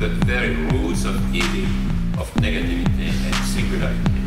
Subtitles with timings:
[0.00, 1.66] the very roots of evil,
[2.18, 4.22] of negativity and singularity,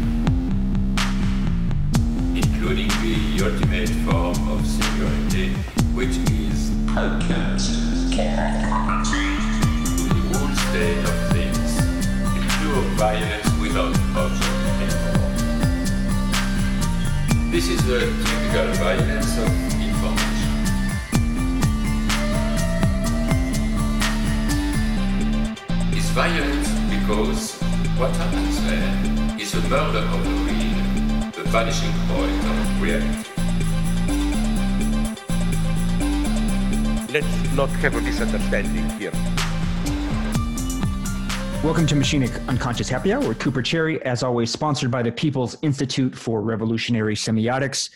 [2.37, 5.49] including the ultimate form of singularity,
[5.95, 7.71] which is podcast.
[8.13, 8.29] The
[10.37, 11.69] whole state of things,
[12.35, 15.25] the pure violence without object anymore.
[17.49, 19.72] This is the typical violence of
[26.13, 27.57] violent because
[27.97, 30.77] what happens there is a murder of the real,
[31.31, 33.29] the vanishing point of reality.
[37.11, 39.11] Let's not have a misunderstanding here.
[41.63, 45.57] Welcome to Machinic Unconscious Happy Hour with Cooper Cherry, as always, sponsored by the People's
[45.63, 47.89] Institute for Revolutionary Semiotics.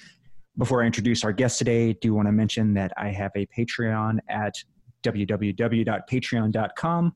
[0.58, 4.18] Before I introduce our guest today, do want to mention that I have a Patreon
[4.28, 4.56] at
[5.04, 7.14] www.patreon.com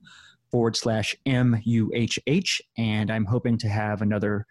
[0.52, 4.46] forward slash MUHH, and I'm hoping to have another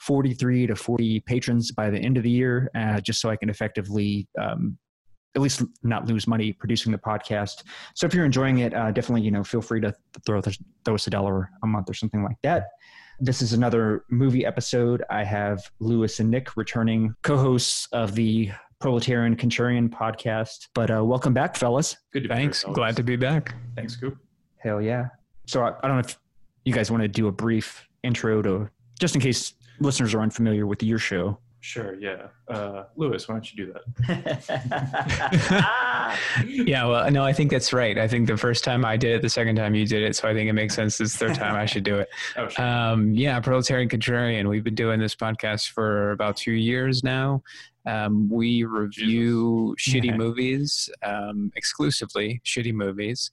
[0.00, 3.50] 43 to 40 patrons by the end of the year, uh, just so I can
[3.50, 4.76] effectively um,
[5.36, 7.62] at least not lose money producing the podcast.
[7.94, 9.94] So if you're enjoying it, uh, definitely you know feel free to
[10.26, 12.68] throw throw us a dollar a month or something like that.
[13.20, 15.04] This is another movie episode.
[15.10, 20.66] I have Lewis and Nick returning co-hosts of the Proletarian Contrarian podcast.
[20.74, 21.96] But uh, welcome back, fellas.
[22.12, 22.64] Good to be Thanks.
[22.64, 23.54] here, Glad to be back.
[23.76, 24.16] Thanks, Coop.
[24.58, 25.08] Hell yeah.
[25.52, 26.18] So I, I don't know if
[26.64, 30.66] you guys want to do a brief intro to just in case listeners are unfamiliar
[30.66, 31.36] with your show.
[31.60, 32.28] Sure, yeah.
[32.48, 33.82] Uh, Lewis, why don't you do that?
[36.46, 37.96] Yeah, well, no, I think that's right.
[37.98, 40.26] I think the first time I did it, the second time you did it, so
[40.28, 40.96] I think it makes sense.
[40.98, 42.08] This third time I should do it.
[42.36, 42.64] Oh, sure.
[42.64, 44.48] Um, yeah, Proletarian Contrarian.
[44.48, 47.42] We've been doing this podcast for about two years now.
[47.86, 50.16] Um, we review shitty Yeah.
[50.16, 53.30] movies, um, exclusively shitty movies,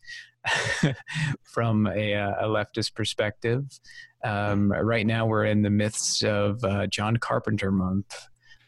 [1.44, 3.66] from a, uh, a leftist perspective.
[4.24, 8.14] Um, right now, we're in the midst of uh, John Carpenter month,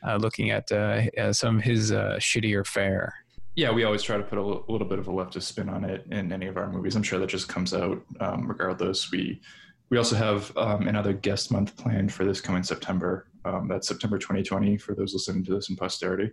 [0.08, 3.14] uh, looking at uh, uh, some of his uh, shittier fare.
[3.56, 5.84] yeah, we always try to put a little, little bit of a leftist spin on
[5.84, 6.96] it in any of our movies.
[6.96, 9.12] I'm sure that just comes out um, regardless.
[9.12, 9.42] We
[9.90, 13.28] we also have um, another guest month planned for this coming September.
[13.44, 16.32] Um, that's September 2020 for those listening to this in posterity.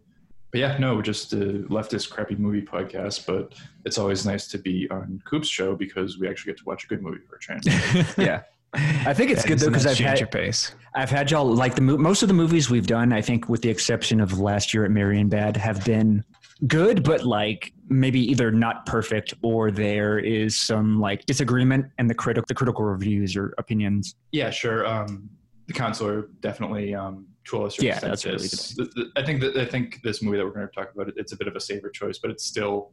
[0.50, 3.26] But yeah, no, just a leftist crappy movie podcast.
[3.26, 3.54] But
[3.84, 6.86] it's always nice to be on Coop's show because we actually get to watch a
[6.86, 7.66] good movie for a change.
[8.18, 8.42] yeah.
[8.74, 10.74] I think it's That good though because I've had of pace.
[10.94, 13.12] I've had y'all like the most of the movies we've done.
[13.12, 16.22] I think, with the exception of last year at Marienbad, have been
[16.66, 22.14] good, but like maybe either not perfect or there is some like disagreement and the
[22.14, 24.14] critic the critical reviews or opinions.
[24.32, 24.86] Yeah, sure.
[24.86, 25.30] Um,
[25.66, 29.40] the counselor definitely um, to a lesser Yeah, extent that's really the- the- I think
[29.40, 31.56] that I think this movie that we're going to talk about, it's a bit of
[31.56, 32.92] a saver choice, but it still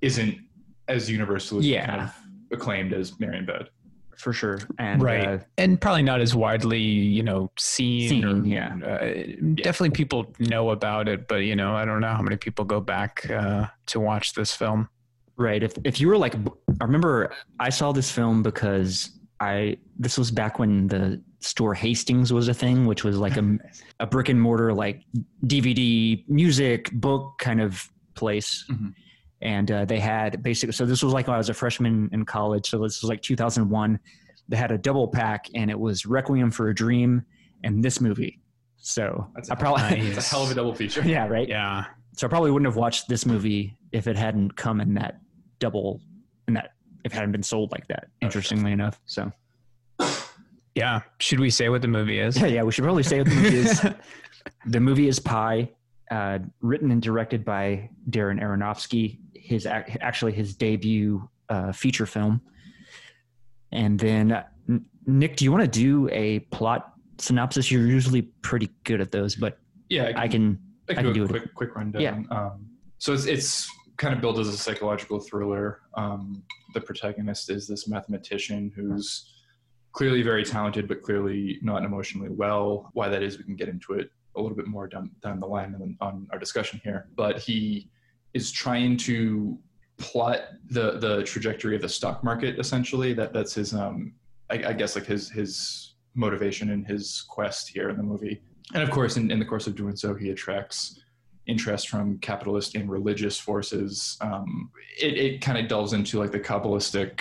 [0.00, 0.36] isn't
[0.88, 1.86] as universally Yeah.
[1.86, 2.10] kind of
[2.52, 3.68] acclaimed as Marienbad.
[4.16, 4.58] for sure.
[4.78, 8.74] And right uh, and probably not as widely you know seen, Seen, or, yeah.
[8.82, 12.64] uh, definitely people know about it but you know i don't know how many people
[12.64, 14.88] go back uh, to watch this film
[15.36, 16.34] right, if if you were like,
[16.80, 17.30] I remember
[17.60, 19.10] I saw this film because
[19.40, 23.58] I this was back when the store Hastings was a thing, which was like a
[24.00, 25.02] a brick and mortar like
[25.44, 28.64] DVD music book kind of place.
[28.70, 28.94] Mhm.
[29.42, 32.24] And uh, they had basically, so this was like when I was a freshman in
[32.24, 32.68] college.
[32.70, 34.00] So this was like 2001.
[34.48, 37.22] They had a double pack and it was Requiem for a Dream
[37.62, 38.40] and this movie.
[38.78, 40.04] So That's I a- probably, Nice.
[40.16, 41.02] It's a hell of a double feature.
[41.04, 41.46] yeah, right.
[41.48, 41.84] yeah
[42.16, 45.20] So I probably wouldn't have watched this movie if it hadn't come in that
[45.58, 46.00] double,
[46.48, 46.70] in that,
[47.06, 49.00] if it hadn't been sold like that, interestingly enough.
[49.06, 49.32] So
[50.74, 53.28] yeah should we say what the movie is yeah, yeah, we should probably say what
[53.28, 53.86] the movie is.
[54.66, 55.70] the movie is Pi,
[56.10, 59.18] uh, written and directed by Darren Aronofsky.
[59.34, 62.40] His actually his debut uh, feature film.
[63.72, 64.44] And then uh,
[65.06, 67.70] Nick, do you want to do a plot synopsis?
[67.70, 70.58] You're usually pretty good at those, but Yeah, I can.
[70.88, 71.28] I can, I can do, do a it.
[71.28, 72.02] quick quick rundown.
[72.02, 72.22] Yeah.
[72.30, 72.66] Um,
[72.98, 75.80] so it's it's kind of built as a psychological thriller.
[75.94, 76.42] Um,
[76.74, 79.32] the protagonist is this mathematician who's
[79.92, 82.90] clearly very talented, but clearly not emotionally well.
[82.92, 85.46] Why that is, we can get into it a little bit more down down the
[85.46, 87.08] line on, our discussion here.
[87.16, 87.88] But he
[88.34, 89.58] is trying to
[89.98, 92.58] plot the the trajectory of the stock market.
[92.58, 94.12] Essentially, that that's his um,
[94.50, 98.42] I, I guess like his his motivation and his quest here in the movie.
[98.74, 101.00] And of course, in, in the course of doing so, he attracts
[101.46, 104.16] interest from capitalist and religious forces.
[104.20, 104.70] Um,
[105.00, 107.20] it it kind of delves into like the Kabbalistic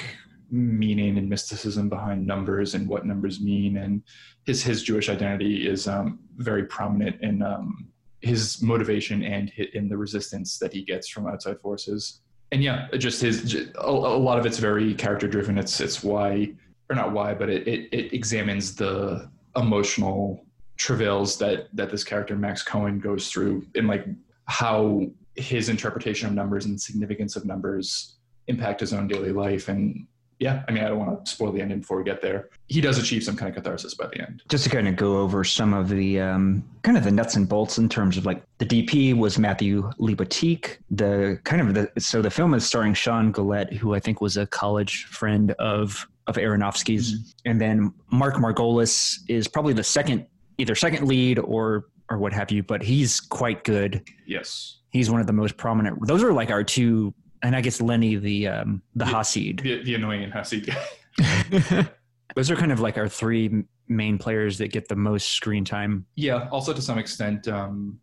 [0.51, 3.77] meaning and mysticism behind numbers and what numbers mean.
[3.77, 4.03] And
[4.45, 7.87] his his Jewish identity is um, very prominent in um,
[8.21, 12.21] his motivation and in the resistance that he gets from outside forces.
[12.51, 15.57] and yeah, just his a, lot of it's very character driven.
[15.57, 16.53] It's it's why
[16.89, 20.44] or not why, but it, it it examines the emotional
[20.77, 24.05] travails that that this character Max Cohen goes through and like
[24.45, 28.17] how his interpretation of numbers and significance of numbers
[28.47, 29.67] impact his own daily life.
[29.67, 30.07] And
[30.39, 32.49] yeah i mean i don't want to spoil the ending before we get there.
[32.67, 34.43] He does achieve some kind of catharsis by the end.
[34.49, 37.47] Just to kind of go over some of the um, kind of the nuts and
[37.47, 40.77] bolts in terms of like the DP was Matthew Libatique.
[40.89, 44.37] The kind of the so the film is starring Sean Gullette, who I think was
[44.37, 50.25] a college friend of of Aronofsky's, and then Mark Margolis is probably the second,
[50.57, 54.03] either second lead or or what have you, but he's quite good.
[54.27, 55.97] yes He's one of the most prominent.
[56.07, 57.13] Those are like our two,
[57.43, 59.11] and I guess Lenny the um, the Yeah.
[59.11, 59.61] Hasid.
[59.61, 61.87] the, the annoying Hasid guy
[62.35, 66.05] Those are kind of like our three main players that get the most screen time.
[66.15, 67.99] yeah also to some extent um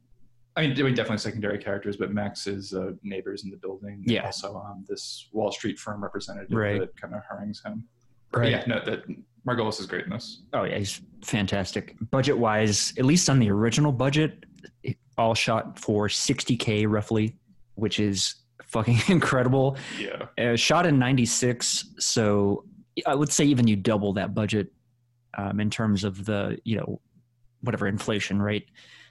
[0.55, 4.03] I mean, I mean, definitely secondary characters, but Max is uh, neighbors in the building.
[4.07, 4.27] Yeah.
[4.27, 6.79] Also, um, this Wall Street firm representative Right.
[6.79, 7.85] that kind of harangues him.
[8.31, 8.51] But Right.
[8.51, 9.03] Yeah, no, that
[9.47, 10.43] Margolis is great in this.
[10.53, 11.97] Oh yeah, he's fantastic.
[12.11, 14.45] Budget wise, at least on the original budget,
[14.83, 17.37] it all shot for 60k roughly,
[17.75, 19.77] which is fucking incredible.
[19.99, 20.27] Yeah.
[20.39, 22.65] Uh, shot in 96, so
[23.07, 24.69] I would say even you double that budget
[25.37, 27.01] um, in terms of the you know
[27.63, 28.69] whatever inflation rate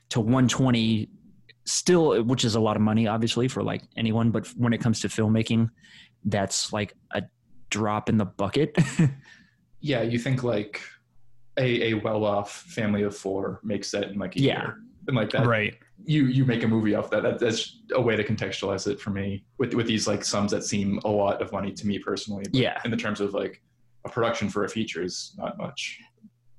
[0.09, 1.09] to 120
[1.65, 4.99] still which is a lot of money obviously for like anyone but when it comes
[4.99, 5.69] to filmmaking
[6.25, 7.23] that's like a
[7.69, 8.75] drop in the bucket
[9.81, 10.81] Yeah, you think like
[11.57, 14.61] a, a well-off family of four makes that in like a Yeah.
[14.61, 15.75] year, and like that, right.
[16.05, 17.23] you you make a movie off that.
[17.23, 17.39] that.
[17.39, 20.99] That's a way to contextualize it for me with with these like sums that seem
[21.03, 22.43] a lot of money to me personally.
[22.51, 22.79] but Yeah.
[22.85, 23.61] in the terms of like
[24.05, 25.99] a production for a feature is not much.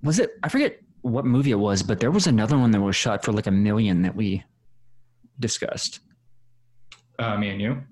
[0.02, 2.94] was it i forget what movie it was but there was another one that was
[2.94, 4.44] shot for like a million that we
[5.40, 6.00] discussed
[7.19, 7.82] Uh, me and you.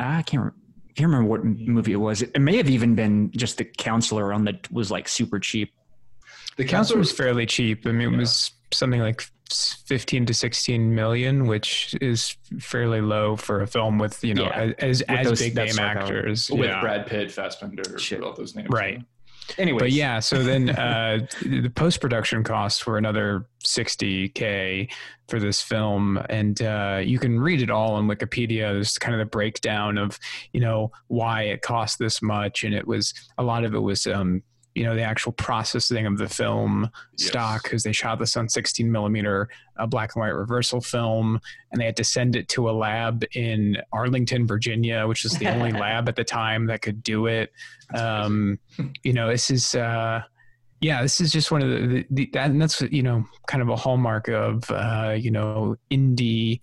[0.00, 0.50] i can't re-
[0.96, 1.70] can't remember what mm-hmm.
[1.70, 5.06] movie it was it may have even been just the counselor on the was like
[5.08, 5.72] super cheap
[6.56, 7.86] The Counselor counselor was fairly cheap.
[7.86, 8.18] I mean, it Yeah.
[8.20, 14.24] was something like 15 to 16 million, which is fairly low for a film with,
[14.24, 14.72] you know, Yeah.
[14.78, 16.50] as, With as those- big name sort of- actors.
[16.50, 16.80] with yeah.
[16.80, 18.22] Brad Pitt, Fassbender, Shit.
[18.22, 18.68] all those names.
[18.70, 19.02] Right.
[19.58, 24.90] Anyway But yeah, so then uh, the post production costs were another 60K
[25.28, 26.18] for this film.
[26.28, 28.72] And uh, you can read it all on Wikipedia.
[28.72, 30.18] There's kind of the breakdown of,
[30.52, 32.64] you know, why it cost this much.
[32.64, 34.42] And it was a lot of it was, um,
[34.76, 37.28] you know, the actual processing of the film Yes.
[37.28, 41.40] stock because they shot this on 16 millimeter uh, black and white reversal film.
[41.72, 45.48] And they had to send it to a lab in Arlington, Virginia, which is the
[45.48, 47.52] only lab at the time that could do it.
[47.94, 48.58] Um,
[49.02, 50.20] you know, this is, uh,
[50.80, 53.68] yeah, this is just one of the, the, the and that's you know kind of
[53.68, 56.60] a hallmark of uh, you know indie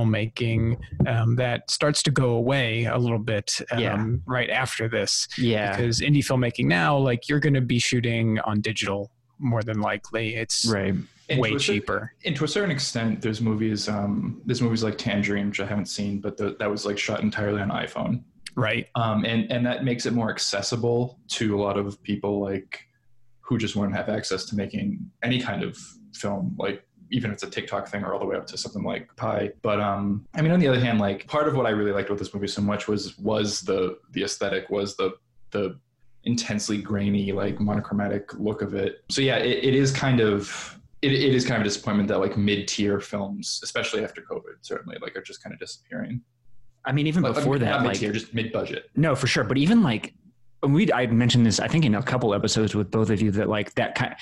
[0.00, 0.76] filmmaking
[1.08, 4.06] um, that starts to go away a little bit um, Yeah.
[4.26, 8.60] right after this yeah because indie filmmaking now like you're going to be shooting on
[8.60, 10.94] digital more than likely it's right
[11.28, 13.88] And way to a cer- cheaper And to a certain extent, there's movies.
[13.88, 17.20] Um, there's movies like Tangerine, which I haven't seen, but the, that was like shot
[17.22, 18.22] entirely on iPhone.
[18.54, 22.80] right um, and and that makes it more accessible to a lot of people like
[23.46, 25.76] who just won't have access to making any kind of
[26.14, 28.82] film like even if it's a TikTok thing or all the way up to something
[28.82, 29.52] like Pi.
[29.62, 32.08] But um, I mean, on the other hand, like part of what I really liked
[32.08, 35.12] about this movie so much was was the the aesthetic, was the
[35.52, 35.78] the
[36.24, 39.04] intensely grainy, like monochromatic look of it.
[39.08, 42.18] So yeah, it, it is kind of it, it is kind of a disappointment that
[42.18, 46.20] like mid tier films, especially after COVID, certainly like are just kind of disappearing.
[46.84, 48.90] i mean even Like, before that not mid like tier, just mid budget.
[48.96, 49.44] No, for sure.
[49.44, 50.14] But even like
[50.62, 53.48] we, I mentioned this, I think in a couple episodes with both of you that
[53.48, 54.14] like that kind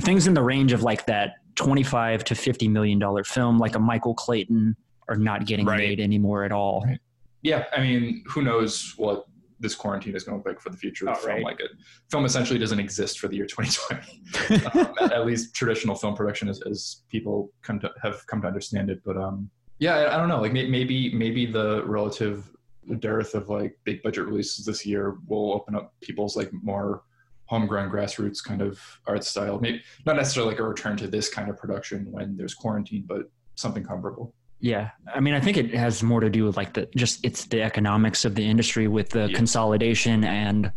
[0.00, 3.78] things in the range of like that twenty-five to fifty million dollar film, like a
[3.78, 4.76] Michael Clayton,
[5.08, 5.78] are not getting Right.
[5.78, 6.84] made anymore at all.
[6.86, 6.98] Right.
[7.42, 9.26] Yeah, I mean, who knows what
[9.60, 11.34] this quarantine is going to look like for the future of Oh, film?
[11.36, 11.44] right.
[11.44, 11.70] Like it,
[12.10, 14.64] film essentially doesn't exist for the year 2020.
[14.88, 18.48] um, at, at least traditional film production, as, as people come to have come to
[18.48, 19.00] understand it.
[19.04, 20.40] But um, yeah, I, I don't know.
[20.40, 22.50] Like may, maybe maybe the relative
[22.98, 27.02] dearth of like big budget releases this year will open up people's like more
[27.46, 29.58] homegrown grassroots kind of art style.
[29.60, 33.30] Maybe not necessarily like a return to this kind of production when there's quarantine, but
[33.56, 34.34] something comparable.
[34.60, 37.44] Yeah, I mean, I think it has more to do with like the just it's
[37.46, 39.36] the economics of the industry with the Yes.
[39.36, 40.72] consolidation and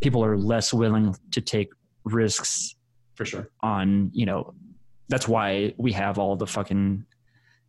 [0.00, 1.68] people are less willing to take
[2.04, 2.76] risks
[3.16, 3.50] For sure.
[3.62, 4.54] on you know
[5.10, 7.04] that's why we have all the fucking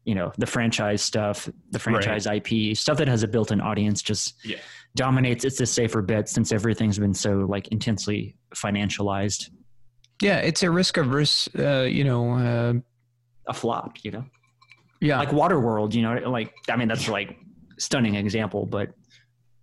[0.05, 4.36] you know the franchise stuff the franchise ip stuff that has a built-in audience just
[4.43, 4.58] Yeah.
[4.96, 5.46] dominates.
[5.46, 9.50] It's a safer bet since everything's been so like intensely financialized.
[10.22, 12.74] Yeah it's a risk averse uh, you know uh,
[13.48, 14.25] a flop you know?
[15.00, 15.20] Yeah.
[15.20, 17.38] Like waterworld you know like i mean that's like
[17.79, 18.89] stunning example but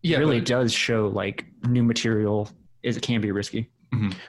[0.02, 2.48] Yeah, really but- does show like new material
[2.82, 3.70] is it can be risky.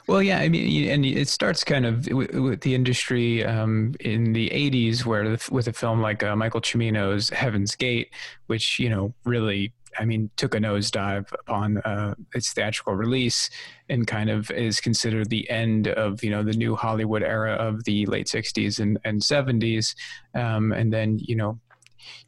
[0.08, 4.50] Well, yeah, I mean, and it starts kind of with, the industry um, in the
[4.50, 8.14] '80s, where with a film like uh, Michael Cimino's Heaven's Gate,
[8.48, 13.50] which you know really, I mean, took a nosedive upon uh, its theatrical release,
[13.90, 17.84] and kind of is considered the end of you know the new Hollywood era of
[17.84, 19.94] the late '60s and, and '70s,
[20.36, 21.60] um, and then you know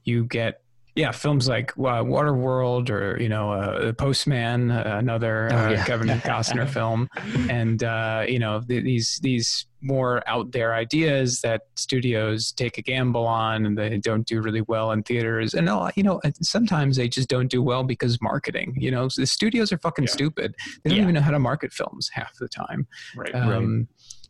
[0.03, 0.61] you get
[0.95, 5.69] yeah films like uh, Waterworld or you know uh, The Postman, uh, another Oh, uh,
[5.71, 5.85] yeah.
[5.85, 7.07] Kevin Costner film,
[7.49, 12.81] and uh, you know th- these these more out there ideas that studios take a
[12.83, 16.97] gamble on and they don't do really well in theaters and a you know sometimes
[16.97, 20.11] they just don't do well because marketing you know the studios are fucking Yeah.
[20.11, 21.03] stupid they don't Yeah.
[21.03, 23.33] even know how to market films half the time right.
[23.33, 23.87] um,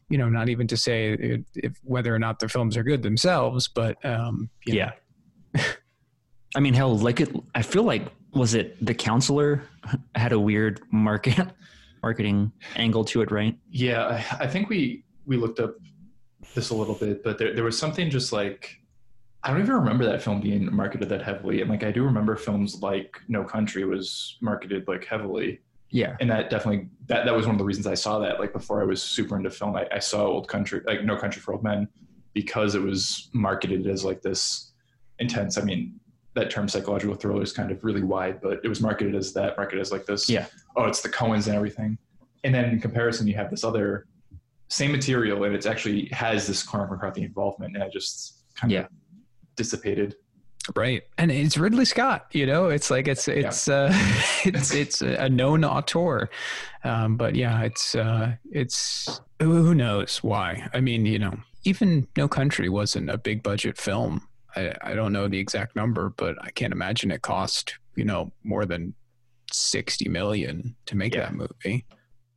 [0.08, 3.04] you know not even to say if, if whether or not the films are good
[3.04, 4.90] themselves but um, you know,
[5.54, 5.64] Yeah.
[6.56, 7.30] I mean, hell, like it.
[7.56, 8.04] I feel like
[8.34, 9.64] was it the counselor
[10.16, 11.48] had a weird market
[12.04, 13.58] marketing angle to it, right?
[13.70, 14.06] Yeah,
[14.40, 15.76] I, I think we we looked up
[16.56, 18.78] this a little bit, but there there was something just like
[19.44, 22.36] I don't even remember that film being marketed that heavily, and like I do remember
[22.36, 26.16] films like No Country was marketed like heavily, Yeah.
[26.20, 28.40] and that definitely that that was one of the reasons I saw that.
[28.40, 31.42] Like before I was super into film, I, I saw Old Country, like No Country
[31.42, 31.88] for Old Men,
[32.34, 34.74] because it was marketed as like this
[35.20, 35.58] intense.
[35.58, 36.00] I mean,
[36.34, 39.58] that term psychological thriller is kind of really wide, but it was marketed as that,
[39.58, 40.30] marketed as like this.
[40.30, 40.46] Yeah.
[40.78, 41.98] Oh, it's the Coens and everything.
[42.44, 44.08] And then in comparison, you have this other
[44.70, 48.82] same material, and it actually has this Cormac McCarthy involvement, and it just kind Yeah.
[48.82, 48.88] of
[49.56, 50.16] dissipated.
[50.76, 53.90] right and it's ridley scott you know it's like it's it's uh
[54.46, 56.30] it's it's a known auteur
[56.84, 61.34] um but yeah it's uh it's who who knows why i mean you know
[61.64, 64.22] even no country wasn't a big budget film
[64.56, 68.32] i i don't know the exact number but i can't imagine it cost you know
[68.44, 68.94] more than
[69.52, 71.22] 60 million to make Yeah.
[71.22, 71.86] that movie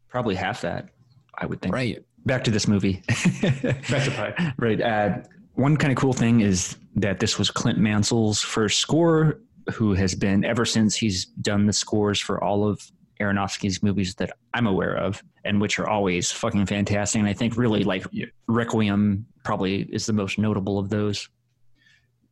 [0.08, 0.90] Probably half that,
[1.36, 1.74] I would think.
[1.74, 3.02] right Back to this movie.
[3.42, 4.52] Back to Pi.
[4.58, 4.80] right.
[4.80, 5.18] Uh,
[5.54, 9.40] one kind of cool thing is that this was Clint Mansell's first score,
[9.72, 12.80] who has been ever since he's done the scores for all of
[13.20, 17.18] Aronofsky's movies that I'm aware of, and which are always fucking fantastic.
[17.18, 18.06] And I think really like.
[18.46, 21.28] Requiem probably is the most notable of those,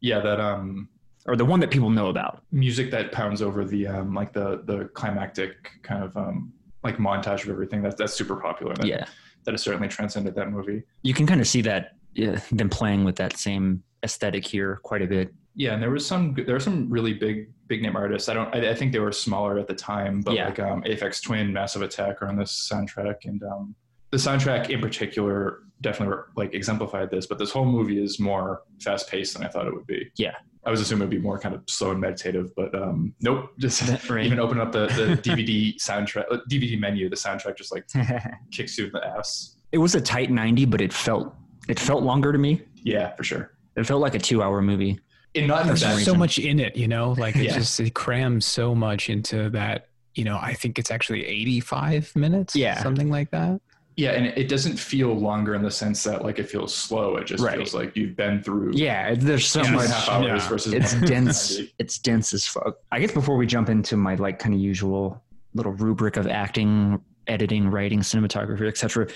[0.02, 0.88] Yeah, that um
[1.26, 2.42] or the one that people know about.
[2.50, 6.52] music that pounds over the um like the the climactic kind of um
[6.84, 7.80] like montage of everything.
[7.80, 8.74] That's that's super popular.
[8.74, 9.06] That, Yeah.
[9.44, 10.82] that has certainly transcended that movie.
[11.02, 15.00] You can kind of see that yeah, them playing with that same aesthetic here quite
[15.00, 15.32] a bit.
[15.54, 18.28] Yeah, and there was some there were some really big big name artists.
[18.28, 20.46] I don't I, I think they were smaller at the time, but Yeah.
[20.48, 23.74] like um Aphex Twin, Massive Attack are on this soundtrack, and um
[24.12, 27.26] the soundtrack in particular definitely like exemplified this.
[27.26, 30.10] But this whole movie is more fast paced than I thought it would be.
[30.16, 30.34] Yeah.
[30.64, 33.50] I was assuming it'd be more kind of slow and meditative, but um nope.
[33.58, 34.24] Just Right.
[34.24, 37.84] even open up the, the DVD soundtrack uh, DVD menu, the soundtrack just like
[38.52, 39.56] kicks you in the ass.
[39.72, 41.34] it was a tight 90 but it felt
[41.68, 43.54] it felt longer to me Yeah, for sure.
[43.76, 45.00] it felt like a two hour movie
[45.34, 45.96] And not in For the some best.
[45.96, 46.18] There's so reason.
[46.18, 47.54] much in it, you know, like it Yeah.
[47.54, 49.86] just it crams so much into that.
[50.14, 52.82] You know, I think it's actually 85 minutes, Yeah.
[52.82, 53.60] something like that.
[53.96, 57.16] Yeah, and it doesn't feel longer in the sense that like it feels slow.
[57.16, 57.56] It just Right.
[57.56, 60.48] feels like you've been through yeah there's so much half hours yeah.
[60.48, 64.38] versus it's dense it's dense as fuck i guess before we jump into my like
[64.38, 65.22] kind of usual
[65.54, 69.06] little rubric of acting editing writing cinematography etc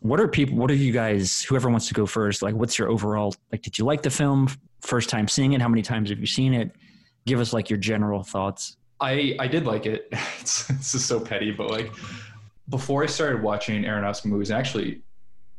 [0.00, 2.90] what are people what are you guys whoever wants to go first like what's your
[2.90, 4.48] overall like did you like the film
[4.80, 6.72] first time seeing it how many times have you seen it
[7.26, 10.08] give us like your general thoughts I I did like it.
[10.40, 11.90] It's, this is so petty, but like
[12.68, 15.02] before I started watching Aronofsky movies, and actually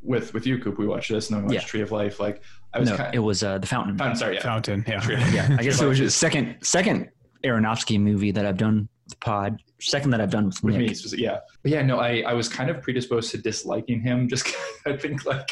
[0.01, 1.69] with with you, Coop, we watched this, and then we watched Yeah.
[1.71, 2.19] Tree of Life.
[2.19, 2.41] Like
[2.73, 4.99] I was no kind it was uh the fountain I'm sorry, yeah, Fountain, yeah.
[4.99, 5.33] Tree of Life.
[5.33, 7.09] yeah i guess it was the second second
[7.43, 10.89] aronofsky movie that i've done with the pod second that i've done with, with Nick.
[10.89, 11.39] me, yeah.
[11.65, 14.29] But yeah, no, I, I was kind of predisposed to disliking him.
[14.29, 14.53] Just
[14.85, 15.51] I think like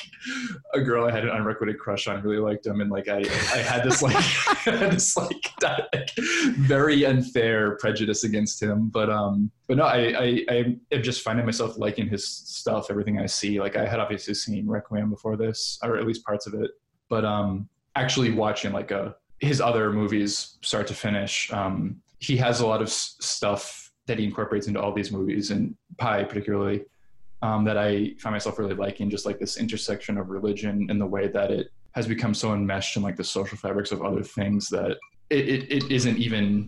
[0.73, 3.57] a girl I had an unrequited crush on really liked him, and like I, I
[3.57, 6.11] had this like had this like, like
[6.57, 8.89] very unfair prejudice against him.
[8.89, 13.19] But um, but no, I I I am just finding myself liking his stuff, everything
[13.19, 13.59] I see.
[13.59, 16.71] Like I had obviously seen Requiem before this, or at least parts of it.
[17.09, 22.61] But um, actually watching like a his other movies start to finish, um, he has
[22.61, 26.83] a lot of s- stuff that he incorporates into all these movies, and Pi particularly,
[27.41, 29.09] um, that I find myself really liking.
[29.09, 32.95] Just like this intersection of religion and the way that it has become so enmeshed
[32.97, 34.97] in like the social fabrics of other things that
[35.29, 36.67] it, it, it isn't even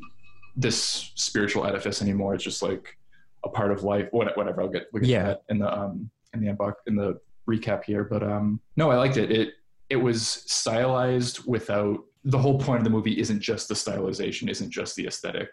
[0.56, 2.36] this spiritual edifice anymore.
[2.36, 2.98] It's just like
[3.44, 4.08] a part of life.
[4.12, 4.62] Whatever.
[4.62, 5.24] I'll get we'll get Yeah.
[5.24, 7.20] that in the um in the unbox in the
[7.50, 8.04] recap here.
[8.04, 9.32] But um no, I liked it.
[9.32, 9.54] It
[9.90, 14.72] it was stylized without the whole point of the movie isn't just the stylization, isn't
[14.72, 15.50] just the aesthetic.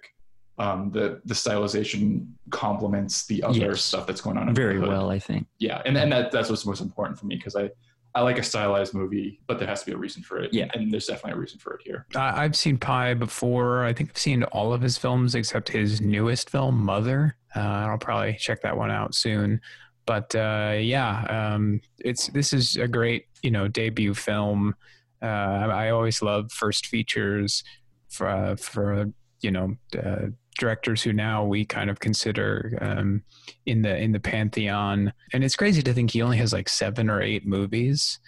[0.59, 3.83] um, the the stylization complements the other Yes.
[3.83, 4.55] stuff that's going on.
[4.55, 5.47] Very the well, I think.
[5.59, 7.71] Yeah, and, and that that's what's most important for me because I
[8.15, 10.53] I like a stylized movie, but there has to be a reason for it.
[10.53, 10.69] Yeah.
[10.75, 12.07] and there's definitely a reason for it here.
[12.15, 13.85] I, I've seen Pi before.
[13.87, 17.37] I think I've seen all of his films except his newest film, Mother.
[17.57, 19.61] Uh, I'll probably check that one out soon.
[20.05, 21.25] But uh, yeah,
[21.55, 24.75] um, it's this is a great you know debut film.
[25.23, 25.27] Uh,
[25.71, 27.63] I, always love first features
[28.09, 29.07] for for
[29.41, 30.27] you know uh,
[30.59, 33.23] directors who now we kind of consider um,
[33.67, 35.13] in the in the pantheon.
[35.33, 38.19] And it's crazy to think he only has like seven or eight movies.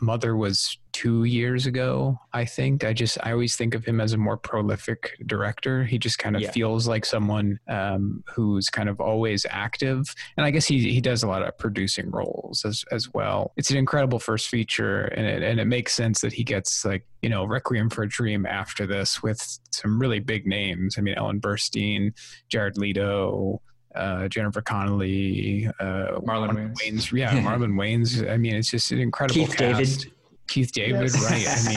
[0.00, 2.84] Mother was two years ago, I think.
[2.84, 5.84] I just I always think of him as a more prolific director.
[5.84, 6.52] He just kind of Yeah.
[6.52, 10.04] feels like someone um, who's kind of always active,
[10.36, 13.52] and I guess he he does a lot of producing roles as as well.
[13.56, 17.06] It's an incredible first feature, and it and it makes sense that he gets like
[17.22, 20.96] you know Requiem for a Dream after this with some really big names.
[20.96, 22.12] I mean Ellen Burstyn,
[22.48, 23.60] Jared Leto.
[23.94, 27.10] Uh, Jennifer Connelly, uh, Marlon Marlon Wayans.
[27.10, 28.28] Wayans, yeah, Marlon Wayans.
[28.30, 29.78] I mean, it's just an incredible Keith cast.
[30.00, 30.12] David.
[30.48, 31.46] Keith David, right?
[31.48, 31.68] I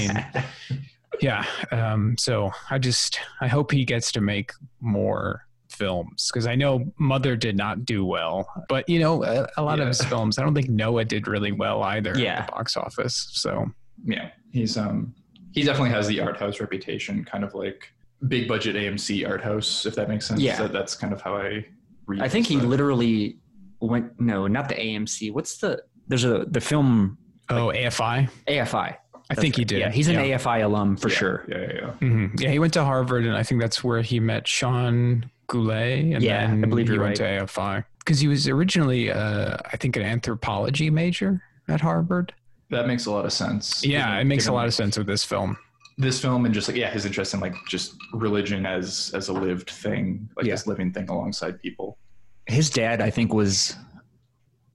[0.71, 0.81] mean,
[1.21, 1.45] yeah.
[1.71, 6.91] Um, so I just I hope he gets to make more films because I know
[6.97, 10.37] Mother did not do well, but you know a, a lot of his films.
[10.39, 12.39] I don't think Noah did really well either Yeah.
[12.39, 13.29] at the box office.
[13.33, 13.69] So
[14.03, 15.13] Yeah, he's um
[15.53, 17.91] he definitely has the art house reputation, kind of like
[18.27, 20.39] big budget AMC art house, if that makes sense.
[20.41, 20.57] Yeah.
[20.63, 21.65] That- that's kind of how I
[22.07, 22.21] read.
[22.21, 22.69] I think he his stuff.
[22.71, 23.37] literally
[23.79, 24.19] went.
[24.19, 25.31] No, not the AMC.
[25.33, 25.81] What's the?
[26.07, 27.17] There's a the film
[27.49, 28.95] oh AFI, AFI.
[29.29, 29.79] I think he did.
[29.79, 31.45] Yeah, he's an AFI alum for Yeah, sure.
[31.49, 31.91] Yeah, yeah, yeah.
[31.91, 36.15] hmm Yeah, he went to Harvard, and I think that's where he met Sean Gullette.
[36.15, 39.57] And Yeah, then I believe he you're went to AFI because he was originally, uh,
[39.65, 42.33] I think, an anthropology major at Harvard.
[42.69, 43.85] That makes a lot of sense.
[43.85, 45.57] Yeah, Given- it makes a lot of sense with this film.
[45.97, 49.33] This film and just like yeah, his interest in like just religion as as a
[49.33, 50.53] lived thing, like Yeah.
[50.53, 51.97] this living thing alongside people.
[52.45, 53.75] His dad, I think, was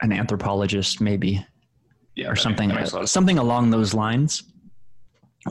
[0.02, 1.45] an anthropologist, maybe
[2.17, 4.42] Yeah, or makes- something, makes a lot of something along those lines,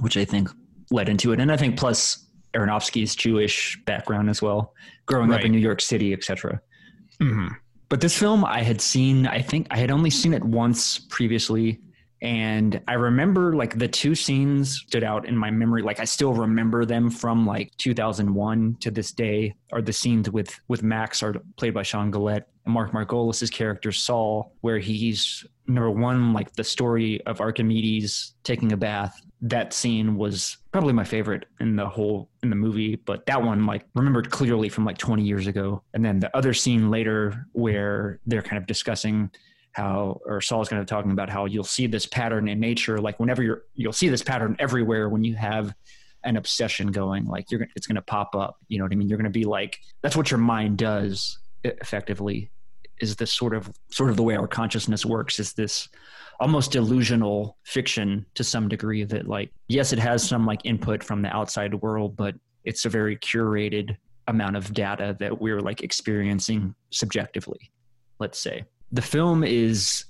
[0.01, 0.49] which I think
[0.91, 1.39] led into it.
[1.39, 4.73] And I think plus Aronofsky's Jewish background as well,
[5.05, 6.61] growing up in New York City, etc.
[7.19, 7.47] hmm
[7.87, 11.79] But this film I had seen, I think I had only seen it once previously.
[12.21, 15.81] And I remember like the two scenes stood out in my memory.
[15.81, 20.59] Like I still remember them from like 2001 to this day are the scenes with,
[20.67, 25.89] with Max are played by Sean Gullette and Mark Margolis's character Saul, where he's number
[25.89, 29.19] one, like the story of Archimedes taking a bath.
[29.41, 33.65] That scene was probably my favorite in the whole in the movie, but that one
[33.65, 35.81] like remembered clearly from like 20 years ago.
[35.95, 39.31] And then the other scene later where they're kind of discussing
[39.73, 43.19] how or Saul's kind of talking about how you'll see this pattern in nature like
[43.19, 45.73] whenever you're you'll see this pattern everywhere when you have
[46.23, 49.07] an obsession going like you're it's going to pop up you know what i mean?
[49.07, 52.51] You're going to be like that's what your mind does effectively
[52.99, 55.89] is this sort of sort of the way our consciousness works is this
[56.39, 61.21] almost delusional fiction to some degree that like yes it has some like input from
[61.21, 63.95] the outside world but it's a very curated
[64.27, 67.71] amount of data that we're like experiencing subjectively
[68.19, 70.05] let's say the film is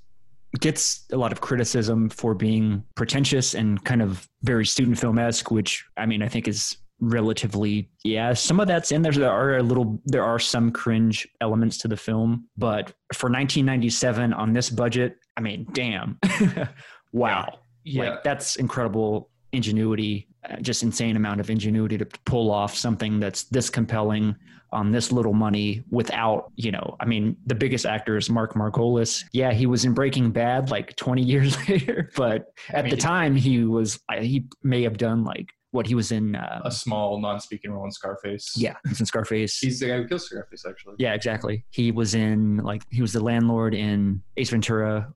[0.60, 5.86] gets a lot of criticism for being pretentious and kind of very student film-esque which
[5.98, 9.12] i mean i think is relatively yeah some of that's in there.
[9.12, 14.34] There are a little there are some cringe elements to the film but for 1997
[14.34, 16.20] on this budget i mean damn.
[17.14, 17.60] Wow.
[17.84, 18.12] Yeah.
[18.12, 20.28] like that's incredible ingenuity
[20.62, 24.36] just insane amount of ingenuity to pull off something that's this compelling
[24.74, 29.24] on this little money without you know i mean the biggest actor is mark margolis
[29.34, 33.36] yeah he was in breaking bad like 20 years later but at mean, the time
[33.36, 37.72] he was he may have done like what he was in uh, a small non-speaking
[37.72, 38.54] role in Scarface.
[38.58, 40.96] yeah he was in scarface he's the guy who kills Scarface actually.
[41.00, 45.14] yeah exactly he was in like he was the landlord in ace ventura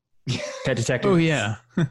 [0.66, 1.88] pet detective Oh yeah, yeah,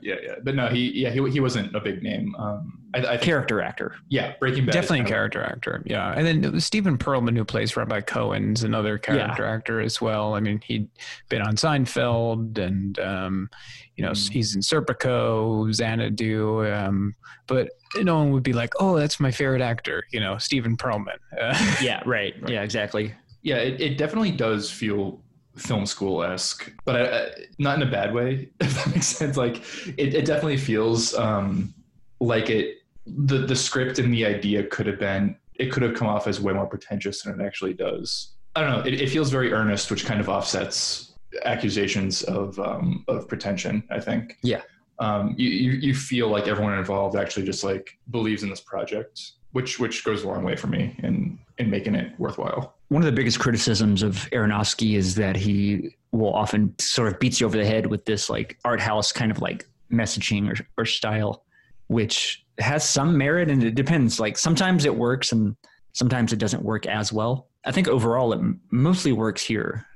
[0.00, 2.34] yeah, but no, he yeah he, he wasn't a big name.
[2.36, 5.82] Um, I, I think, character actor yeah, Breaking Bad, definitely a kind of- character actor.
[5.86, 10.34] Yeah, and then Stephen Pearlman, who plays Rabbi Cohen's another character actor as well.
[10.34, 10.88] I mean, he'd
[11.30, 13.48] been on Seinfeld, and um,
[13.96, 14.30] you know Mm.
[14.30, 16.66] he's in Serpico, Xanadu.
[16.70, 17.14] Um,
[17.46, 21.16] but no one would be like, "Oh, that's my favorite actor." You know, Stephen Pearlman.
[21.40, 25.20] Uh, yeah right yeah exactly Yeah, it, it definitely does feel
[25.56, 28.48] film school esque, but I, I, not in a bad way.
[28.60, 29.56] If that makes sense, like
[29.98, 31.74] it, it definitely feels um,
[32.20, 32.78] like it.
[33.06, 35.36] The the script and the idea could have been.
[35.56, 38.32] It could have come off as way more pretentious than it actually does.
[38.54, 38.80] I don't know.
[38.80, 41.12] It, it feels very earnest, which kind of offsets
[41.44, 43.82] accusations of um, of pretension.
[43.90, 44.38] I think.
[44.42, 44.62] Yeah.
[44.98, 49.32] Um, you, you you feel like everyone involved actually just like believes in this project,
[49.50, 52.76] which which goes a long way for me in in making it worthwhile.
[52.88, 57.40] One of the biggest criticisms of Aronofsky is that he will often sort of beats
[57.40, 60.84] you over the head with this like art house kind of like messaging or, or
[60.84, 61.44] style,
[61.86, 64.20] which has some merit and it depends.
[64.20, 65.56] Like sometimes it works and
[65.92, 67.48] sometimes it doesn't work as well.
[67.64, 69.86] I think overall it mostly works here.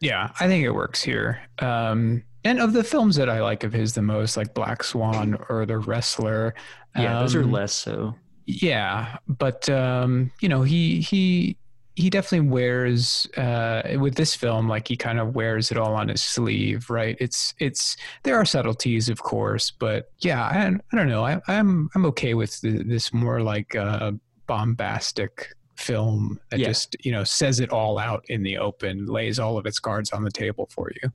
[0.00, 1.40] Yeah, I think it works here.
[1.58, 5.36] Um, and of the films that I like of his the most, like Black Swan
[5.48, 6.54] or The Wrestler,
[6.96, 8.14] Yeah, those are um, less so.
[8.46, 11.56] Yeah, but um, you know, he he
[11.96, 16.08] he definitely wears uh, with this film like he kind of wears it all on
[16.08, 17.16] his sleeve, right?
[17.18, 21.24] It's it's there are subtleties, of course, but yeah, I, I don't know.
[21.24, 24.12] I, I'm I'm okay with the, this more like uh,
[24.46, 26.68] bombastic film that Yeah.
[26.68, 30.12] just you know says it all out in the open, lays all of its cards
[30.12, 31.10] on the table for you.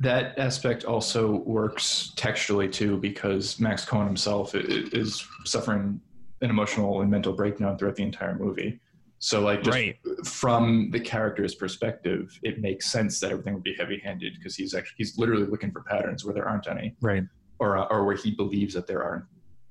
[0.00, 6.00] That aspect also works textually too, because Max Cohen himself is suffering
[6.40, 8.80] an emotional and mental breakdown throughout the entire movie.
[9.20, 9.98] So, like, just Right.
[10.24, 14.94] from the character's perspective, it makes sense that everything would be heavy-handed because he's actually
[14.98, 17.24] he's literally looking for patterns where there aren't any, Right.
[17.58, 19.24] or uh, or where he believes that there aren't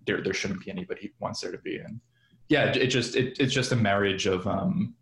[0.06, 1.77] there there shouldn't be any, but he wants there to be.
[1.77, 2.01] And
[2.49, 4.93] yeah, it, it just it, it's just a marriage of um,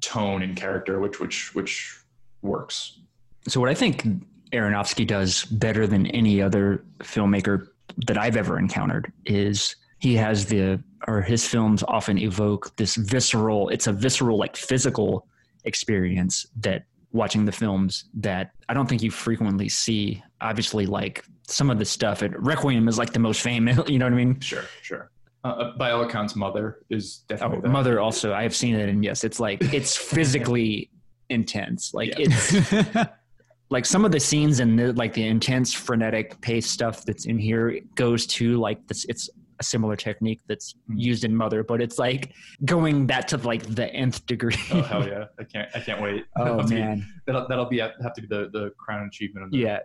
[0.00, 1.98] tone and character, which which which
[2.40, 3.00] works.
[3.48, 4.06] So what I think
[4.52, 7.68] Aronofsky does better than any other filmmaker
[8.06, 13.68] that I've ever encountered is he has the or his films often evoke this visceral
[13.70, 15.26] it's a visceral like physical
[15.64, 21.70] experience that watching the films that I don't think you frequently see obviously like some
[21.70, 24.40] of the stuff at Requiem is like the most famous you know what I mean
[24.40, 25.10] Sure, sure.
[25.44, 27.70] Uh, Uh, by all accounts, Mother is definitely oh.
[27.70, 30.90] Mother also I have seen it and yes it's like it's physically
[31.30, 32.26] intense like Yeah.
[32.28, 33.10] it's
[33.70, 37.38] like some of the scenes and the like the intense frenetic pace stuff that's in
[37.38, 39.28] here goes to like this it's
[39.60, 41.00] a similar technique that's Mhm.
[41.00, 42.32] used in mother but it's like
[42.64, 45.24] going that to like the nth degree Oh hell yeah!
[45.38, 45.68] I can't.
[45.74, 46.24] I can't wait.
[46.36, 49.50] oh That'll be- man that'll that'll be have to be the the crown achievement of
[49.52, 49.78] the, yeah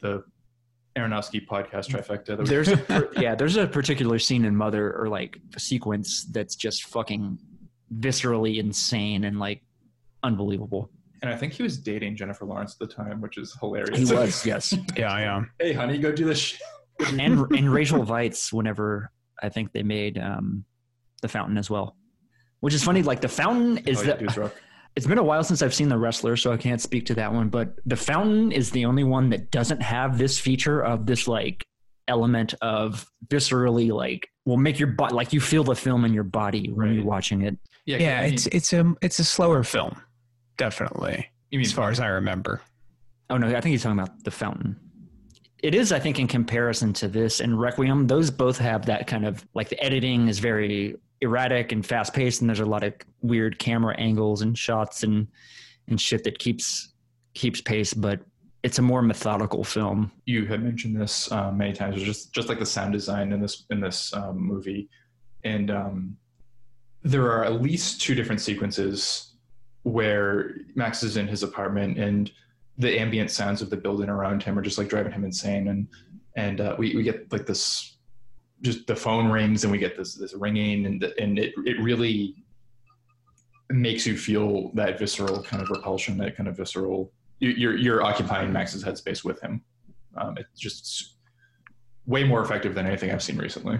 [0.00, 0.24] the
[0.96, 2.36] Aronofsky podcast trifecta.
[2.36, 6.24] that there's a per- yeah there's a particular scene in mother or like a sequence
[6.32, 7.38] that's just fucking
[7.98, 9.62] viscerally insane and like
[10.24, 10.90] unbelievable
[11.22, 14.08] and I think he was dating Jennifer Lawrence at the time, which is hilarious.
[14.08, 15.50] he was yes yeah, I am.
[15.60, 16.58] hey, honey, go do this.
[17.06, 17.20] Shit.
[17.20, 19.10] and and Rachel Weisz whenever
[19.42, 20.64] I think they made um,
[21.22, 21.96] the Fountain as well,
[22.60, 23.02] which is funny.
[23.02, 24.18] Like the Fountain is oh, yeah, the.
[24.18, 24.54] dude's rock.
[24.96, 27.32] It's been a while since I've seen the wrestler, so I can't speak to that
[27.32, 27.48] one.
[27.48, 31.64] But the Fountain is the only one that doesn't have this feature of this like
[32.08, 36.24] element of viscerally like will make your butt like you feel the film in your
[36.24, 37.04] body when you're Right.
[37.06, 37.56] watching it.
[37.86, 39.94] Yeah, Yeah, I mean, it's it's a it's a slower film,
[40.58, 42.60] definitely, you mean as far as I remember.
[43.30, 44.76] Oh no, I think he's talking about the Fountain.
[45.62, 49.26] It is, I think, in comparison to this and Requiem, those both have that kind
[49.26, 52.94] of like the editing is very erratic and fast paced, and there's a lot of
[53.20, 55.26] weird camera angles and shots and
[55.88, 56.94] and shit that keeps
[57.34, 57.92] keeps pace.
[57.92, 58.20] But
[58.62, 60.10] it's a more methodical film.
[60.26, 62.02] you had mentioned this um, many times.
[62.02, 64.88] Just just like the sound design in this in this um, movie,
[65.44, 66.16] and um,
[67.02, 69.34] there are at least two different sequences
[69.82, 72.30] where Max is in his apartment and
[72.80, 75.86] the ambient sounds of the building around him are just like driving him insane, and
[76.36, 77.96] and uh, we we get like this
[78.62, 82.34] just the phone rings and we get this this ringing and and it it really
[83.70, 87.12] makes you feel that visceral kind of repulsion, that kind of visceral.
[87.38, 89.62] you- You're you're occupying Max's headspace with him.
[90.16, 91.16] Um, it's just
[92.06, 93.78] way more effective than anything I've seen recently.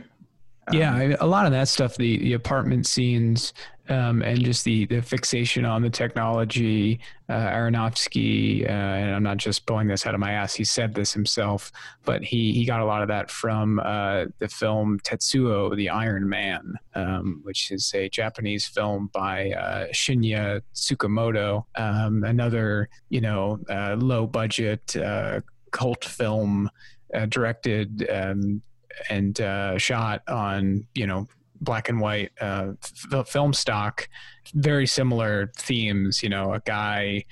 [0.71, 3.53] Um, Yeah, I, a lot of that stuff, the the apartment scenes,
[3.89, 7.01] um, and just the the fixation on the technology.
[7.29, 10.55] Uh, Aronofsky, uh, and I'm not just blowing this out of my ass.
[10.55, 11.71] He said this himself,
[12.05, 16.29] but he he got a lot of that from uh, the film Tetsuo, the Iron
[16.29, 23.61] Man, um, which is a Japanese film by uh, Shinya Tsukamoto, um, another you know
[23.69, 26.69] uh, low budget uh, cult film
[27.15, 28.09] uh, directed.
[28.11, 28.63] Um,
[29.09, 31.27] and uh, shot on you know
[31.61, 32.73] black and white uh,
[33.13, 34.09] f- film stock.
[34.55, 37.25] Very similar themes you know a guy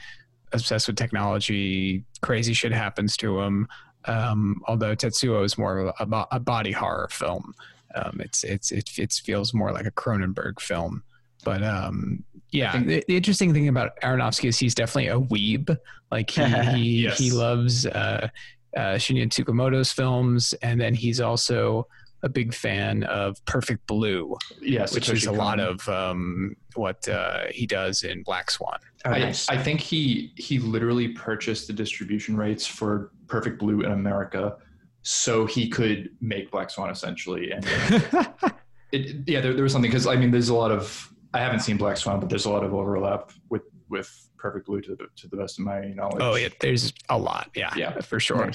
[0.52, 3.68] obsessed with technology crazy shit happens to him
[4.06, 7.52] um, although tetsuo is more of a, a body horror film.
[7.94, 11.02] Um, it's it's it, it feels more like a cronenberg film.
[11.44, 15.76] But um yeah think- the, the interesting thing about aronofsky is he's definitely a weeb.
[16.10, 16.44] Like he
[16.74, 17.18] he, Yes.
[17.18, 18.28] he loves uh
[18.76, 21.86] uh, Shinya Tsukamoto's films, and then he's also
[22.22, 27.44] a big fan of Perfect Blue, Yes, which is a lot of um, what uh,
[27.50, 28.78] he does in Black Swan.
[29.04, 29.48] Oh, I, nice.
[29.48, 34.56] I think he he literally purchased the distribution rights for Perfect Blue in America,
[35.02, 37.52] so he could make Black Swan essentially.
[37.52, 37.64] And
[38.92, 41.60] it, yeah, there, there was something because I mean, there's a lot of I haven't
[41.60, 45.06] seen Black Swan, but there's a lot of overlap with with Perfect Blue to the
[45.16, 46.18] to the best of my knowledge.
[46.22, 47.50] Oh, yeah, there's a lot.
[47.54, 48.00] Yeah, Yeah.
[48.00, 48.50] for sure.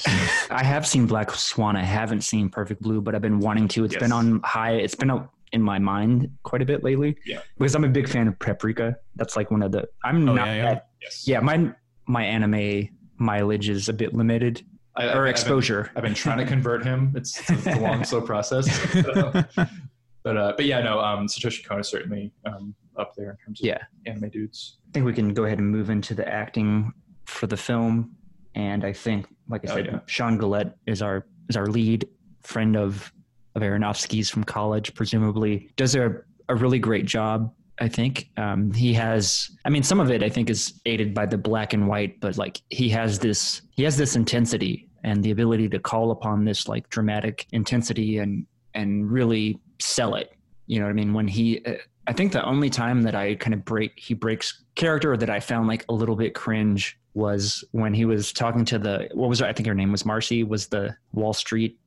[0.49, 1.75] I have seen Black Swan.
[1.75, 3.83] I haven't seen Perfect Blue, but I've been wanting to.
[3.85, 4.01] It's Yes.
[4.01, 4.71] been on high.
[4.73, 7.15] It's been out in my mind quite a bit lately.
[7.25, 7.41] Yeah.
[7.59, 8.95] Because I'm a big fan of Paprika.
[9.15, 9.87] That's like one of the.
[10.03, 10.63] I'm Oh, not yeah, yeah.
[10.73, 10.87] that.
[11.01, 11.27] Yes.
[11.27, 11.71] Yeah, my
[12.07, 14.65] my anime mileage is a bit limited
[14.95, 15.91] I, or I've been- exposure.
[15.95, 17.13] I've been trying to convert him.
[17.15, 18.67] It's, it's a long, slow process.
[20.23, 20.99] but uh, but yeah, no.
[20.99, 23.79] Um, Satoshi Kon is certainly um, up there in terms of Yeah.
[24.05, 24.77] anime dudes.
[24.89, 26.91] I think we can go ahead and move into the acting
[27.25, 28.15] for the film.
[28.55, 29.99] And I think, like I Oh, said, yeah.
[30.05, 32.07] Sean Gullette is our is our lead
[32.41, 33.11] friend of
[33.55, 34.93] of Aronofsky's from college.
[34.93, 37.53] Presumably, does a a really great job.
[37.79, 39.49] I think um, he has.
[39.65, 42.37] I mean, some of it I think is aided by the black and white, but
[42.37, 46.67] like he has this he has this intensity and the ability to call upon this
[46.67, 50.31] like dramatic intensity and and really sell it.
[50.67, 51.13] You know what I mean?
[51.13, 51.73] When he, uh,
[52.07, 55.39] I think the only time that I kind of break he breaks character that I
[55.39, 59.39] found like a little bit cringe was when he was talking to the what was
[59.39, 61.77] her, I think her name was Marcy was the Wall Street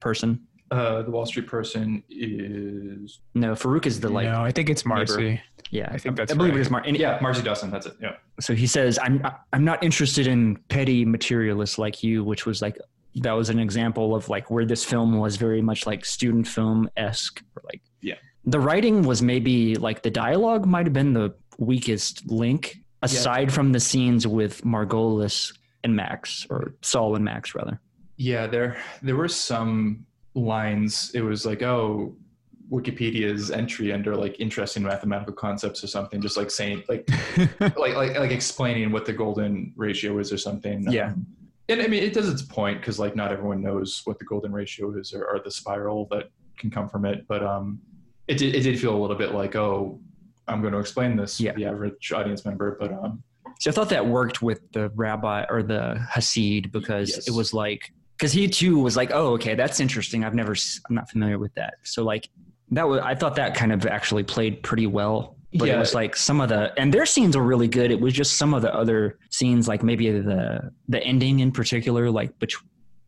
[0.00, 0.40] person.
[0.70, 4.84] Uh, the Wall Street person is No, Farouk is the like no, I think it's
[4.84, 5.40] Marcy.
[5.70, 5.88] yeah.
[5.92, 6.58] I think that's I believe right.
[6.58, 6.82] it is Mar.
[6.84, 7.70] And yeah, Marcy Dawson.
[7.70, 7.94] That's it.
[8.00, 8.16] Yeah.
[8.40, 12.76] so he says i'm i'm not interested in petty materialists like you which was like
[13.16, 16.88] that was an example of like where this film was very much like student film
[16.96, 17.93] esque like Yeah.
[18.46, 23.72] The writing was maybe like the dialogue might have been the weakest link aside from
[23.72, 27.80] the scenes with margolis and max or saul and max rather
[28.16, 31.10] Yeah, there there were some lines.
[31.14, 32.16] It was like, oh,
[32.70, 37.08] Wikipedia's entry under like interesting mathematical concepts or something, just like saying like
[37.60, 40.90] like like like explaining what the golden ratio is or something.
[40.90, 41.08] Yeah.
[41.08, 41.26] Um,
[41.68, 44.52] and I mean, it does its point because like not everyone knows what the golden
[44.52, 46.28] ratio is or, or the spiral that
[46.58, 47.26] can come from it.
[47.26, 47.80] But um,
[48.28, 50.00] it did it did feel a little bit like, oh,
[50.48, 51.52] I'm going to explain this Yeah.
[51.52, 52.76] to the average audience member.
[52.78, 53.22] But um,
[53.58, 57.28] So I thought that worked with the rabbi or the Hasid because Yes.
[57.28, 60.24] it was like because he too was like, oh, okay, that's interesting.
[60.24, 60.54] I've never,
[60.88, 61.74] I'm not familiar with that.
[61.82, 62.28] So like
[62.70, 65.36] that was, I thought that kind of actually played pretty well.
[65.56, 67.92] But it was like some of the, and their scenes were really good.
[67.92, 72.10] It was just some of the other scenes, like maybe the the ending in particular,
[72.10, 72.56] like which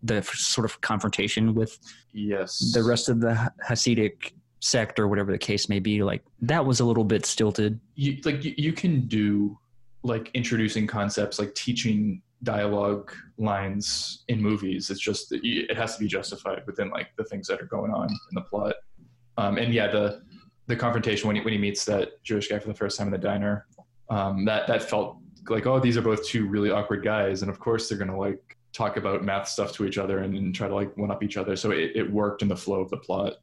[0.05, 1.77] the sort of confrontation with
[2.13, 4.31] yes, the rest of the Hasidic
[4.67, 7.79] sect or whatever the case may be, like that was a little bit stilted.
[7.95, 9.59] you like you, can do
[10.03, 14.91] like introducing concepts like teaching dialogue lines in movies.
[14.91, 18.09] It's just it has to be justified within like the things that are going on
[18.09, 18.75] in the plot.
[19.39, 20.23] Um, and yeah the
[20.67, 23.13] the confrontation when he, when he meets that jewish guy for the first time in
[23.13, 23.67] the diner
[24.09, 27.43] um, that that felt like oh these are both two really awkward guys.
[27.43, 30.55] And of course they're gonna like talk about math stuff to each other and, and
[30.55, 31.57] try to like one up each other.
[31.57, 33.35] So it, it worked in the flow of the plot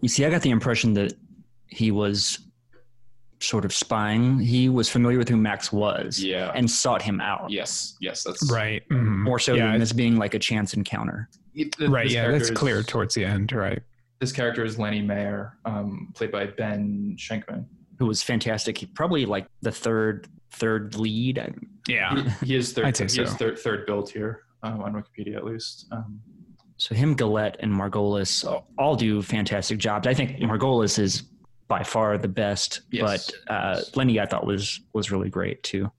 [0.00, 1.12] You see, I got the impression that
[1.66, 2.38] he was
[3.40, 4.38] sort of spying.
[4.38, 8.50] He was familiar with who Max was yeah and sought him out yes yes that's
[8.52, 8.86] right.
[8.90, 9.22] mhm.
[9.22, 11.28] more so yeah, than this being like a chance encounter.
[11.54, 12.10] it- th- right.
[12.10, 13.52] Yeah, that's is- clear towards the end.
[13.52, 13.80] Right.
[14.20, 17.64] this character is Lenny Meyer, um, played by Ben Shenkman.
[17.98, 18.76] Who was fantastic.
[18.78, 21.38] He probably like the third third lead.
[21.88, 22.22] Yeah.
[22.40, 22.84] He, he is third.
[22.86, 25.86] I'd say he is third, third build here um, on Wikipedia, at least.
[25.92, 26.20] Um,
[26.80, 30.06] So him, Gullette, and Margolis all- all do fantastic jobs.
[30.06, 31.24] I think Margolis is
[31.68, 33.30] by far the best, Yes.
[33.46, 35.90] but uh, Lenny I thought was was really great too.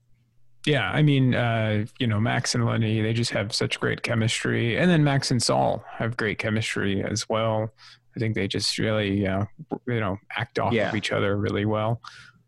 [0.66, 4.76] Yeah, I mean, uh, you know, Max and Lenny, they just have such great chemistry,
[4.76, 7.72] and then Max and Saul have great chemistry as well.
[8.16, 9.44] I think they just really, uh,
[9.86, 10.88] you know, act off Yeah.
[10.90, 12.00] of each other really well.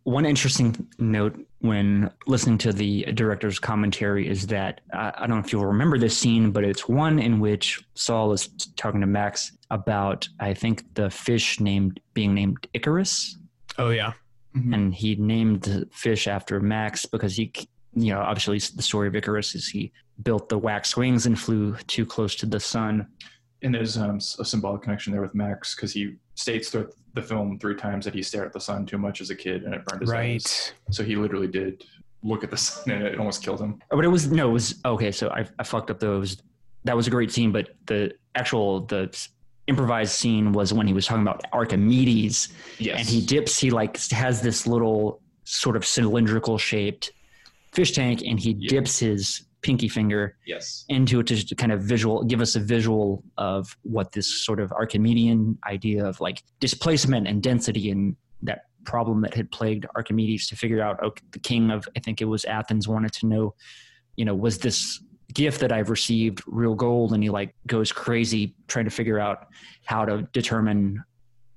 [0.04, 5.44] One interesting note when listening to the director's commentary is that uh, I don't know
[5.44, 9.52] if you'll remember this scene, but it's one in which Saul is talking to Max
[9.70, 13.38] about I think the fish named being named Icarus,
[13.78, 14.12] Oh yeah,
[14.54, 17.50] and he named the fish after Max because he,
[17.94, 19.90] you know, obviously the story of Icarus is he
[20.22, 23.06] built the wax wings and flew too close to the sun.
[23.62, 27.22] and there's um, s- a symbolic connection there with Max because he states throughout the
[27.22, 29.74] film three times that he stared at the sun too much as a kid and
[29.74, 30.16] it burned his eyes.
[30.16, 30.74] right.
[30.90, 31.84] So he literally did
[32.22, 33.78] look at the sun and it almost killed him.
[33.90, 35.12] Oh, But it was no, it was okay.
[35.12, 36.38] So I, I fucked up those.
[36.84, 39.14] That was a great scene, but the actual the
[39.68, 42.98] improvised scene was when he was talking about Archimedes, Yes.
[43.00, 43.58] and he dips.
[43.58, 47.12] He like has this little sort of cylindrical shaped
[47.72, 48.68] fish tank, and he Yeah.
[48.70, 50.84] dips his pinky finger yes.
[50.88, 54.70] into it to kind of visual give us a visual of what this sort of
[54.72, 60.56] Archimedean idea of like displacement and density and that problem that had plagued Archimedes to
[60.56, 63.54] figure out okay, the king of I think it was Athens wanted to know
[64.16, 65.00] you know was this
[65.32, 69.48] gift that I've received real gold and he like goes crazy trying to figure out
[69.86, 71.02] how to determine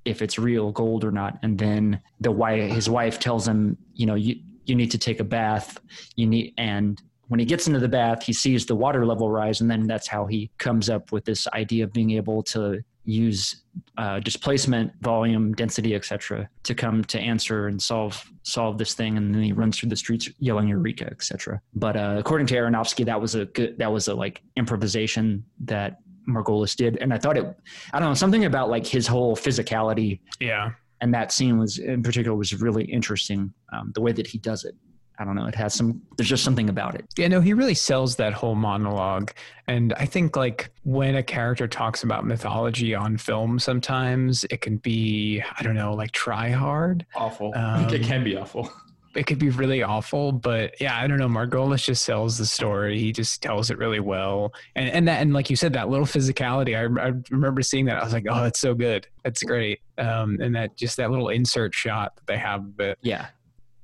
[0.05, 1.37] if it's real gold or not.
[1.43, 5.19] And then the why his wife tells him, you know, you you need to take
[5.19, 5.77] a bath.
[6.15, 9.61] You need and when he gets into the bath, he sees the water level rise,
[9.61, 13.63] and then that's how he comes up with this idea of being able to use
[13.97, 19.17] uh, displacement, volume, density, etc., to come to answer and solve solve this thing.
[19.17, 21.61] And then he runs through the streets yelling "Eureka!" etc.
[21.73, 25.99] But uh, according to Aronofsky, that was a good that was a like improvisation that
[26.29, 27.45] Margolies did, and I thought it.
[27.93, 30.71] I don't know something about like his whole physicality Yeah.
[30.99, 33.53] and that scene was in particular was really interesting.
[33.71, 34.75] Um, the way that he does it.
[35.19, 35.45] I don't know.
[35.47, 36.01] It has some.
[36.17, 37.05] There's just something about it.
[37.17, 39.31] Yeah, no, he really sells that whole monologue.
[39.67, 44.77] And I think like when a character talks about mythology on film, sometimes it can
[44.77, 47.05] be, I don't know, like try hard.
[47.15, 47.51] Awful.
[47.55, 48.71] Um, it can be awful.
[49.15, 51.27] It could be really awful, but yeah, I don't know.
[51.27, 52.99] Margolies just sells the story.
[52.99, 54.53] He just tells it really well.
[54.75, 56.77] And and that and like you said, that little physicality.
[56.77, 57.97] I, I remember seeing that.
[57.97, 59.07] I was like, oh, that's so good.
[59.23, 59.79] That's great.
[59.97, 62.99] Um, and that just that little insert shot that they have of it.
[63.01, 63.27] Yeah,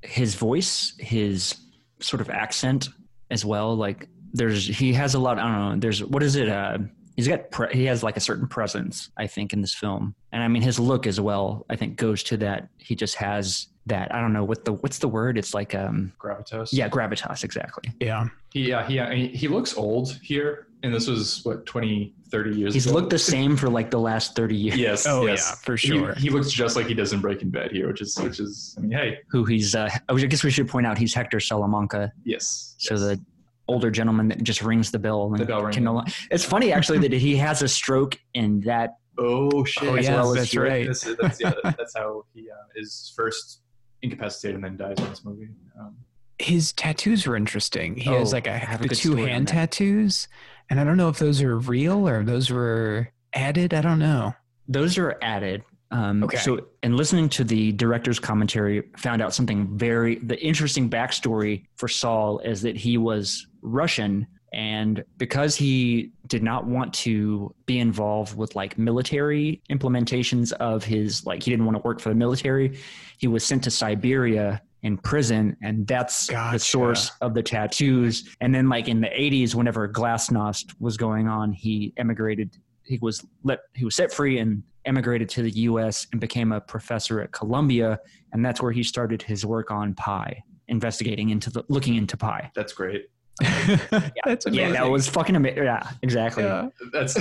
[0.04, 1.56] his voice, his
[2.00, 2.90] sort of accent
[3.32, 3.76] as well.
[3.76, 5.40] Like there's he has a lot.
[5.40, 5.80] I don't know.
[5.80, 6.50] There's what is it?
[6.50, 6.80] Uh,
[7.16, 9.10] he's got pre- he has like a certain presence.
[9.18, 11.66] I think in this film, and I mean his look as well.
[11.70, 12.70] I think goes to that.
[12.78, 14.14] He just has that.
[14.14, 15.38] I don't know what the what's the word.
[15.38, 16.70] It's like um Gravitas.
[16.72, 17.92] yeah gravitas exactly.
[18.00, 18.28] Yeah.
[18.52, 20.68] He, yeah, he, I mean, he looks old here.
[20.84, 22.96] And this was, what, 20, 30 years He's ago?
[22.96, 24.78] looked the same for like the last thirty years.
[24.78, 25.06] Yes.
[25.08, 25.48] Oh, yes.
[25.50, 26.14] yeah, for sure.
[26.16, 28.82] He, looks just like he does in Breaking Bad here, which is, which is, I
[28.82, 29.76] mean, hey, Who he's?
[29.76, 32.12] Uh, I guess we should point out he's Hector Salamanca.
[32.26, 32.76] yes.
[32.80, 33.02] So yes.
[33.04, 33.22] the
[33.70, 35.28] older gentleman that just rings the bell.
[35.32, 35.74] And The bell ring.
[35.74, 38.96] can no it's funny actually that he has a stroke in that.
[39.18, 39.88] Oh shit!
[39.88, 40.64] Oh, as yeah, well that's here.
[40.64, 40.88] right.
[40.88, 43.62] That's, that's, yeah, that's how he uh, is first
[44.02, 45.50] incapacitated and then dies in this movie.
[45.80, 45.96] Um,
[46.40, 47.96] his tattoos were interesting.
[47.96, 49.54] He has Oh, like I a, have a the good two story on hand that.
[49.54, 50.28] tattoos,
[50.70, 53.74] and I don't know if those are real or those were added.
[53.74, 54.34] I don't know.
[54.68, 55.64] Those are added.
[55.92, 56.38] Um, Okay.
[56.38, 61.88] So, in listening to the director's commentary, found out something very the interesting backstory for
[61.88, 68.36] Sol is that he was Russian, and because he did not want to be involved
[68.36, 72.78] with like military implementations of his like he didn't want to work for the military,
[73.20, 76.56] he was sent to Siberia in prison, and that's Gotcha.
[76.56, 78.36] the source of the tattoos.
[78.42, 83.26] And then, like in the '80s, whenever Glasnost was going on, he emigrated he was
[83.44, 86.06] let he was set free and emigrated to the U.S.
[86.12, 88.00] and became a professor at Columbia,
[88.34, 92.52] and that's where he started his work on pi, investigating into the looking into pi.
[92.56, 93.06] that's great.
[93.42, 93.78] yeah.
[94.26, 94.74] That's amazing.
[94.76, 95.64] Yeah, that was fucking amazing.
[95.64, 96.44] Yeah, exactly.
[96.44, 96.68] Yeah.
[96.92, 97.18] That's.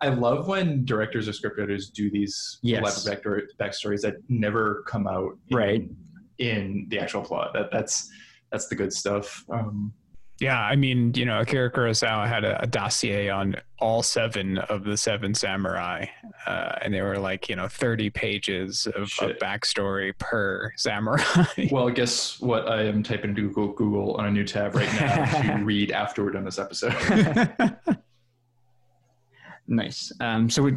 [0.00, 3.04] I love when directors or scriptwriters do these Yes.
[3.04, 5.32] elaborate backstories that never come out.
[5.48, 5.88] In, Right.
[6.38, 8.10] In the actual plot, that that's
[8.50, 9.44] that's the good stuff.
[9.50, 9.92] Um,
[10.40, 14.82] Yeah, I mean, you know, Akira Kurosawa had a, a dossier on all seven of
[14.82, 16.06] the seven samurai,
[16.46, 21.44] uh, and they were like, you know, thirty pages of, of backstory per samurai.
[21.70, 22.68] well, guess what?
[22.68, 26.44] I am typing Google Google on a new tab right now to read afterward on
[26.44, 26.94] this episode.
[29.66, 30.12] Nice.
[30.20, 30.74] Um, so we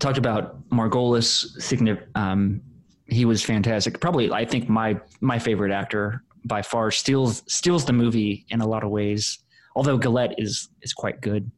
[0.00, 1.56] talked about Margolies.
[1.58, 2.60] Signif- um,
[3.06, 4.00] he was fantastic.
[4.00, 8.66] Probably, I think my my favorite actor by far steals steals the movie in a
[8.66, 9.38] lot of ways.
[9.76, 11.50] Although Gullette is is quite good,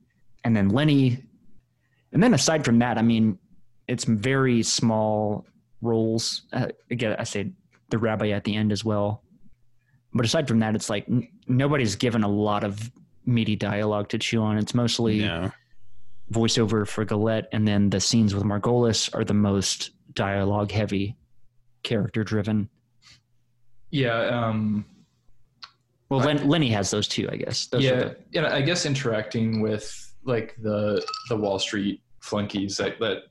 [0.44, 1.22] and then Lenny,
[2.12, 3.38] and then aside from that, I mean,
[3.88, 5.46] it's very small
[5.82, 6.42] roles.
[6.52, 7.50] Uh, again, I say
[7.90, 9.22] the rabbi at the end as well.
[10.12, 12.90] But aside from that, it's like n- nobody's given a lot of
[13.26, 14.56] meaty dialogue to chew on.
[14.56, 15.52] It's mostly no.
[16.32, 21.16] voiceover for Gullette, and then the scenes with Margolies are the most dialogue heavy,
[21.87, 22.68] character driven.
[23.90, 24.18] yeah.
[24.29, 24.85] Um,
[26.09, 27.66] Well, Len- Lenny has those too, I guess.
[27.66, 28.55] Those yeah, the- yeah.
[28.55, 29.87] I guess interacting with
[30.25, 33.22] like the the Wall Street flunkies that that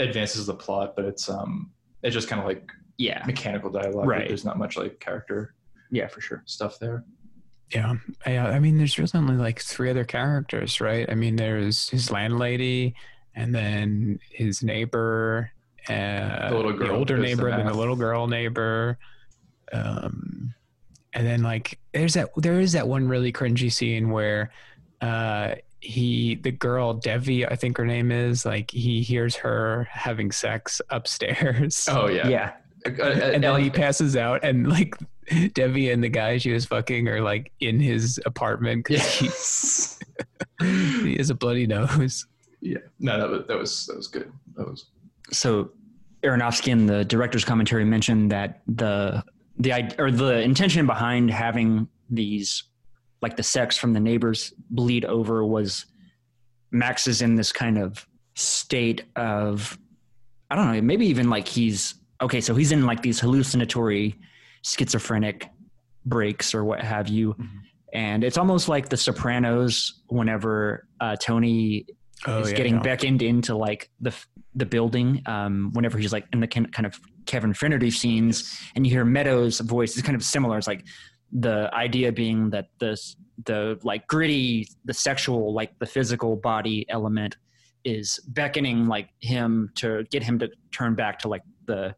[0.00, 1.70] advances the plot, but it's um
[2.02, 4.08] it's just kind of like yeah, mechanical dialogue.
[4.08, 4.26] Right.
[4.26, 5.54] There's not much like character
[5.90, 6.42] yeah, for sure.
[6.46, 7.04] stuff there.
[7.72, 7.94] Yeah,
[8.26, 8.48] yeah.
[8.48, 11.08] I mean, there's really only like three other characters, right?
[11.10, 12.94] I mean, there's his landlady,
[13.34, 15.50] and then his neighbor,
[15.88, 18.98] uh, The little girl older who the neighbor, and then the little girl neighbor.
[19.72, 20.54] Um,
[21.12, 24.50] and then like there's that there is that one really cringy scene where,
[25.00, 30.32] uh, he the girl Devi, I think her name is, like he hears her having
[30.32, 31.88] sex upstairs.
[31.90, 32.52] Oh yeah, Yeah,
[32.86, 34.94] Uh, uh, and then like- he passes out, and like
[35.54, 39.98] Devi and the guy she was fucking are like in his apartment because yes.
[40.60, 40.66] he,
[41.10, 42.26] he has a bloody nose.
[42.60, 42.78] yeah.
[42.98, 44.32] No, that was that was that was good.
[44.56, 44.86] That was
[45.30, 45.70] so
[46.22, 49.22] Aronofsky in the director's commentary mentioned that the
[49.58, 52.64] the or the intention behind having these
[53.22, 55.86] like the sex from the neighbors bleed over was
[56.70, 59.78] Max is in this kind of state of
[60.50, 62.40] I don't know, maybe even like he's okay.
[62.40, 64.16] So he's in like these hallucinatory,
[64.62, 65.48] schizophrenic
[66.06, 67.48] breaks or what have you, Mhm.
[67.92, 70.00] and it's almost like The Sopranos.
[70.08, 71.86] Whenever uh, Tony
[72.26, 74.12] Oh, is yeah, getting beckoned into like the
[74.58, 78.92] the building, um, whenever he's like in the kind of Kevin Finnerty scenes, and you
[78.92, 80.58] hear Meadow's voice is kind of similar.
[80.58, 80.84] It's like
[81.32, 82.98] the idea being that the
[83.44, 87.36] the like gritty, the sexual, like the physical body element
[87.84, 91.94] is beckoning like him to get him to turn back to like the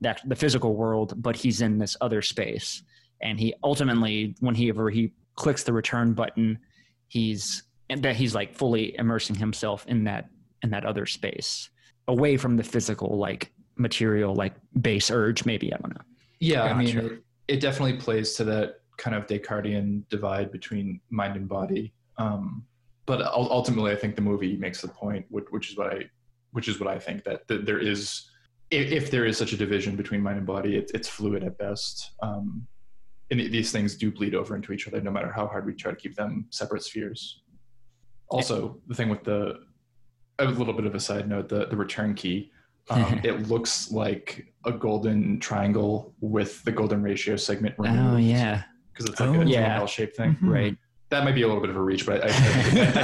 [0.00, 2.82] that the physical world, but he's in this other space.
[3.20, 6.58] And he ultimately, when he ever he clicks the return button,
[7.08, 10.28] he's and that he's like fully immersing himself in that
[10.62, 11.70] in that other space,
[12.08, 15.44] away from the physical like material like base urge.
[15.44, 16.02] Maybe I don't know.
[16.40, 17.06] Yeah, I mean, Gotcha.
[17.06, 21.92] it, it definitely plays to that kind of Descartesian divide between mind and body.
[22.18, 22.64] Um,
[23.06, 26.04] but ultimately, I think the movie makes the point, which, which is what I,
[26.52, 28.30] which is what I think that, that there is,
[28.70, 32.12] if, there is such a division between mind and body, it, it's fluid at best.
[32.22, 32.66] Um,
[33.30, 35.90] and these things do bleed over into each other, no matter how hard we try
[35.90, 37.42] to keep them separate spheres.
[38.28, 39.60] Also, the thing with the,
[40.38, 42.50] a little bit of a side note, the the return key.
[42.90, 48.14] Um, it looks like a golden triangle with the golden ratio segment removed.
[48.14, 48.62] Oh yeah,
[48.92, 49.76] because it's like Oh, a yeah.
[49.78, 50.36] L shaped thing.
[50.42, 50.50] Mhm.
[50.52, 50.76] right.
[51.10, 52.32] That might be a little bit of a reach, but I, I, I,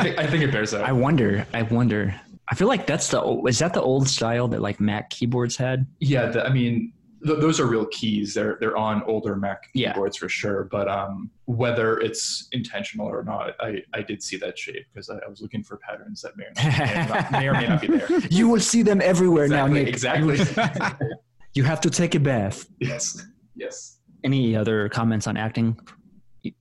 [0.02, 0.82] think, I think it bears out.
[0.84, 1.46] I wonder.
[1.54, 2.18] I wonder.
[2.48, 5.56] I feel like that's the o- is that the old style that like Mac keyboards
[5.56, 5.86] had.
[6.00, 6.92] yeah, the, I mean,
[7.24, 8.34] th- those are real keys.
[8.34, 9.92] They're they're on older Mac Yeah.
[9.92, 10.64] keyboards for sure.
[10.70, 15.16] But um, whether it's intentional or not, I, I did see that shape because I,
[15.16, 17.86] I was looking for patterns that may or, may, not, may or may not be
[17.88, 18.08] there.
[18.30, 19.88] You will see them everywhere now, Nick.
[19.88, 20.34] exactly.
[20.40, 21.08] Exactly.
[21.52, 22.66] You have to take a bath.
[22.78, 23.26] yes.
[23.56, 23.98] Yes.
[24.22, 25.76] Any other comments on acting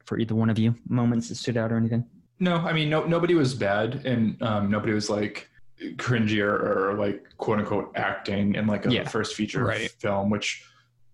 [0.04, 0.74] for either one of you?
[0.88, 2.04] Moments that stood out or anything?
[2.40, 5.48] No, I mean, no, nobody was bad, and um, nobody was like
[5.96, 9.08] cringy or, or like quote unquote acting in like a Yeah.
[9.08, 9.90] first feature Right.
[10.00, 10.30] film.
[10.30, 10.64] Which,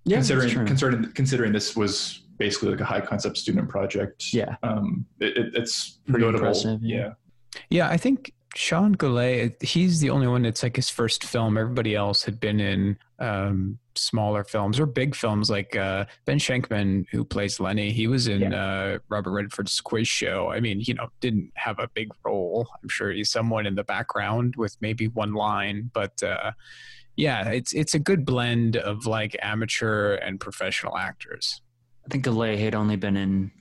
[0.05, 4.33] Yeah, considering considering considering this was basically like a high concept student project.
[4.33, 4.55] Yeah.
[4.63, 6.47] um, it, it, it's Pretty notable.
[6.47, 6.97] impressive, yeah.
[6.97, 7.13] Yeah.
[7.69, 11.57] Yeah, I think Sean Gullette, he's the only one that's like his first film.
[11.57, 17.05] Everybody else had been in um, smaller films or big films like uh, Ben Shenkman,
[17.11, 17.91] who plays Lenny.
[17.91, 20.51] He was in uh, Robert Redford's Quiz Show.
[20.51, 22.67] I mean, you know, didn't have a big role.
[22.81, 26.51] I'm sure he's someone in the background with maybe one line, but uh,
[27.15, 31.61] yeah, it's it's a good blend of like amateur and professional actors.
[32.05, 33.51] I think Gullette had only been in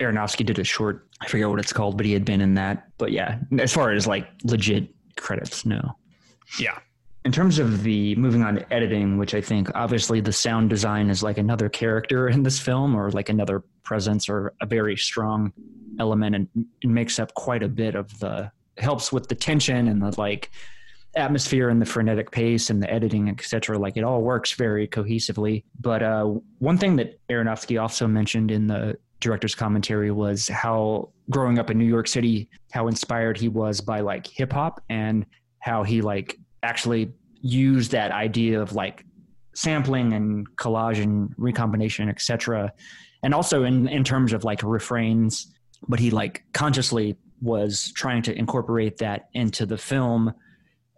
[0.00, 1.06] Aronofsky did a short.
[1.20, 2.88] I forget what it's called, but he had been in that.
[2.98, 5.96] But yeah, as far as like legit credits, no.
[6.58, 6.78] Yeah.
[7.24, 11.10] In terms of the moving on to editing, which I think obviously the sound design
[11.10, 15.52] is like another character in this film or like another presence or a very strong
[15.98, 16.48] element and
[16.84, 20.50] makes up quite a bit of the helps with the tension and the like
[21.16, 23.78] atmosphere and the frenetic pace and the editing, etc.
[23.78, 25.64] Like it all works very cohesively.
[25.80, 26.24] But uh,
[26.58, 31.78] one thing that Aronofsky also mentioned in the director's commentary was how growing up in
[31.78, 35.26] New York City, how inspired he was by like hip hop and
[35.58, 39.04] how he like actually use that idea of like
[39.54, 42.72] sampling and collage and recombination, etc.
[43.22, 45.52] And also in in terms of like refrains,
[45.88, 50.32] but he like consciously was trying to incorporate that into the film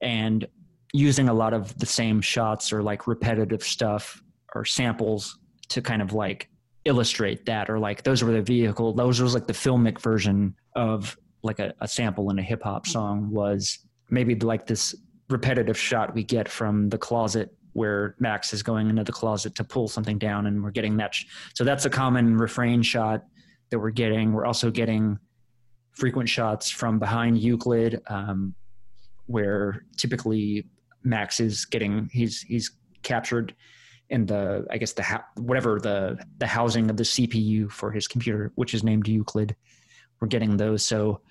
[0.02, 0.46] and
[0.92, 4.22] using a lot of the same shots or like repetitive stuff
[4.54, 5.38] or samples
[5.68, 6.48] to kind of like
[6.84, 11.16] illustrate that or like those were the vehicle those was like the filmic version of
[11.44, 13.78] like a, a sample in a hip hop song was
[14.10, 14.94] maybe like this
[15.28, 19.64] repetitive shot we get from the closet where Max is going into the closet to
[19.64, 23.24] pull something down and we're getting that sh- so that's a common refrain shot
[23.70, 25.18] that we're getting we're also getting
[25.92, 28.54] frequent shots from behind Euclid um,
[29.26, 30.66] where typically
[31.02, 32.70] Max is getting he's he's
[33.02, 33.54] captured
[34.10, 38.06] in the I guess the ha- whatever the the housing of the CPU for his
[38.06, 39.56] computer, which is named Euclid.
[40.20, 40.86] We're getting those.
[40.86, 41.22] So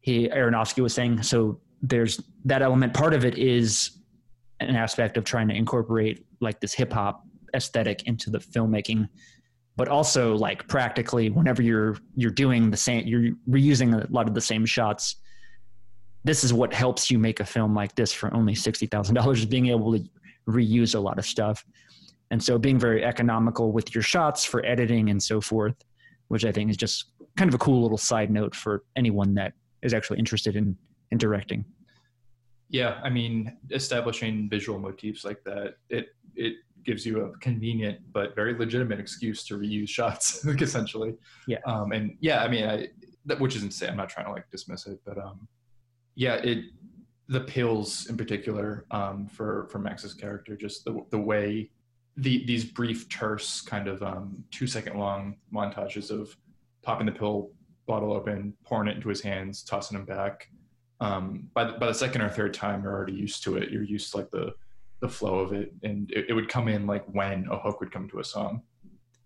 [0.00, 2.94] he Aronofsky was saying so there's that element.
[2.94, 3.98] Part of it is
[4.60, 7.24] an aspect of trying to incorporate like this hip hop
[7.54, 9.08] aesthetic into the filmmaking
[9.76, 14.34] but also like practically whenever you're you're doing the same you're reusing a lot of
[14.34, 15.16] the same shots
[16.24, 19.66] this is what helps you make a film like this for only $60,000 is being
[19.66, 20.04] able to
[20.48, 21.64] reuse a lot of stuff.
[22.30, 25.76] And so being very economical with your shots for editing and so forth,
[26.28, 29.52] which I think is just kind of a cool little side note for anyone that
[29.82, 30.76] is actually interested in,
[31.10, 31.64] in directing.
[32.68, 36.54] Yeah, I mean, establishing visual motifs like that, it it
[36.84, 41.14] gives you a convenient but very legitimate excuse to reuse shots, essentially.
[41.46, 41.58] Yeah.
[41.66, 42.88] Um, and yeah, I mean, I
[43.26, 45.48] that, which isn't I'm not trying to like dismiss it, but um,
[46.14, 46.66] yeah, it
[47.28, 51.70] the pills in particular um, for for Max's character, just the the way
[52.16, 56.36] the these brief, terse, kind of um, two second long montages of
[56.82, 57.50] popping the pill
[57.86, 60.48] bottle open, pouring it into his hands, tossing him back.
[61.00, 63.70] Um, by the, by the second or third time, you're already used to it.
[63.70, 64.54] You're used to like the
[65.00, 67.92] the flow of it, and it, it would come in like when a hook would
[67.92, 68.62] come to a song.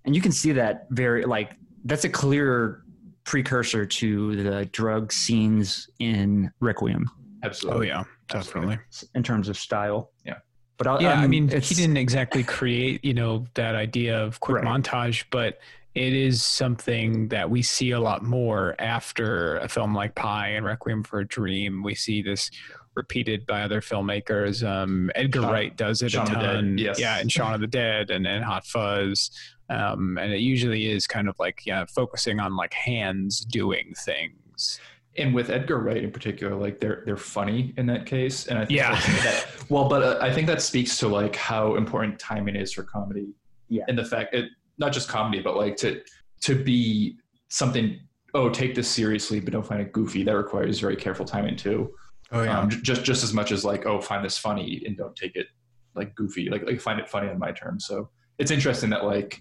[0.05, 1.53] and you can see that very like
[1.85, 2.83] that's a clear
[3.25, 7.09] precursor to the drug scenes in Requiem
[7.45, 7.93] Absolutely.
[7.93, 8.01] Oh
[8.31, 8.69] Absolutely.
[8.69, 8.79] yeah, definitely.
[9.15, 10.11] in terms of style.
[10.25, 10.39] Yeah.
[10.79, 14.41] but I'll, Yeah, I um, mean, he didn't exactly create, you know, that idea of
[14.41, 14.83] quick Right.
[14.83, 15.59] montage, but
[15.99, 20.65] it is something that we see a lot more after a film like Pi and
[20.65, 21.83] Requiem for a Dream.
[21.83, 22.51] We see this
[22.95, 24.67] repeated by other filmmakers.
[24.67, 26.79] Um, Edgar Shaun- Wright does it Shaun a of the Dead, ton.
[26.79, 27.01] yes.
[27.01, 29.31] Yeah, and Shaun of the Dead and, and Hot Fuzz.
[29.71, 34.81] Um, and it usually is kind of like, yeah, focusing on like hands doing things.
[35.19, 38.65] and with Edgar Wright in particular, like they're they're funny in that case, and I
[38.65, 38.95] think Yeah.
[39.25, 42.85] that, well, but uh, I think that speaks to like how important timing is for
[42.85, 43.29] comedy.
[43.71, 43.85] Yeah.
[43.89, 44.47] and the fact it
[44.79, 46.03] not just comedy, but like to
[46.43, 47.19] to be
[47.49, 48.01] something.
[48.35, 50.23] Oh, take this seriously, but don't find it goofy.
[50.23, 51.95] That requires very careful timing too.
[52.31, 55.35] Oh Um, just just as much as like, oh, find this funny and don't take
[55.35, 55.47] it
[55.95, 56.51] like goofy.
[56.51, 57.87] Like like find it funny on my terms.
[57.87, 59.41] So it's interesting that like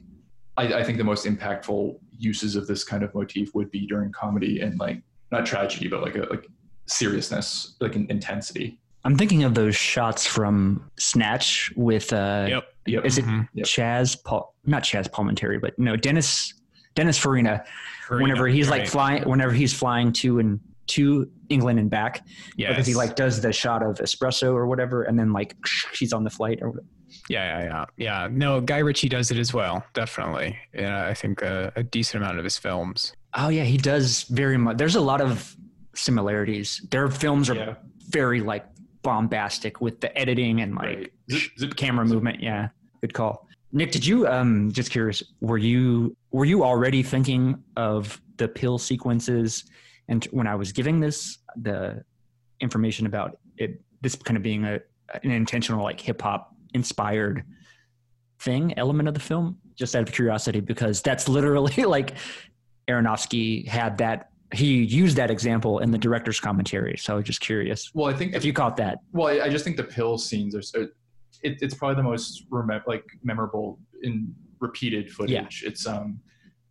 [0.55, 4.11] I, I think the most impactful uses of this kind of motif would be during
[4.11, 6.47] comedy and like not tragedy, but like a like
[6.87, 8.79] seriousness, like an intensity.
[9.03, 12.63] I'm thinking of those shots from Snatch with uh, Yep.
[12.87, 13.05] Yep.
[13.05, 13.47] is it Mhm.
[13.53, 13.65] Yep.
[13.65, 14.55] Chaz Paul?
[14.65, 16.53] Not Chazz Palminteri, but no, Dennis
[16.95, 17.63] Dennis Farina.
[18.09, 22.25] Whenever he's like flying, whenever he's flying to and to England and back,
[22.55, 25.55] because he like does the shot of espresso or whatever, and then like
[25.93, 26.87] she's on the flight or whatever.
[27.29, 28.27] Yeah, yeah, yeah, yeah.
[28.31, 29.83] No, Guy Ritchie does it as well.
[29.93, 30.57] Definitely.
[30.73, 33.13] Yeah, I think uh, a decent amount of his films.
[33.33, 34.77] Oh yeah, he does very much.
[34.77, 35.55] There's a lot of
[35.93, 36.81] similarities.
[36.91, 37.75] Their films are Yeah.
[38.09, 38.65] very like
[39.03, 41.13] bombastic with the editing and like Right.
[41.31, 42.13] Zip, zip, camera zip.
[42.15, 42.41] movement.
[42.41, 42.69] Yeah,
[43.07, 43.47] good call.
[43.71, 45.23] Nick, did you um just curious?
[45.41, 49.65] Were you were you already thinking of the pill sequences?
[50.09, 52.03] And when I was giving this the
[52.59, 54.79] information about it, this kind of being a
[55.23, 57.43] an intentional like hip hop inspired
[58.39, 62.13] thing element of the film, just out of curiosity, because that's literally like
[62.87, 64.29] Aronofsky had that.
[64.53, 66.95] He used that example in the director's commentary.
[66.97, 68.99] So I was just curious Well, I think if you caught that.
[69.11, 70.61] Well, I- I just think the pill scenes are.
[71.43, 75.63] So, it, it's probably the most remem- like memorable in repeated footage.
[75.65, 76.19] It's um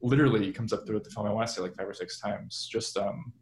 [0.03, 1.27] literally comes up throughout the film.
[1.27, 2.69] I want to say like five or six times.
[2.71, 3.33] Just um,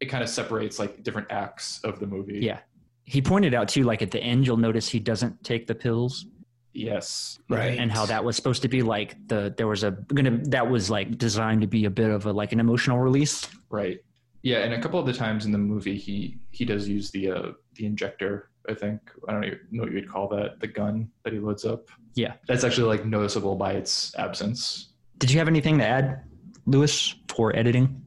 [0.00, 2.38] it kind of separates like different acts of the movie.
[2.42, 2.58] Yeah.
[3.04, 6.26] He pointed out too, like at the end, you'll notice he doesn't take the pills,
[6.72, 7.38] Yes.
[7.48, 7.78] Right.
[7.78, 10.90] and how that was supposed to be like the there was a gonna that was
[10.90, 13.48] like designed to be a bit of a like an emotional release.
[13.70, 14.00] Right.
[14.42, 17.30] Yeah, and a couple of the times in the movie, he he does use the
[17.30, 18.50] uh the injector.
[18.68, 20.60] I think I don't even know what you would call that.
[20.60, 21.88] The gun that he loads up.
[22.14, 22.34] Yeah.
[22.46, 24.88] That's actually like noticeable by its absence.
[25.18, 26.22] Did you have anything to add,
[26.66, 28.02] Lewis, for editing?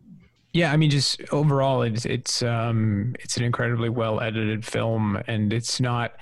[0.53, 5.53] Yeah, I mean, just overall, it's it's um it's an incredibly well edited film, and
[5.53, 6.13] it's not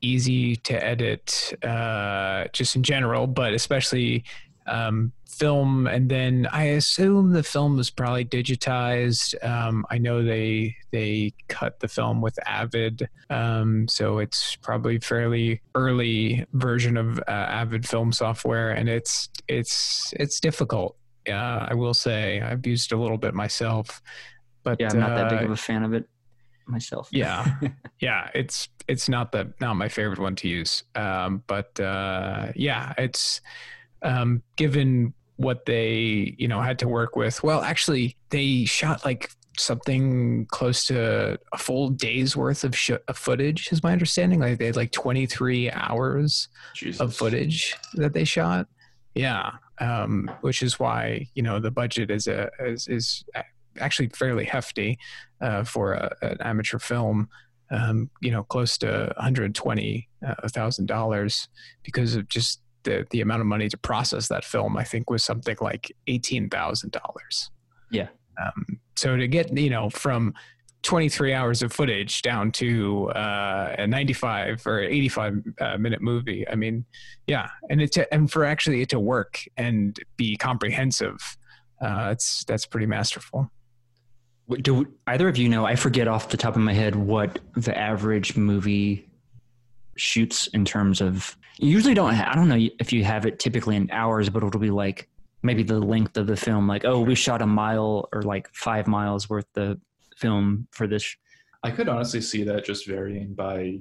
[0.00, 4.24] easy to edit, uh, just in general, but especially
[4.66, 5.86] um, film.
[5.86, 9.34] And then I assume the film was probably digitized.
[9.44, 15.60] Um, I know they they cut the film with Avid, um, so it's probably fairly
[15.74, 20.96] early version of uh, Avid film software, and it's it's it's difficult.
[21.28, 24.00] Uh, I will say I've used a little bit myself,
[24.62, 26.08] but Yeah, I'm not that big uh, of a fan of it
[26.68, 27.08] myself.
[27.12, 27.46] yeah
[28.00, 32.92] yeah it's it's not the not my favorite one to use um but uh yeah
[32.98, 33.40] it's
[34.02, 39.30] um given what they you know had to work with well actually they shot like
[39.58, 44.58] something close to a full day's worth of, sh- of footage is my understanding like
[44.58, 47.00] they had like 23 hours Jesus.
[47.00, 48.66] of footage that they shot.
[49.14, 53.24] Yeah, um, which is why you know the budget is a is, is
[53.78, 54.98] actually fairly hefty
[55.40, 57.28] uh, for a, an amateur film.
[57.70, 60.08] Um, you know, close to one hundred twenty
[60.48, 61.48] thousand dollars
[61.82, 64.78] because of just the the amount of money to process that film.
[64.78, 67.50] I think was something like eighteen thousand dollars.
[67.90, 68.08] Yeah.
[68.42, 70.34] Um, so to get you know from
[70.86, 76.48] 23 hours of footage down to uh, a 95 or 85 uh, minute movie.
[76.48, 76.84] I mean,
[77.26, 81.18] yeah, and it to, and for actually it to work and be comprehensive,
[81.80, 83.50] uh, it's that's pretty masterful.
[84.48, 85.66] Do either of you know?
[85.66, 89.05] I forget off the top of my head what the average movie
[89.96, 91.36] shoots in terms of.
[91.58, 92.14] You usually don't.
[92.14, 95.08] Ha- I don't know if you have it typically in hours, but it'll be like
[95.42, 96.66] maybe the length of the film.
[96.68, 99.80] Like, oh, we shot a mile or like five miles worth the
[100.16, 101.16] film for this.
[101.62, 103.80] I could honestly see that just varying by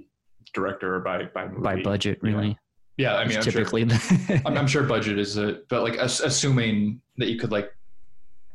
[0.53, 1.61] director or by by movie.
[1.61, 2.57] by budget, really.
[2.97, 5.97] Yeah, I mean, I'm sure, typically the I'm, I'm sure budget is a, but like
[5.97, 7.70] ass- assuming that you could like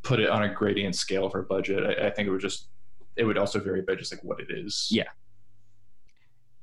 [0.01, 2.69] put it on a gradient scale for budget, I, I think it would just
[3.15, 4.87] it would also vary by just like what it is.
[4.89, 5.03] Yeah.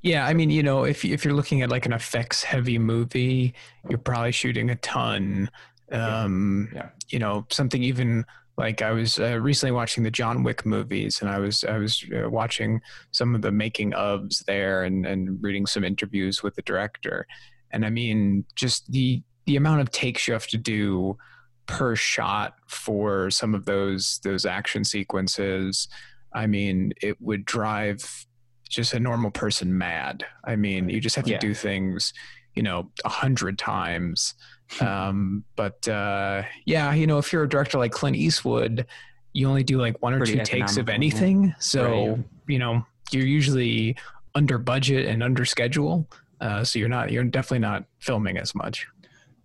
[0.01, 3.53] Yeah, I mean, you know, if if you're looking at like an effects heavy movie,
[3.89, 5.49] you're probably shooting a ton.
[5.91, 6.89] Um, Yeah.
[7.09, 8.25] You know, something even
[8.57, 12.05] like I was uh, recently watching the John Wick movies, and I was I was
[12.15, 12.81] uh, watching
[13.11, 17.25] some of the making ofs there, and and reading some interviews with the director,
[17.71, 21.17] and I mean, just the the amount of takes you have to do
[21.65, 25.87] per shot for some of those those action sequences.
[26.33, 28.27] I mean, it would drive
[28.69, 30.23] just a normal person mad.
[30.45, 31.39] I mean, you just have to Yeah.
[31.39, 32.13] do things,
[32.55, 34.35] you know, a hundred times.
[34.81, 38.85] um, but uh, yeah, you know, if you're a director like Clint Eastwood,
[39.33, 41.25] you only do like one or Pretty two takes of economical, yeah.
[41.25, 41.55] anything.
[41.59, 42.25] So Right.
[42.47, 43.95] you know, you're usually
[44.35, 46.07] under budget and under schedule.
[46.39, 48.87] Uh, so you're not, you're definitely not filming as much.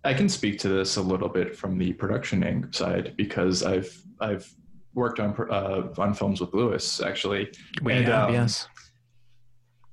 [0.05, 4.47] I can speak to this a little bit from the production side because I've I've
[4.93, 7.51] worked on uh, on films with Lewis actually.
[7.81, 8.67] We And, have, um, yes.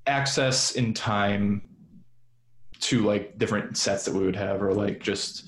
[0.06, 1.62] Access in time
[2.80, 5.46] to like different sets that we would have or like just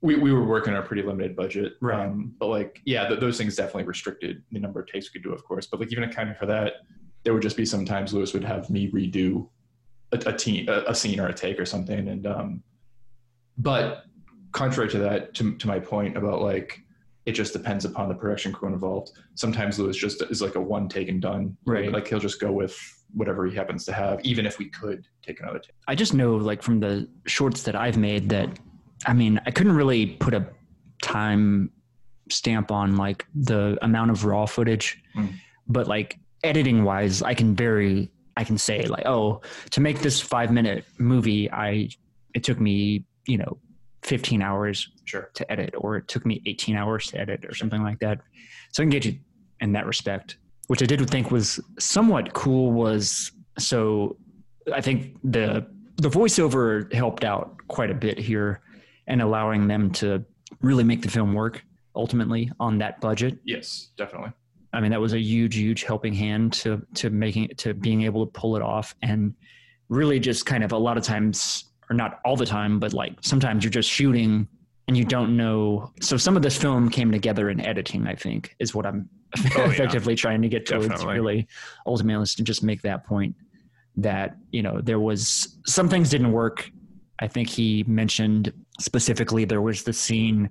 [0.00, 2.06] we, we were working on a pretty limited budget Right.
[2.06, 5.28] um, but like yeah th- those things definitely restricted the number of takes we could
[5.28, 6.74] do of course but like even accounting for that
[7.24, 9.48] there would just be sometimes lewis would have me redo
[10.12, 12.62] a, a, teen, a, a scene or a take or something and um
[13.56, 14.04] but
[14.52, 16.80] contrary to that to, to my point about like
[17.26, 20.88] it just depends upon the production crew involved sometimes lewis just is like a one
[20.88, 21.90] take and done Right.
[21.90, 22.76] like he'll just go with
[23.14, 26.36] whatever he happens to have even if we could take another take I just know
[26.36, 28.58] like from the shorts that I've made that
[29.06, 30.46] I mean I couldn't really put a
[31.02, 31.70] time
[32.30, 35.02] stamp on like the amount of raw footage.
[35.16, 35.32] Mm.
[35.66, 39.40] but like editing wise I can very I can say like oh
[39.70, 41.88] to make this 5 minute movie I
[42.34, 43.58] it took me you know
[44.02, 45.30] 15 hours sure.
[45.34, 48.20] to edit or it took me 18 hours to edit or something like that.
[48.72, 49.18] So i can get you
[49.60, 50.36] in that respect
[50.68, 54.16] which i did think was somewhat cool was so
[54.72, 55.66] i think the
[55.96, 58.60] the voiceover helped out quite a bit here
[59.08, 60.24] and allowing them to
[60.62, 61.62] really make the film work
[61.96, 64.30] ultimately on that budget yes definitely
[64.72, 68.02] I mean, that was a huge, huge helping hand to to making it to being
[68.02, 69.34] able to pull it off, and
[69.88, 73.14] really just kind of a lot of times, or not all the time, but like
[73.22, 74.46] sometimes you're just shooting
[74.86, 75.92] and you don't know.
[76.00, 78.06] So some of this film came together in editing.
[78.06, 79.64] I think is what I'm Oh, yeah.
[79.66, 80.88] effectively trying to get towards.
[80.88, 81.14] Definitely.
[81.14, 81.48] Really,
[81.86, 83.34] ultimately, to just make that point
[83.96, 86.70] that you know there was some things didn't work.
[87.20, 90.48] I think he mentioned specifically there was the scene.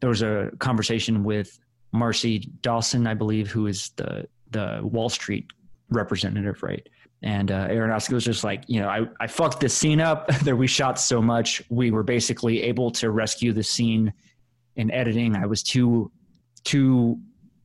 [0.00, 1.58] There was a conversation with
[1.92, 5.46] Marcy Dawson, I believe, who is the the Wall Street
[5.90, 6.86] representative, right?
[7.22, 10.28] And uh, Aronofsky was just like, you know, I, I fucked this scene up.
[10.44, 14.12] that we shot so much, we were basically able to rescue the scene
[14.76, 15.34] in editing.
[15.34, 16.10] I was too
[16.64, 17.18] too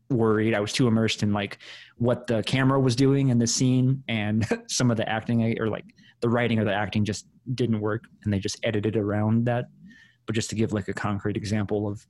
[0.10, 0.54] worried.
[0.54, 1.60] I was too immersed in like
[1.98, 5.86] what the camera was doing in the scene, and some of the acting or like
[6.22, 9.66] the writing or the acting just didn't work, and they just edited around that.
[10.26, 12.06] But just to give like a concrete example of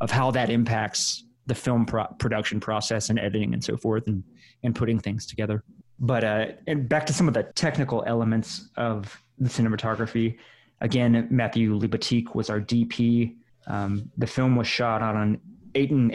[0.00, 4.24] of how that impacts the film pro- production process and editing and so forth and
[4.62, 5.62] and putting things together
[6.00, 10.36] but uh and back to some of the technical elements of the cinematography
[10.80, 13.34] again matthew libatique was our dp
[13.66, 15.40] um, the film was shot on an
[15.74, 16.14] Aaton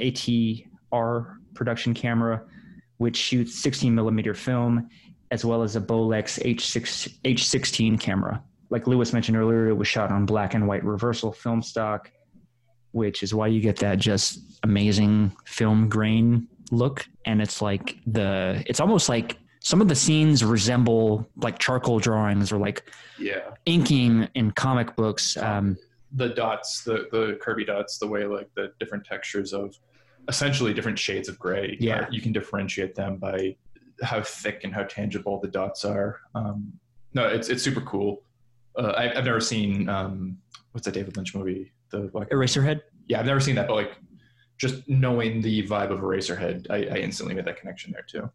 [0.92, 2.42] atr production camera
[2.98, 4.90] which shoots 16 millimeter film
[5.32, 8.44] as well as a bolex h6 h16 camera.
[8.70, 12.12] Like lewis mentioned earlier it was shot on black and white reversal film stock
[12.92, 17.06] which is why you get that just amazing film grain look.
[17.26, 22.52] And it's like the it's almost like some of the scenes resemble like charcoal drawings
[22.52, 23.52] or like yeah.
[23.66, 25.78] inking in comic books um
[26.14, 29.76] the dots the the curvy dots the way like the different textures of
[30.30, 31.76] essentially different shades of gray.
[31.80, 32.08] Yeah.
[32.10, 33.58] you can differentiate them by
[34.02, 36.22] how thick and how tangible the dots are.
[36.36, 36.72] Um
[37.14, 38.24] no it's it's super cool.
[38.78, 40.38] Uh, I, i've never seen um
[40.72, 41.74] what's that david lynch movie?
[41.90, 42.82] The black eraserhead?
[43.08, 43.98] Yeah i've never seen that but like
[44.58, 48.30] just knowing the vibe of eraserhead i, I instantly made that connection there too.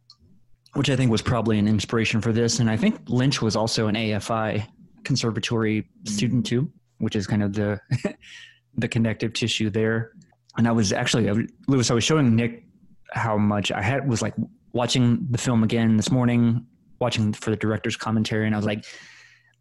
[0.74, 3.86] Which i think was probably an inspiration for this and i think lynch was also
[3.86, 4.66] an afi
[5.04, 7.80] conservatory student too which is kind of the
[8.76, 10.12] the connective tissue there
[10.56, 11.34] and i was actually I
[11.68, 12.64] lewis i was showing nick
[13.12, 14.34] how much i had was like
[14.72, 16.66] watching the film again this morning
[17.00, 18.84] watching for the director's commentary and i was like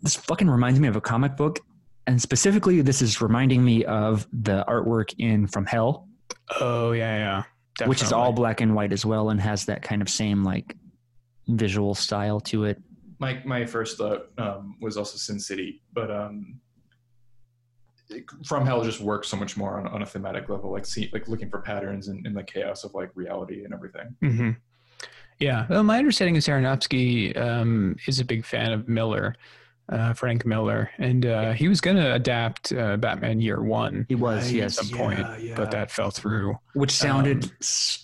[0.01, 1.59] this fucking reminds me of a comic book
[2.07, 6.07] and specifically this is reminding me of the artwork in from hell
[6.59, 7.43] Oh yeah,
[7.79, 7.87] yeah.
[7.87, 10.75] which is all black and white as well and has that kind of same like
[11.47, 12.81] visual style to it.
[13.19, 16.59] my my first thought um, was also Sin City, but um,
[18.45, 21.27] From Hell just works so much more on, on a thematic level, like see, like
[21.27, 24.15] looking for patterns in, and the chaos of like reality and everything.
[24.21, 24.51] hmm
[25.39, 25.65] Yeah.
[25.69, 29.35] Well, my understanding is Aronofsky um, is a big fan of Miller,
[29.89, 34.15] uh, Frank Miller, and uh, he was going to adapt uh, Batman Year One He
[34.15, 34.53] was, Right.
[34.53, 35.55] yes, at some point, yeah.
[35.55, 36.55] but that fell through.
[36.73, 37.51] which sounded.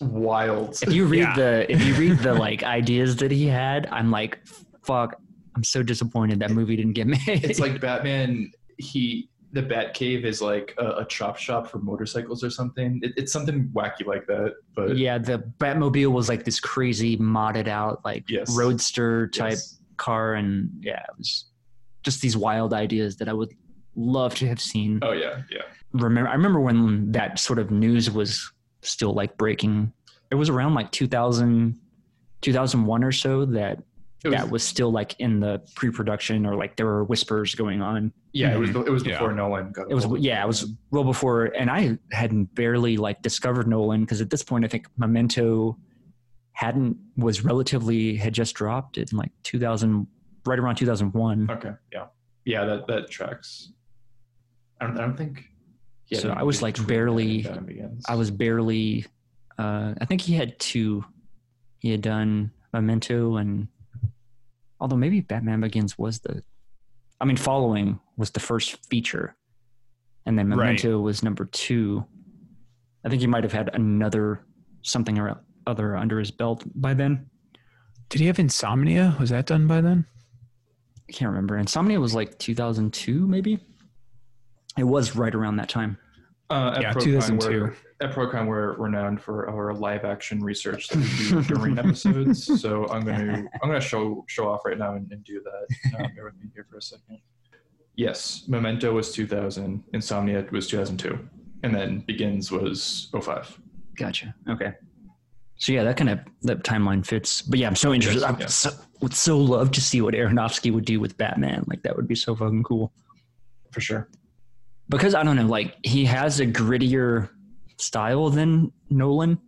[0.01, 0.77] Um, Wild.
[0.81, 1.35] if you read yeah.
[1.35, 4.39] the if you read the like ideas that he had, I'm like,
[4.83, 5.19] fuck.
[5.55, 7.21] I'm so disappointed that movie didn't get made.
[7.27, 8.51] it's like Batman.
[8.77, 12.99] He the Batcave is like a, a chop shop for motorcycles or something.
[13.01, 14.55] It, it's something wacky like that.
[14.75, 18.55] But yeah, the Batmobile was like this crazy modded out like Yes.
[18.55, 19.79] roadster type yes.
[19.97, 21.45] car, and yeah, it was
[22.03, 23.51] just these wild ideas that I would
[23.95, 24.99] love to have seen.
[25.01, 25.63] Oh yeah, yeah.
[25.93, 29.91] Remember, I remember when that sort of news was still like breaking.
[30.31, 31.75] It was around like 2000,
[32.41, 33.81] 2001 or so that
[34.27, 38.11] was, that was still like in the pre-production or like there were whispers going on.
[38.33, 38.53] yeah.
[38.53, 39.13] It was it was Yeah.
[39.13, 39.89] before Nolan got.
[39.89, 40.23] It was involved.
[40.25, 44.43] yeah, it was well before, and I hadn't barely like discovered Nolan because at this
[44.43, 45.77] point I think Memento
[46.51, 50.05] hadn't was relatively had just dropped in like 2000,
[50.45, 51.49] right around 2001.
[51.49, 51.71] Okay.
[51.93, 52.05] Yeah.
[52.45, 52.65] Yeah.
[52.65, 53.71] That that tracks.
[54.81, 54.97] I don't.
[54.97, 55.45] I don't think.
[56.05, 57.45] he had So I was, like, barely-
[58.07, 59.05] I was barely.
[59.57, 61.03] Uh, I think he had two.
[61.79, 63.67] He had done Memento and,
[64.79, 66.43] although maybe Batman Begins was the,
[67.19, 69.35] I mean, Following was the first feature,
[70.25, 70.57] and then Right.
[70.57, 72.05] Memento was number two.
[73.05, 74.45] I think he might have had another
[74.81, 77.29] something or other under his belt by then.
[78.09, 79.15] Did he have Insomnia?
[79.19, 80.05] Was that done by then?
[81.07, 81.57] I can't remember.
[81.57, 83.59] Insomnia was like 2002, maybe.
[84.77, 85.97] It was right around that time.
[86.49, 87.61] Uh, at Yeah, Procon, 2002.
[87.61, 92.47] We're, at Procon, we're renowned for our live action research that we do during episodes.
[92.59, 95.95] So I'm gonna I'm gonna show show off right now and, and do that.
[95.97, 97.19] Um, bear with me here for a second.
[97.95, 101.19] Yes, Memento was 2000, Insomnia was 2002,
[101.63, 103.59] and then Begins was 05.
[103.95, 104.33] Gotcha.
[104.49, 104.73] Okay.
[105.57, 107.41] So yeah, that kind of that timeline fits.
[107.41, 108.21] But yeah, I'm so interested.
[108.21, 108.45] Yes, I yeah.
[108.47, 108.69] so,
[109.01, 111.65] would so love to see what Aronofsky would do with Batman.
[111.67, 112.93] Like that would be so fucking cool.
[113.71, 114.09] For sure.
[114.89, 117.29] Because I don't know, like he has a grittier
[117.77, 119.39] style than Nolan,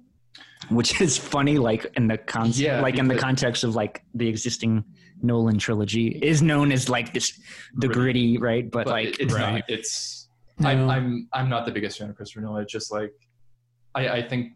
[0.70, 1.58] which is funny.
[1.58, 4.84] Like in the con- Yeah, like in the context of like the existing
[5.24, 7.40] Nolan trilogy is known as like this
[7.76, 8.36] the Gritty.
[8.36, 8.72] gritty, right?
[8.72, 9.54] But, But like it's right.
[9.56, 9.64] not.
[9.68, 10.28] It's
[10.60, 10.70] No.
[10.70, 12.64] I'm I'm I'm not the biggest fan of Christopher Nolan.
[12.64, 13.12] It's just like
[13.96, 14.54] I I think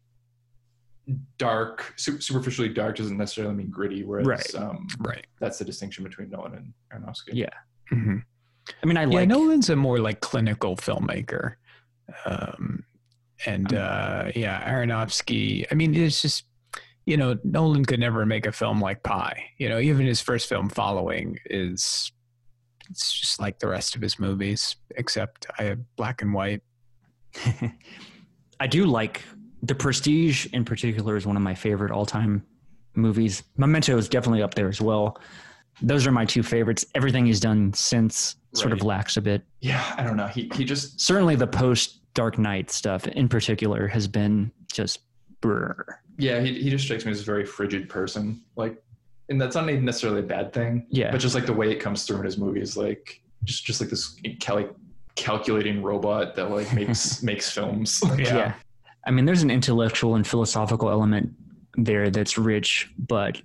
[1.38, 4.04] dark, superficially dark doesn't necessarily mean gritty.
[4.04, 4.56] Whereas Right.
[4.56, 5.26] um, Right.
[5.40, 7.30] that's the distinction between Nolan and Aronofsky.
[7.34, 7.50] Yeah.
[7.90, 8.18] hmm
[8.82, 11.56] I mean, I yeah, like Nolan's a more like clinical filmmaker.
[12.26, 12.84] Um,
[13.46, 16.46] and uh, yeah, Aronofsky, I mean, it's just,
[17.06, 19.46] you know, Nolan could never make a film like Pi.
[19.58, 22.12] You know, even his first film, Following, is
[22.90, 26.62] it's just like the rest of his movies, except I have black and white.
[28.60, 29.22] I do like
[29.64, 32.46] The Prestige in particular is one of my favorite all time
[32.96, 33.44] movies.
[33.58, 35.20] Memento is definitely up there as well.
[35.82, 36.86] Those are my two favorites.
[36.96, 39.44] Everything he's done since sort of lacks a bit.
[39.62, 40.28] Yeah, I don't know.
[40.28, 45.00] He he just Certainly the post Dark Knight stuff in particular has been just
[45.42, 46.00] brr.
[46.18, 48.44] yeah he he just strikes me as a very frigid person.
[48.56, 48.82] Like,
[49.30, 50.88] and that's not necessarily a bad thing.
[50.90, 51.12] Yeah.
[51.12, 53.90] But just like the way it comes through in his movies, like just just like
[53.90, 54.76] this cal-
[55.16, 58.02] calculating robot that like makes makes films.
[58.18, 58.54] yeah.
[59.06, 61.32] I mean, there's an intellectual and philosophical element
[61.78, 63.40] there that's rich, but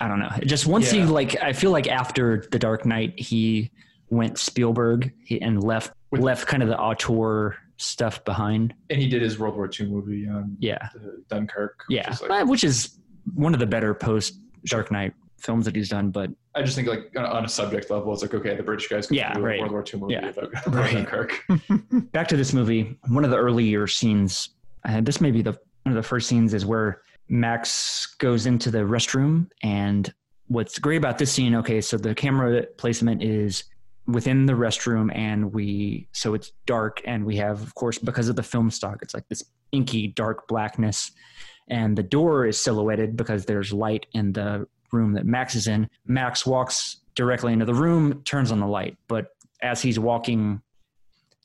[0.00, 0.30] I don't know.
[0.44, 3.70] Just once he like, I feel like after The Dark Knight, he
[4.10, 8.74] went Spielberg and left With- left kind of the auteur stuff behind.
[8.90, 10.88] and he did his World War II movie, um, Yeah,
[11.28, 11.84] Dunkirk.
[11.88, 12.98] which yeah, is, like- Uh, which is
[13.34, 16.10] one of the better post Dark Knight films that he's done.
[16.10, 18.88] But I just think like on- on a subject level, it's like okay, the British
[18.88, 19.58] guys can Yeah, do right.
[19.58, 20.28] a World War II movie Yeah.
[20.28, 20.94] about, Right.
[20.94, 21.44] Dunkirk.
[22.12, 24.50] back to this movie, one of the earlier scenes,
[24.84, 25.52] and this may be the
[25.82, 29.48] one of the first scenes, is where Max goes into the restroom.
[29.62, 30.12] And
[30.48, 33.64] what's great about this scene, okay, so the camera placement is
[34.06, 38.36] within the restroom, and we so it's dark, and we have, of course, because of
[38.36, 41.12] the film stock, it's like this inky dark blackness,
[41.68, 45.88] and the door is silhouetted because there's light in the room that Max is in.
[46.06, 49.28] Max walks directly into the room, turns on the light, but
[49.62, 50.60] as he's walking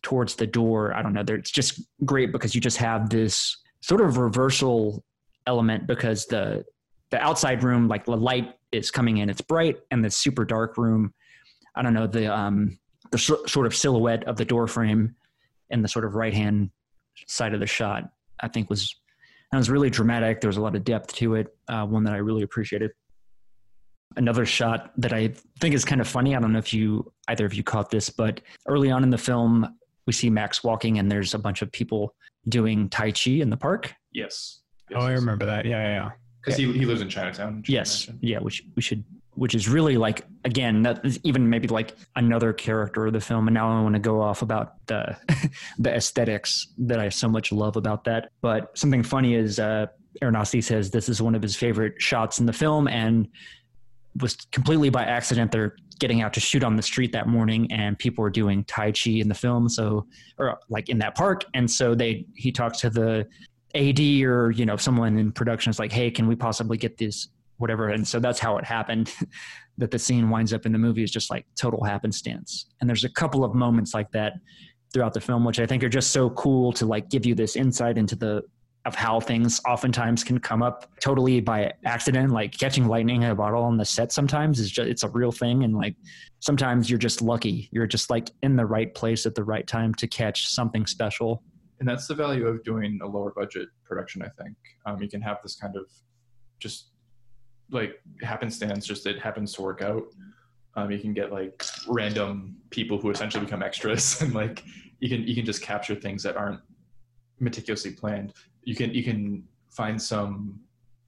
[0.01, 0.93] towards the door.
[0.95, 1.24] I don't know.
[1.28, 5.03] It's just great because you just have this sort of reversal
[5.47, 6.66] element because the
[7.09, 10.78] the outside room, like the light is coming in, it's bright, and the super dark
[10.78, 11.14] room.
[11.76, 12.78] I don't know the um
[13.11, 15.15] the s- sort of silhouette of the door frame
[15.69, 16.69] and the sort of right hand
[17.28, 18.09] side of the shot.
[18.41, 18.95] I think was
[19.51, 20.41] that was really dramatic.
[20.41, 21.47] There was a lot of depth to it.
[21.67, 22.91] Uh, one that I really appreciated.
[24.17, 26.36] Another shot that I think is kind of funny.
[26.36, 29.17] I don't know if you either of you caught this, but early on in the
[29.17, 32.13] film, we see Max walking, and there's a bunch of people
[32.49, 33.93] doing Tai Chi in the park.
[34.11, 34.59] Yes.
[34.93, 35.63] Oh, I remember that.
[35.65, 35.93] Yeah, yeah.
[35.93, 36.09] yeah.
[36.43, 37.63] Because he, he lives in Chinatown.
[37.67, 38.19] Yes, mentioned.
[38.28, 39.05] yeah, which we should,
[39.36, 43.48] which is really like again, that is even maybe like another character of the film.
[43.48, 45.18] And now I want to go off about the
[45.80, 48.32] the aesthetics that I so much love about that.
[48.42, 49.88] But something funny is uh,
[50.22, 53.28] Aronofsky says this is one of his favorite shots in the film, and
[54.20, 55.52] was completely by accident.
[55.52, 58.92] They're getting out to shoot on the street that morning, and people were doing Tai
[58.92, 60.08] Chi in the film, so
[60.38, 63.28] or like in that park, and so they he talks to the
[63.76, 67.30] AD or you know someone in production is like, hey, can we possibly get this
[67.62, 67.89] whatever?
[67.89, 69.14] And so that's how it happened.
[69.78, 72.68] that the scene winds up in the movie is just like total happenstance.
[72.80, 74.34] And there's a couple of moments like that
[74.93, 77.55] throughout the film, which I think are just so cool to like give you this
[77.55, 78.43] insight into the
[78.86, 83.36] of how things oftentimes can come up totally by accident like catching lightning in a
[83.36, 85.95] bottle on the set sometimes is just it's a real thing and like
[86.39, 89.93] sometimes you're just lucky you're just like in the right place at the right time
[89.93, 91.43] to catch something special
[91.80, 94.55] and that's the value of doing a lower budget production i think
[94.88, 95.86] um, you can have this kind of
[96.59, 96.91] just
[97.72, 100.03] like happenstance just it happens to work out.
[100.76, 104.63] Um, you can get like random people who essentially become extras and like
[104.99, 106.61] you can you can just capture things that aren't
[107.39, 108.34] meticulously planned.
[108.63, 110.59] You can you can find some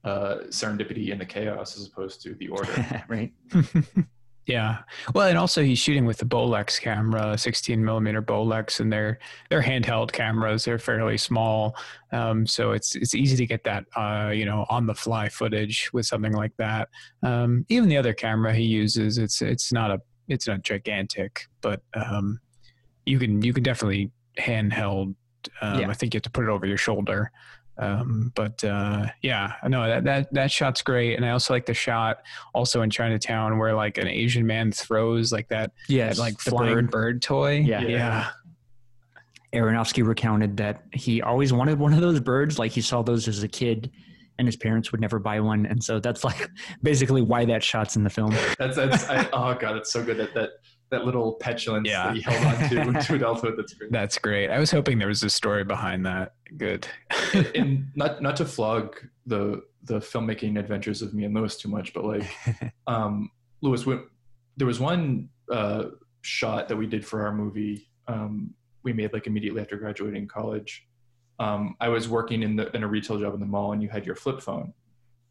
[0.04, 3.04] uh, serendipity in the chaos as opposed to the order.
[3.08, 3.32] Right
[4.46, 4.78] Yeah.
[5.14, 9.18] Well, and also he's shooting with the Bolex camera, 16 millimeter Bolex, and they're
[9.48, 10.64] they're handheld cameras.
[10.64, 11.76] They're fairly small,
[12.12, 15.90] um, so it's it's easy to get that uh, you know on the fly footage
[15.92, 16.88] with something like that.
[17.22, 21.82] Um, even the other camera he uses, it's it's not a it's not gigantic, but
[21.94, 22.38] um,
[23.06, 25.14] you can you can definitely handheld.
[25.62, 25.88] Um, Yeah.
[25.88, 27.30] I think you have to put it over your shoulder.
[27.76, 31.74] Um, but uh, yeah, no, that, that that shot's great, and I also like the
[31.74, 32.18] shot
[32.54, 36.74] also in Chinatown where like an Asian man throws like that yeah like the flying
[36.74, 37.22] bird, bird.
[37.22, 37.58] toy.
[37.58, 37.82] Yeah.
[37.82, 38.28] yeah,
[39.52, 42.58] Aronofsky recounted that he always wanted one of those birds.
[42.58, 43.90] Like he saw those as a kid,
[44.38, 45.66] and his parents would never buy one.
[45.66, 46.48] And so that's like
[46.82, 48.30] basically why that shot's in the film.
[48.58, 50.50] that's that's I, oh god it's so good that that
[50.94, 52.06] that little petulance Yeah.
[52.06, 54.50] that he held on to to adulthood that's great That's great.
[54.50, 56.34] I was hoping there was a story behind that.
[56.56, 56.86] Good.
[57.54, 61.92] and not not to flog the the filmmaking adventures of me and Lewis too much,
[61.92, 62.24] but like
[62.86, 63.30] um,
[63.60, 64.04] Lewis, when,
[64.56, 65.84] there was one uh,
[66.22, 67.90] shot that we did for our movie.
[68.08, 70.86] Um, we made like immediately after graduating college.
[71.38, 73.88] Um, I was working in the in a retail job in the mall, and you
[73.90, 74.72] had your flip phone,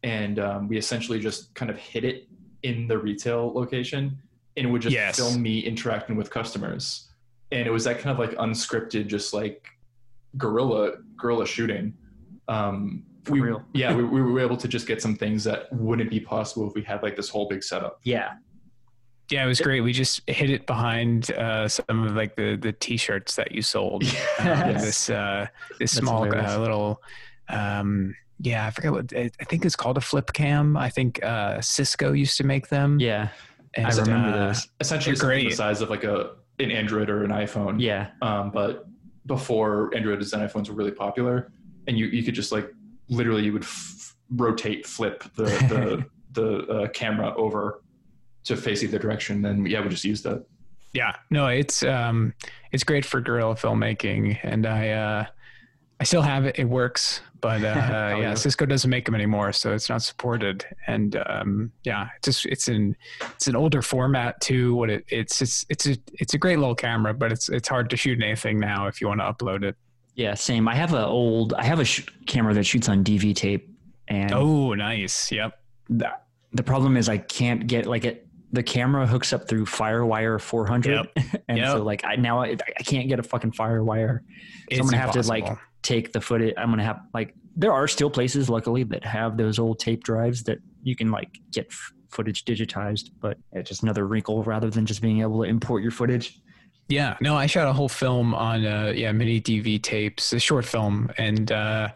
[0.02, 2.28] and um, we essentially just kind of hid it
[2.62, 4.16] in the retail location,
[4.56, 5.16] and would just Yes.
[5.16, 7.08] film me interacting with customers,
[7.52, 9.66] and it was that kind of like unscripted, just like
[10.36, 11.94] guerrilla guerrilla shooting.
[12.48, 13.64] Um, For we, real.
[13.72, 16.74] yeah, we, we were able to just get some things that wouldn't be possible if
[16.74, 18.00] we had like this whole big setup.
[18.02, 18.32] Yeah,
[19.30, 19.80] Yeah, it was great.
[19.80, 24.04] We just hid it behind uh, some of like the the t-shirts that you sold.
[24.04, 24.10] Um,
[24.46, 24.84] Yes.
[24.84, 25.46] this uh,
[25.78, 27.00] this That's small uh, little.
[27.48, 30.76] Um, yeah, I forget what I I think it's called a flip cam.
[30.76, 32.98] I think uh, Cisco used to make them.
[33.00, 33.28] yeah,
[33.76, 34.68] and, I remember uh, those.
[34.80, 37.80] Essentially, They're the size of like a an Android or an iPhone.
[37.80, 38.86] Yeah, Um, but
[39.26, 41.50] before Androids and iPhones were really popular,
[41.86, 42.72] and you you could just like
[43.08, 46.06] literally you would f- rotate flip the the
[46.40, 47.82] the uh, camera over
[48.44, 49.42] to face either direction.
[49.42, 50.44] Then yeah, we just used that.
[50.92, 52.34] Yeah, no, it's um,
[52.70, 55.26] it's great for guerrilla filmmaking, and I uh,
[55.98, 56.58] I still have it.
[56.58, 58.34] It works, but uh, yeah, yeah.
[58.34, 60.64] Cisco doesn't make them anymore, so it's not supported.
[60.86, 62.96] And um, yeah, it's just it's an
[63.34, 64.74] it's an older format too.
[64.74, 67.90] What it it's it's it's a it's a great little camera, but it's it's hard
[67.90, 69.76] to shoot anything now if you want to upload it.
[70.14, 70.66] yeah, same.
[70.68, 73.68] I have a old, I have a sh- camera that shoots on DV tape,
[74.08, 75.30] and Oh, nice.
[75.30, 75.52] Yep.
[75.90, 76.10] the,
[76.52, 78.26] the problem is I can't get like it.
[78.52, 81.08] The camera hooks up through FireWire 400,
[81.48, 81.66] and Yep.
[81.72, 84.20] so like I now I, I can't get a fucking FireWire.
[84.70, 85.60] It's I'm gonna have to, like, impossible.
[85.84, 86.54] Take the footage.
[86.56, 90.42] I'm gonna have like there are still places, luckily, that have those old tape drives
[90.44, 94.86] that you can like get f- footage digitized, but it's just another wrinkle rather than
[94.86, 96.40] just being able to import your footage.
[96.88, 100.64] Yeah, no, I shot a whole film on uh, yeah mini DV tapes, a short
[100.64, 101.88] film, and uh,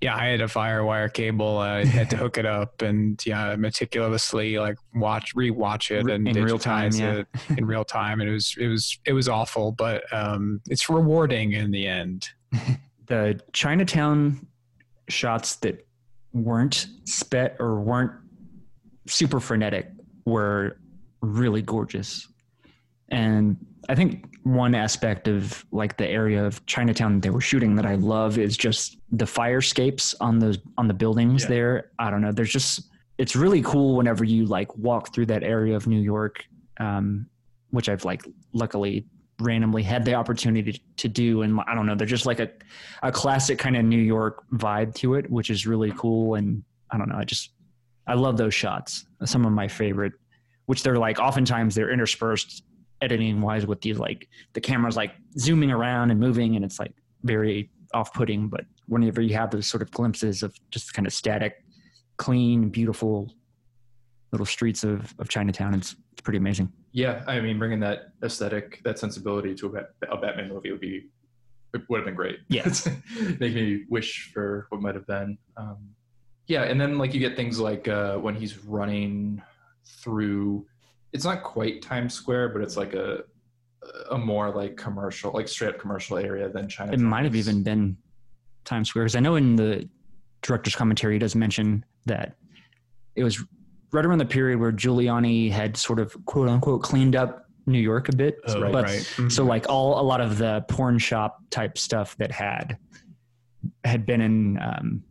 [0.00, 1.58] yeah, I had a FireWire cable.
[1.58, 6.42] I had to hook it up, and yeah, meticulously like watch, rewatch it, and in
[6.42, 7.12] real time, digitize yeah.
[7.50, 8.20] it in real time.
[8.20, 12.28] And it was it was it was awful, but um, it's rewarding in the end.
[13.12, 14.46] The Chinatown
[15.10, 15.86] shots that
[16.32, 18.12] weren't sped or weren't
[19.06, 19.90] super frenetic
[20.24, 20.78] were
[21.20, 22.26] really gorgeous.
[23.10, 23.58] And
[23.90, 27.84] I think one aspect of like the area of Chinatown that they were shooting that
[27.84, 31.48] I love is just the firescapes on those on the buildings Yeah.
[31.50, 31.90] there.
[31.98, 32.32] I don't know.
[32.32, 32.88] There's just
[33.18, 36.46] it's really cool whenever you like walk through that area of New York,
[36.80, 37.26] um,
[37.72, 38.22] which I've like
[38.54, 39.04] luckily
[39.42, 41.42] randomly had the opportunity to, to do.
[41.42, 42.50] And I don't know, they're just like a,
[43.02, 46.34] a classic kind of New York vibe to it, which is really cool.
[46.34, 47.50] And I don't know, I just,
[48.06, 49.06] I love those shots.
[49.24, 50.12] Some of my favorite,
[50.66, 52.64] which they're like, oftentimes they're interspersed
[53.00, 56.92] editing wise with these like the camera's like zooming around and moving and it's like
[57.24, 58.48] very off putting.
[58.48, 61.64] But whenever you have those sort of glimpses of just kind of static,
[62.16, 63.32] clean, beautiful
[64.32, 66.72] little streets of, of Chinatown, it's, it's pretty amazing.
[66.92, 70.80] Yeah, I mean, bringing that aesthetic, that sensibility to a, Bat- a Batman movie would
[70.80, 71.10] be
[71.74, 72.38] it would have been great.
[72.48, 72.70] Yeah.
[73.40, 75.38] make me wish for what might have been.
[75.56, 75.78] Um,
[76.46, 79.42] yeah, and then like you get things like uh, when he's running
[79.86, 80.66] through.
[81.12, 83.24] It's not quite Times Square, but it's like a
[84.10, 86.92] a more like commercial, like straight up commercial area than China.
[86.92, 87.96] It might have even been
[88.64, 89.88] Times Square because I know in the
[90.42, 92.36] director's commentary he does mention that
[93.14, 93.42] it was
[93.92, 98.08] right around the period where Giuliani had sort of quote unquote cleaned up New York
[98.08, 98.38] a bit.
[98.46, 99.14] Oh, but, right.
[99.28, 102.78] So like all a lot of the porn shop type stuff that had
[103.84, 105.02] had been in um,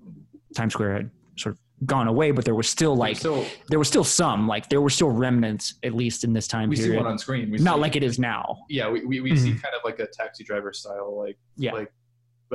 [0.55, 3.88] Times Square had sort of gone away, but there was still like so there was
[3.88, 7.03] still some like there were still remnants at least in this time we see period.
[7.03, 7.49] one on screen.
[7.49, 8.57] We Not see- like it is now.
[8.69, 11.71] yeah, we we, we see kind of like a taxi driver style like Yeah.
[11.73, 11.91] like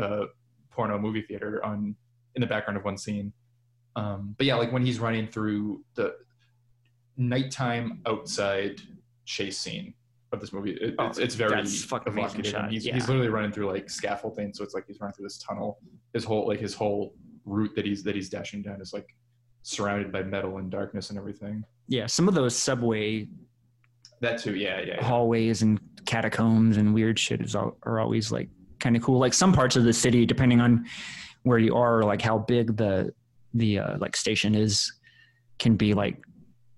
[0.01, 0.27] uh,
[0.71, 1.97] porno movie theater on
[2.35, 3.33] in the background of one scene.
[3.97, 6.15] Um, but yeah, like when he's running through the
[7.17, 8.81] nighttime outside
[9.25, 9.95] chase scene
[10.33, 12.53] of this movie, it, Oh, it's, it's very that's fucking amazing evocative.
[12.53, 12.95] shot, And he's, yeah.
[12.95, 15.79] he's literally running through like scaffolding, so it's like he's running through this tunnel.
[16.13, 19.07] His whole like his whole route that he's that he's dashing down is like
[19.63, 21.65] surrounded by metal and darkness and everything.
[21.89, 23.29] Yeah, some of those subway
[24.21, 24.87] That too, yeah, yeah.
[24.97, 25.05] yeah.
[25.05, 29.19] hallways and catacombs and weird shit is all, are always like kind of cool.
[29.19, 30.87] Like some parts of the city, depending on
[31.45, 33.13] where you are, like how big the
[33.55, 34.93] the uh, like station is,
[35.59, 36.19] can be like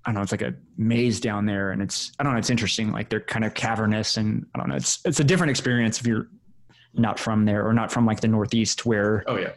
[0.05, 0.23] I don't know.
[0.23, 2.39] It's like a maze down there, and it's I don't know.
[2.39, 2.93] It's interesting.
[2.93, 4.77] Like they're kind of cavernous, and I don't know.
[4.77, 6.29] It's it's a different experience if you're
[6.95, 9.53] not from there or not from like the Northeast, where Oh yeah.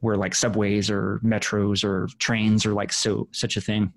[0.00, 3.92] where like subways or metros or trains are like so such a thing.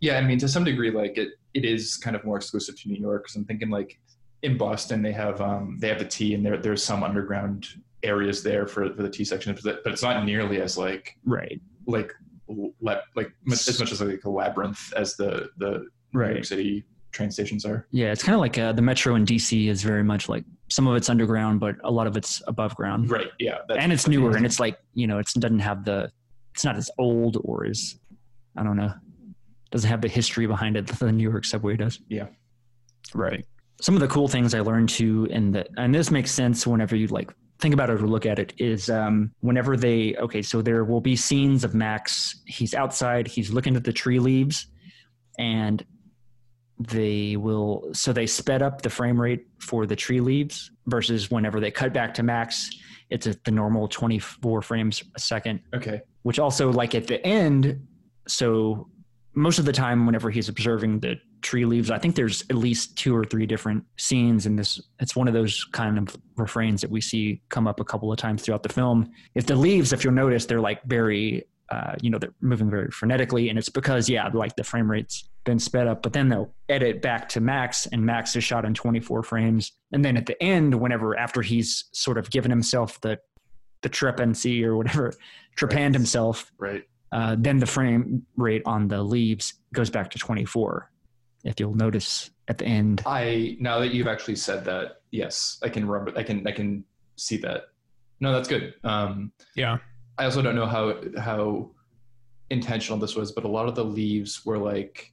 [0.00, 2.88] Yeah, I mean, to some degree, like it, it is kind of more exclusive to
[2.88, 3.24] New York.
[3.24, 4.00] Because I'm thinking, like
[4.42, 7.68] in Boston, they have um, they have the T, and there there's some underground
[8.02, 11.60] areas there for, for the T section, but but it's not nearly as like Right.
[11.90, 12.12] Like
[12.48, 16.46] le- like as much as like a labyrinth as the the New York Right.
[16.46, 17.86] City train stations are.
[17.90, 20.86] Yeah, it's kind of like uh, the metro in DC is very much like some
[20.86, 23.10] of it's underground, but a lot of it's above ground.
[23.10, 23.28] Right.
[23.38, 23.58] Yeah.
[23.76, 26.10] And it's newer, and it's like you know, it doesn't have the,
[26.54, 27.96] it's not as old or as,
[28.56, 28.92] I don't know,
[29.70, 32.00] doesn't have the history behind it that the New York subway does.
[32.08, 32.26] Yeah.
[33.14, 33.44] Right.
[33.80, 36.96] Some of the cool things I learned too, and that, and this makes sense whenever
[36.96, 40.62] you like think about it or look at it, is um, whenever they, okay, so
[40.62, 42.40] there will be scenes of Max.
[42.46, 44.66] He's outside, he's looking at the tree leaves,
[45.38, 45.84] and
[46.80, 51.60] they will so they sped up the frame rate for the tree leaves versus whenever
[51.60, 52.70] they cut back to max
[53.10, 56.00] it's at the normal 24 frames a second okay.
[56.22, 57.86] which also like at the end
[58.26, 58.88] so
[59.34, 61.90] most of the time whenever he's observing the tree leaves.
[61.90, 64.80] I think there's at least two or three different scenes in this.
[65.00, 68.18] It's one of those kind of refrains that we see come up a couple of
[68.18, 69.10] times throughout the film.
[69.34, 72.88] If the leaves if you'll notice they're like very uh, you know they're moving very
[72.88, 76.52] frenetically and it's because yeah like the frame rate's been sped up but then they'll
[76.68, 79.72] edit back to max and max is shot in 24 frames.
[79.92, 83.18] And then at the end whenever after he's sort of given himself the
[83.82, 85.12] the trepancy or whatever
[85.58, 86.82] trepanned himself Right.
[87.12, 90.89] uh, then the frame rate on the leaves goes back to 24
[91.44, 95.68] if you'll notice at the end I now that you've actually said that, yes, I
[95.68, 96.18] can remember.
[96.18, 96.84] I can I can
[97.16, 97.64] see that.
[98.20, 98.74] No, that's good.
[98.84, 99.78] Um, Yeah.
[100.18, 101.70] I also don't know how how
[102.50, 105.12] intentional this was, but a lot of the leaves were like,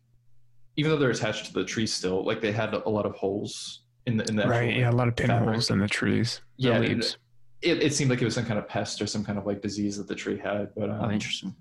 [0.75, 3.81] even though they're attached to the tree still, like they had a lot of holes
[4.05, 4.75] in the in the Right.
[4.75, 4.89] Yeah.
[4.89, 6.41] A lot of pinholes in the trees.
[6.59, 7.17] The Yeah, leaves.
[7.61, 9.61] It, it seemed like it was some kind of pest or some kind of like
[9.61, 11.55] disease that the tree had, but um, oh interesting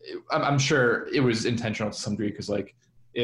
[0.00, 2.74] it- I'm, I'm sure it was intentional to some degree because like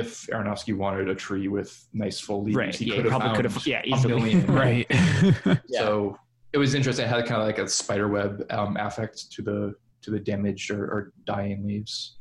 [0.01, 3.37] if Aronofsky wanted a tree with nice full leaves, right he yeah could have probably
[3.37, 4.47] could found have yeah a easily million.
[4.63, 4.87] Right.
[5.71, 6.19] So
[6.53, 7.05] it was interesting.
[7.07, 10.71] It had kind of like a spider web um, affect to the to the damaged
[10.71, 12.19] or, or dying leaves.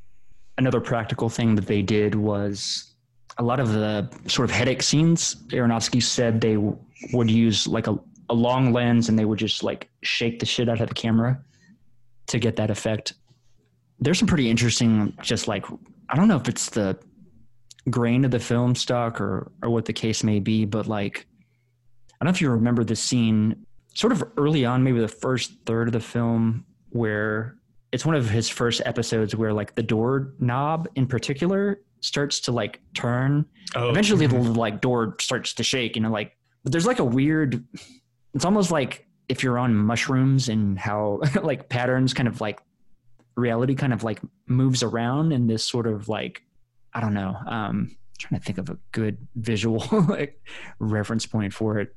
[0.58, 2.94] another practical thing that they did was
[3.40, 5.36] a lot of the sort of headache scenes.
[5.50, 6.78] Aronofsky said they w-
[7.14, 7.98] would use like a,
[8.30, 11.42] a long lens and they would just like shake the shit out of the camera
[12.28, 13.14] to get that effect.
[14.00, 15.66] There's some pretty interesting, just like,
[16.10, 16.98] I don't know if it's the
[17.90, 21.28] grain of the film stock or, or what the case may be, but like,
[22.22, 25.54] I don't know if you remember the scene sort of early on, maybe the first
[25.66, 27.58] third of the film where
[27.92, 32.52] it's one of his first episodes where like the door knob in particular starts to
[32.52, 33.46] like turn.
[33.76, 37.06] Oh, Eventually, the like door starts to shake, you know, like but there's like a
[37.06, 37.64] weird.
[38.34, 42.62] It's almost like if you're on mushrooms and how like patterns kind of like
[43.36, 46.44] reality kind of like moves around in this sort of like
[46.94, 47.36] I don't know.
[47.48, 50.40] Um, trying to think of a good visual like,
[50.80, 51.96] reference point for it,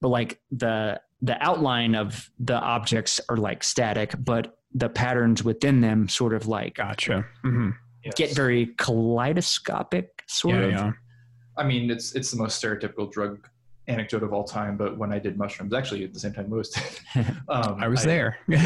[0.00, 5.80] but like the the outline of the objects are like static, but the patterns within
[5.80, 7.24] them sort of like gotcha.
[7.42, 7.70] hmm
[8.16, 10.70] get very kaleidoscopic, sort Yeah, of.
[10.72, 10.92] yeah.
[11.56, 13.46] I mean, it's it's the most stereotypical drug
[13.86, 14.76] anecdote of all time.
[14.76, 16.76] But when I did mushrooms, actually at the same time most,
[17.48, 18.38] um, I was there.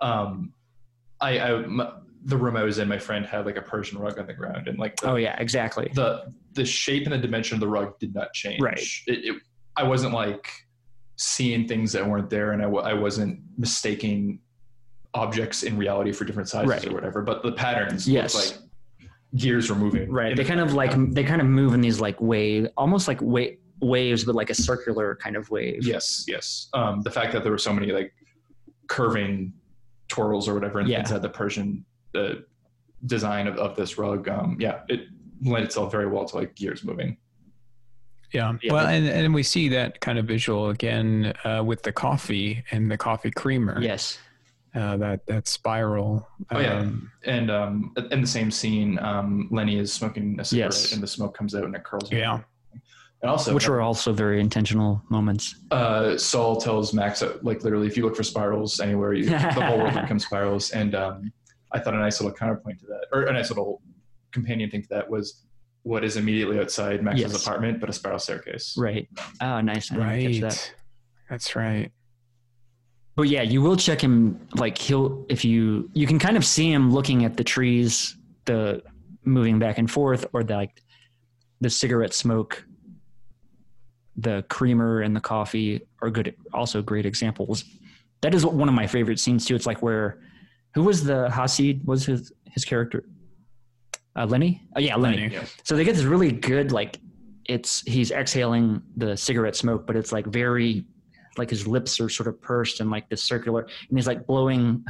[0.00, 0.52] Um,
[1.20, 1.82] I, I m-
[2.24, 4.68] the room I was in, my friend had like a Persian rug on the ground,
[4.68, 5.90] and like the, Oh yeah, exactly.
[5.94, 8.60] the the shape and the dimension of the rug did not change.
[8.60, 8.80] Right.
[9.06, 9.42] It, it,
[9.76, 10.48] I wasn't like
[11.16, 14.40] seeing things that weren't there, and I, I wasn't mistaking
[15.14, 16.86] objects in reality for different sizes Right.
[16.86, 17.22] or whatever.
[17.22, 18.34] But the patterns, Yes.
[18.34, 18.58] like
[19.36, 20.10] gears were moving.
[20.10, 20.36] Right.
[20.36, 21.14] They the kind of like background.
[21.14, 24.54] they kind of move in these like wave, almost like wave waves, but like a
[24.54, 25.86] circular kind of wave.
[25.86, 26.68] Yes, yes.
[26.74, 28.12] Um, the fact that there were so many like
[28.88, 29.52] curving
[30.08, 31.00] twirls or whatever Yeah.
[31.00, 31.84] inside the Persian
[32.18, 32.34] uh,
[33.06, 35.02] design of, of this rug, um, yeah, it
[35.42, 37.16] lent itself very well to like gears moving.
[38.32, 38.54] Yeah.
[38.62, 42.62] Yeah, well, and, and we see that kind of visual again uh, with the coffee
[42.72, 43.80] and the coffee creamer.
[43.80, 44.18] Yes.
[44.74, 46.28] Uh, that that spiral.
[46.50, 46.80] Oh, yeah.
[46.80, 50.92] um, And um, in the same scene, um, Lenny is smoking a cigarette, Yes.
[50.92, 52.12] and the smoke comes out and it curls.
[52.12, 52.40] Yeah.
[53.22, 55.56] And also, Which were also very intentional moments.
[55.70, 59.38] uh, Sol tells Max that, like, literally, if you look for spirals anywhere, you, the
[59.38, 60.70] whole world becomes spirals.
[60.70, 61.32] And um,
[61.72, 63.82] I thought a nice little counterpoint to that, or a nice little
[64.32, 65.44] companion thing to that was
[65.82, 67.46] what is immediately outside Max's Yes.
[67.46, 68.74] apartment, but a spiral staircase.
[68.76, 69.08] Right.
[69.40, 69.90] Oh, nice.
[69.92, 70.50] I didn't catch right.
[70.50, 70.74] that.
[71.30, 71.92] That's right.
[73.16, 74.46] But yeah, you will check him.
[74.54, 78.82] Like he'll, if you, you can kind of see him looking at the trees, the
[79.24, 80.82] moving back and forth, or the like,
[81.60, 82.64] the cigarette smoke.
[84.16, 86.34] The creamer and the coffee are good.
[86.52, 87.64] Also, great examples.
[88.20, 89.54] That is one of my favorite scenes too.
[89.54, 90.18] It's like where,
[90.74, 91.84] who was the Hasid?
[91.84, 93.04] Was his his character?
[94.16, 94.62] Uh, Lenny.
[94.76, 95.16] Oh yeah, Lenny.
[95.16, 95.34] Lenny.
[95.34, 95.44] Yeah.
[95.64, 96.98] So they get this really good like
[97.48, 100.84] it's he's exhaling the cigarette smoke, but it's like very
[101.36, 104.84] like his lips are sort of pursed and like this circular and he's like blowing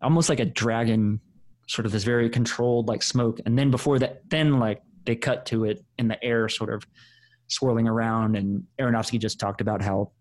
[0.00, 1.20] almost like a dragon,
[1.66, 3.40] sort of this very controlled like smoke.
[3.44, 6.86] And then before that then like they cut to it in the air sort of
[7.48, 10.12] swirling around and Aronofsky just talked about how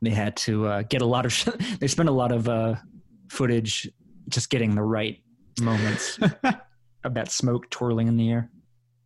[0.00, 2.74] they had to uh, get a lot of they spent a lot of uh,
[3.28, 3.88] footage
[4.28, 5.20] just getting the right
[5.60, 6.18] moments
[7.04, 8.50] of that smoke twirling in the air.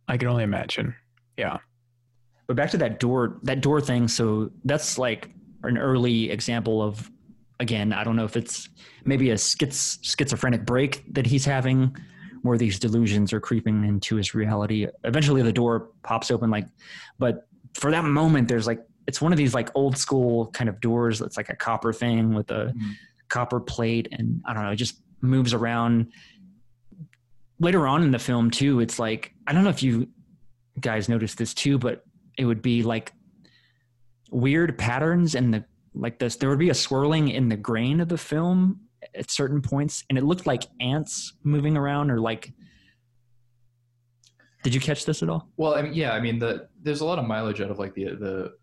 [0.07, 0.95] I can only imagine.
[1.37, 1.57] Yeah.
[2.47, 4.07] But back to that door, that door thing.
[4.07, 5.29] So that's like
[5.63, 7.09] an early example of,
[7.59, 8.67] again, I don't know if it's
[9.05, 11.95] maybe a schiz- schizophrenic break that he's having,
[12.41, 14.87] where these delusions are creeping into his reality.
[15.05, 16.67] Eventually, the door pops open, like,
[17.17, 20.79] but for that moment, there's like it's one of these like old school kind of
[20.81, 22.91] doors that's like a copper thing with a Mhm.
[23.33, 26.11] Copper plate, and I don't know, it just moves around.
[27.59, 30.07] Later on in the film, too, it's like I don't know if you
[30.79, 32.03] guys noticed this too, but
[32.37, 33.11] it would be like
[34.31, 35.63] weird patterns and the
[35.93, 38.79] like this there would be a swirling in the grain of the film
[39.15, 42.51] at certain points and it looked like ants moving around or like
[44.63, 47.05] did you catch this at all Well, I mean, yeah, I mean, the there's a
[47.05, 48.53] lot of mileage out of like the the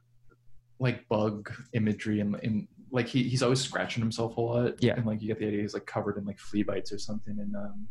[0.80, 4.82] like bug imagery and, and like he, he's always scratching himself a lot.
[4.82, 4.94] Yeah.
[4.96, 7.38] and like you get the idea he's like covered in like flea bites or something,
[7.38, 7.88] and um,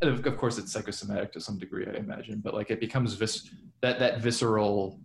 [0.00, 3.14] and of, of course it's psychosomatic to some degree, I imagine, but like it becomes
[3.14, 3.50] vis
[3.80, 5.00] that that visceral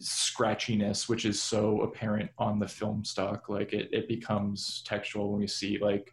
[0.00, 5.40] scratchiness which is so apparent on the film stock like it, it becomes textual when
[5.40, 6.10] you see like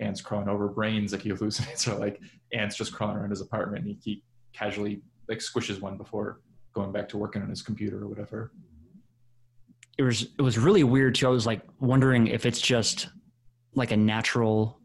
[0.00, 2.20] ants crawling over brains like he hallucinates or like
[2.52, 4.22] ants just crawling around his apartment and he, he
[4.52, 6.40] casually like squishes one before
[6.72, 8.52] going back to working on his computer or whatever
[9.98, 11.26] it was it was really weird too.
[11.26, 13.08] I was like wondering if it's just
[13.74, 14.78] like a natural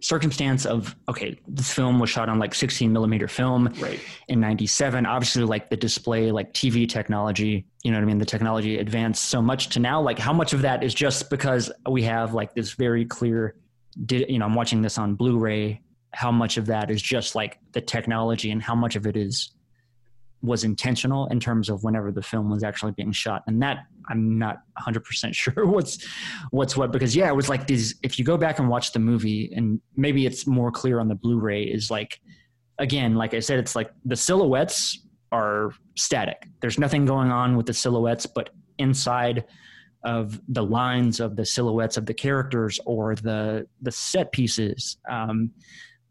[0.00, 3.98] circumstance of okay this film was shot on like 16 millimeter film right.
[4.28, 8.18] in 97 obviously like the display like tv technology you know what i mean?
[8.18, 11.72] The technology advanced so much to now like how much of that is just because
[11.88, 13.56] we have like this very clear
[14.04, 15.80] di- you know i'm watching this on blu-ray.
[16.12, 19.50] How much of that is just like the technology and how much of it is
[20.42, 23.42] was intentional in terms of whenever the film was actually being shot.
[23.46, 26.06] And that i'm not 100% sure what's
[26.50, 28.98] what's what because yeah it was like these if you go back and watch the
[28.98, 32.20] movie and maybe it's more clear on the blu-ray is like
[32.78, 35.00] again like i said it's like the silhouettes
[35.32, 39.44] are static there's nothing going on with the silhouettes but inside
[40.04, 44.98] of the lines of the silhouettes of the characters or the the set pieces.
[45.08, 45.50] Um,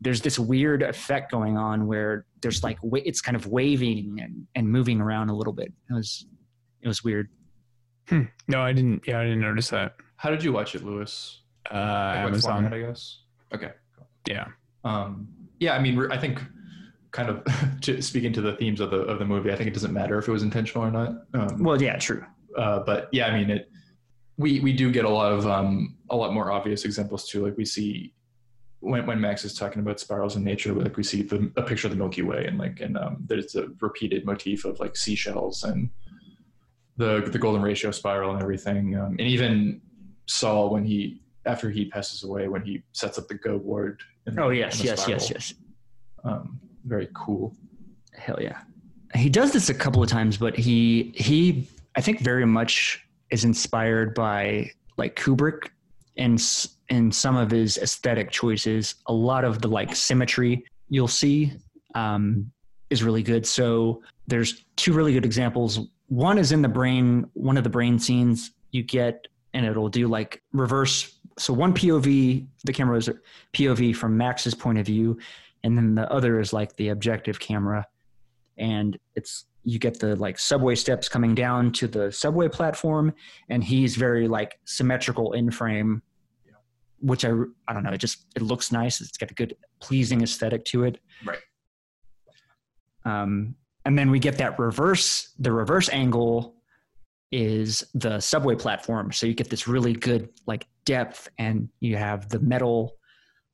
[0.02, 4.68] there's this weird effect going on where there's like it's kind of waving and, and
[4.68, 5.72] moving around a little bit.
[5.90, 6.26] It was
[6.82, 7.30] it was weird.
[8.48, 9.04] No, I didn't.
[9.08, 9.96] Yeah, I didn't notice that.
[10.18, 11.42] How did you watch it, Lewis?
[11.72, 12.74] Uh, Like, what format, Amazon.
[12.74, 13.20] I guess.
[13.54, 13.72] Okay.
[13.96, 14.08] cool.
[14.28, 14.48] Yeah.
[14.84, 15.28] Um,
[15.60, 16.42] yeah, I mean, I think
[17.12, 17.44] kind of
[17.82, 20.18] to, speaking to the themes of the of the movie, I think it doesn't matter
[20.20, 21.10] if it was intentional or not.
[21.34, 22.26] Um, Well, yeah, true.
[22.58, 23.70] uh, but yeah, I mean, it.
[24.38, 27.46] We we do get a lot of um, a lot more obvious examples too.
[27.46, 28.14] Like we see
[28.80, 31.88] when when Max is talking about spirals in nature, like we see the, a picture
[31.88, 35.64] of the Milky Way, and like and um, there's a repeated motif of like seashells
[35.64, 35.90] and
[36.98, 38.96] the the golden ratio spiral and everything.
[38.98, 39.82] Um, and even
[40.28, 44.02] Sol when he after he passes away, when he sets up the go board.
[44.28, 45.54] in Oh yes, yes, yes, yes.
[46.24, 47.54] Um, very cool.
[48.16, 48.60] Hell yeah.
[49.16, 53.44] He does this a couple of times, but he he I think very much is
[53.44, 55.70] inspired by like Kubrick
[56.18, 58.96] and s- in some of his aesthetic choices.
[59.08, 61.52] A lot of the like symmetry you'll see
[61.96, 62.52] um,
[62.90, 63.46] is really good.
[63.46, 65.80] So there's two really good examples.
[66.08, 70.08] One is in the brain, one of the brain scenes you get, and it'll do
[70.08, 71.16] like reverse.
[71.38, 73.10] So one POV, the camera is
[73.54, 75.18] POV from Max's point of view,
[75.64, 77.88] and then the other is like the objective camera
[78.58, 83.14] and it's you get the like subway steps coming down to the subway platform
[83.50, 86.02] and he's very like symmetrical in frame
[87.00, 87.32] which i
[87.68, 90.84] i don't know it just it looks nice it's got a good pleasing aesthetic to
[90.84, 91.40] it Right.
[93.06, 93.56] um
[93.86, 96.56] and then we get that reverse the reverse angle
[97.32, 102.30] is the subway platform so you get this really good like depth and you have
[102.30, 102.96] the metal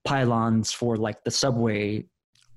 [0.04, 2.04] pylons for like the subway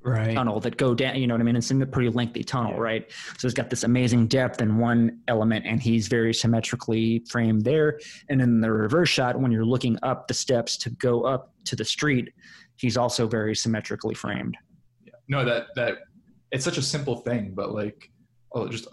[0.04, 0.34] Right.
[0.34, 1.14] tunnel that go down.
[1.14, 1.54] You know what I mean?
[1.54, 3.08] It's in a pretty lengthy tunnel, right?
[3.38, 8.00] So it's got this amazing depth in one element, and he's very symmetrically framed there.
[8.28, 11.76] And in the reverse shot, when you're looking up the steps to go up to
[11.76, 12.32] the street,
[12.74, 14.56] he's also very symmetrically framed.
[15.28, 15.98] no that that
[16.52, 18.10] it's such a simple thing but like
[18.54, 18.86] oh just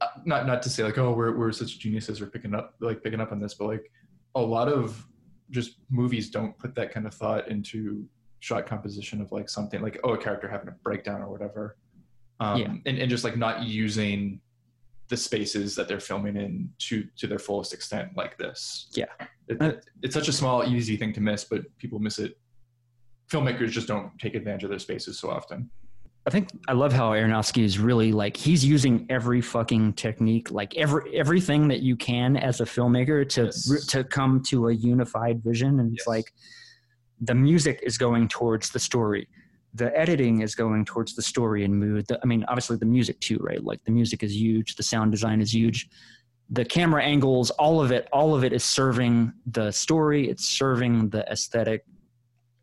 [0.00, 3.02] uh, not not to say like oh we're, we're such geniuses for picking up like
[3.02, 3.90] picking up on this but like
[4.34, 5.06] a lot of
[5.50, 8.04] just movies don't put that kind of thought into
[8.40, 11.76] shot composition of like something like oh a character having a breakdown or whatever
[12.40, 12.72] um Yeah.
[12.86, 14.40] and, and just like not using
[15.08, 19.06] the spaces that they're filming in to to their fullest extent like this Yeah.
[19.48, 22.38] it, it's such a small easy thing to miss but people miss it
[23.30, 25.70] filmmakers just don't take advantage of their spaces so often
[26.26, 30.76] I think I love how Aronofsky is really like he's using every fucking technique, like
[30.76, 33.86] every everything that you can as a filmmaker to Yes.
[33.86, 35.80] to come to a unified vision.
[35.80, 36.32] And it's like
[37.20, 39.26] the music is going towards the story,
[39.74, 42.06] the editing is going towards the story and mood.
[42.08, 43.64] The, I mean, obviously the music too, right?
[43.64, 45.88] Like the music is huge, the sound design is huge,
[46.50, 50.28] the camera angles, all of it, all of it is serving the story.
[50.28, 51.84] It's serving the aesthetic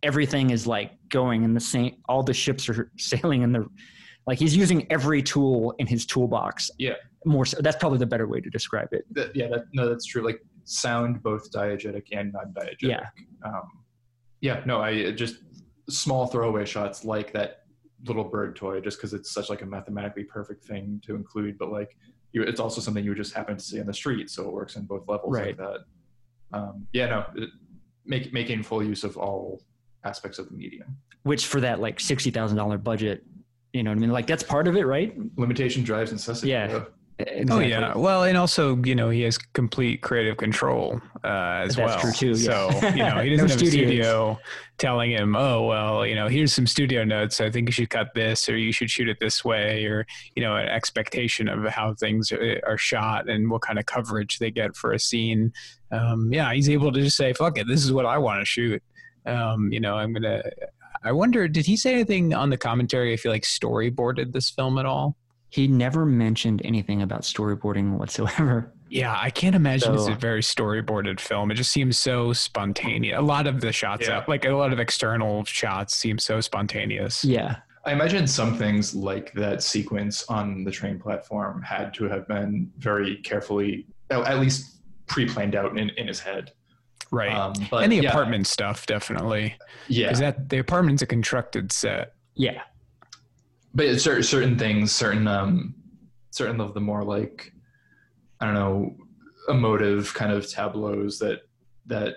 [0.06, 3.65] everything is like going in the same all the ships are sailing in the
[4.27, 6.94] like he's using every tool in his toolbox Yeah.
[7.26, 10.06] more so that's probably the better way to describe it that, yeah, that, no, that's
[10.06, 10.23] true.
[10.23, 12.82] Like sound both diegetic and non-diegetic.
[12.82, 13.06] Yeah.
[13.45, 13.64] Um,
[14.41, 14.64] yeah.
[14.65, 15.36] No, I just
[15.90, 17.61] small throwaway shots like that
[18.07, 21.57] little bird toy, just because it's such like a mathematically perfect thing to include.
[21.60, 21.95] But like,
[22.34, 24.52] you, it's also something you would just happen to see on the street, so it
[24.52, 25.48] works in both levels Right.
[25.48, 25.80] like that.
[26.57, 27.06] Um, yeah.
[27.07, 27.49] No, it,
[28.06, 29.61] make, making full use of all
[30.06, 30.95] aspects of the medium.
[31.23, 33.23] which for that like $60000 budget
[33.73, 36.49] you know what i mean like that's part of it right Limitation drives necessity.
[36.52, 36.68] Yeah.
[36.68, 36.88] though.
[37.19, 37.45] exactly.
[37.52, 37.98] Oh yeah.
[37.98, 41.99] Well, and also, you know, he has complete creative control uh, as That's well.
[42.02, 42.69] true, too, yeah.
[42.72, 43.72] So you know, he doesn't have a studios.
[43.72, 44.40] studio
[44.77, 47.40] telling him, "Oh, well, you know, here's some studio notes.
[47.40, 50.06] I think you should cut this, or you should shoot it this way, or
[50.36, 54.40] you know, an expectation of how things are, are shot and what kind of coverage
[54.40, 55.53] they get for a scene."
[55.91, 58.45] Um, yeah, he's able to just say, "Fuck it, this is what I want to
[58.45, 58.84] shoot."
[59.26, 60.44] Um, you know, I'm gonna.
[61.04, 63.14] I wonder, did he say anything on the commentary?
[63.14, 65.16] If he like storyboarded this film at all?
[65.50, 71.20] he never mentioned anything about storyboarding whatsoever Yeah, I can't imagine it's a very storyboarded
[71.20, 71.50] film.
[71.50, 73.18] It just seems so spontaneous.
[73.18, 74.18] A lot of the shots, Yeah.
[74.18, 77.24] out, like a lot of external shots, seem so spontaneous.
[77.24, 82.28] yeah I imagine some things like that sequence on the train platform had to have
[82.28, 86.52] been very carefully, at at least pre-planned out in, in his head.
[87.16, 87.32] Right.
[87.34, 89.56] Um, but and the yeah, apartment stuff, definitely.
[89.88, 90.12] yeah.
[90.12, 92.12] Is that the apartment's a constructed set?
[92.38, 92.64] yeah
[93.76, 95.76] but it's cer- certain things, certain um,
[96.32, 97.52] certain of the more like,
[98.40, 98.96] I don't know,
[99.50, 101.42] emotive kind of tableaus that
[101.86, 102.16] that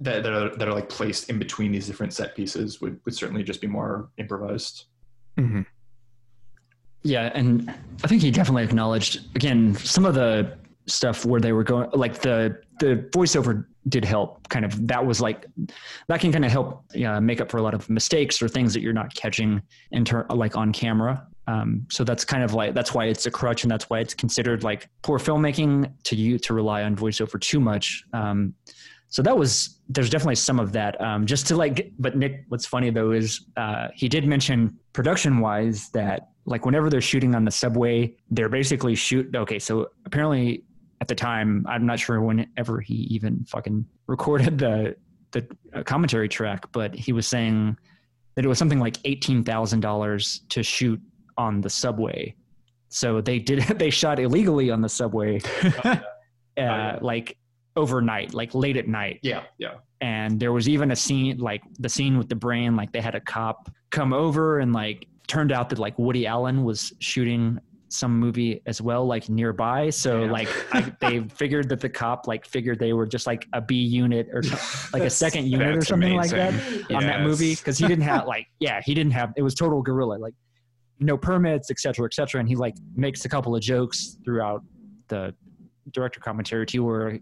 [0.00, 3.14] that that are, that are like placed in between these different set pieces would, would
[3.14, 4.84] certainly just be more improvised.
[5.36, 5.62] hmm
[7.02, 7.68] Yeah, and
[8.04, 10.56] I think he definitely acknowledged again some of the
[10.88, 15.20] stuff where they were going like the the voiceover did help kind of that was
[15.20, 15.46] like
[16.08, 18.72] that can kind of help uh, make up for a lot of mistakes or things
[18.74, 21.26] that you're not catching in ter- like on camera.
[21.48, 24.14] Um, so that's kind of like that's why it's a crutch and that's why it's
[24.14, 28.04] considered like poor filmmaking to you to rely on voiceover too much.
[28.12, 28.54] Um,
[29.08, 31.00] so that was there's definitely some of that.
[31.00, 35.38] Um, just to like but nick what's funny though is uh, he did mention production
[35.38, 40.64] wise that like whenever they're shooting on the subway they're basically shoot okay so apparently
[41.00, 44.94] at the time i'm not sure whenever he even fucking recorded the
[45.32, 45.46] the
[45.84, 47.76] commentary track but he was saying
[48.34, 51.00] that it was something like $18000 to shoot
[51.38, 52.34] on the subway
[52.88, 55.40] so they did they shot illegally on the subway
[55.84, 55.96] uh,
[56.56, 56.98] yeah.
[57.02, 57.36] like
[57.76, 59.74] overnight like late at night Yeah, yeah.
[60.00, 63.14] and there was even a scene like the scene with the brain like they had
[63.14, 68.18] a cop come over and like turned out that like woody allen was shooting some
[68.18, 69.90] movie as well like nearby.
[69.90, 70.30] So Yeah.
[70.30, 73.76] like I, they figured that the cop like figured they were just like a b
[73.76, 74.42] unit or
[74.92, 76.96] like a second unit or something like that amazing.
[76.96, 77.54] on that movie.
[77.54, 80.34] Because he didn't have like yeah he didn't have it was total guerrilla like
[80.98, 82.40] no permits etc cetera et cetera.
[82.40, 84.62] And he like makes a couple of jokes throughout
[85.08, 85.34] the
[85.92, 86.66] director commentary.
[86.66, 87.18] Too where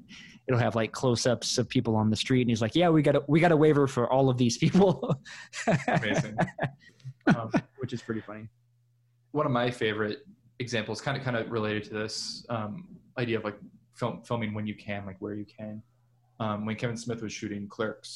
[0.48, 3.16] it'll have like close-ups of people on the street and he's like yeah we got
[3.16, 5.14] a we got a waiver for all of these people.
[5.88, 6.36] Amazing.
[7.26, 8.48] Um, which is pretty funny.
[9.32, 10.26] One of my favorite
[10.64, 12.88] examples, kind of kind of related to this um,
[13.18, 13.58] idea of like
[13.94, 15.82] film, filming when you can, like where you can.
[16.40, 18.12] Um, when Kevin Smith was shooting Clerks,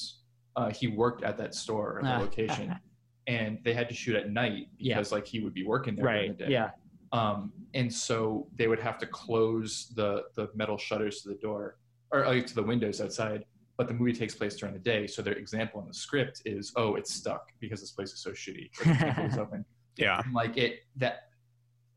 [0.57, 2.19] uh, he worked at that store, at Ah.
[2.19, 2.75] the location,
[3.29, 4.97] and they had to shoot at night Yeah.
[4.97, 6.51] because like he would be working there during right the day.
[6.51, 6.71] yeah
[7.13, 11.77] Um, and so they would have to close the the metal shutters to the door
[12.11, 13.45] or uh, to the windows outside.
[13.77, 16.73] But the movie takes place during the day, so their example in the script is,
[16.75, 18.67] "Oh, it's stuck because this place is so shitty.
[18.85, 19.65] Like, the window open."
[19.97, 20.21] Yeah.
[20.25, 21.28] And, like it that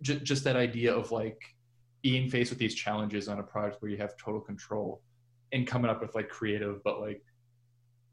[0.02, 1.42] j- just that idea of like
[2.02, 5.02] being faced with these challenges on a project where you have total control
[5.54, 7.22] and coming up with like creative but like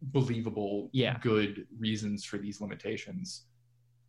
[0.02, 1.18] believable Yeah.
[1.20, 3.46] good reasons for these limitations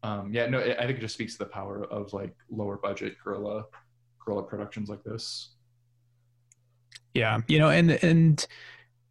[0.04, 3.16] um yeah no i think it just speaks to the power of like lower budget
[3.24, 3.66] guerrilla
[4.24, 5.56] guerrilla productions like this
[7.14, 8.46] Yeah, you know, and and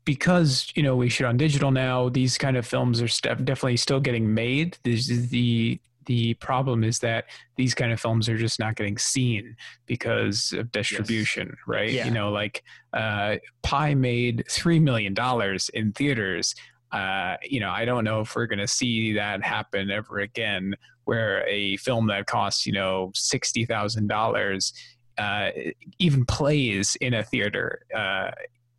[0.05, 3.77] because you know we shoot on digital now, these kind of films are st- definitely
[3.77, 4.79] still getting made.
[4.85, 7.27] This is the the problem is that
[7.57, 9.55] these kind of films are just not getting seen
[9.87, 11.93] because of distribution, right?
[11.93, 12.07] Yeah.
[12.07, 12.65] You know, like
[12.95, 16.55] uh, Pi made three million dollars in theaters.
[16.93, 20.75] Uh, you know, I don't know if we're going to see that happen ever again,
[21.05, 24.73] where a film that costs you know sixty thousand dollars
[25.19, 25.51] uh,
[25.99, 28.31] even plays in a theater uh,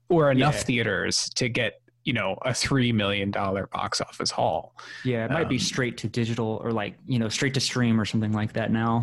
[0.10, 0.64] or enough Yeah.
[0.64, 4.61] theaters to get you know a three million dollar box office haul.
[5.06, 8.02] yeah it might be Um, straight to digital or like you know straight to stream
[8.02, 8.94] or something like that now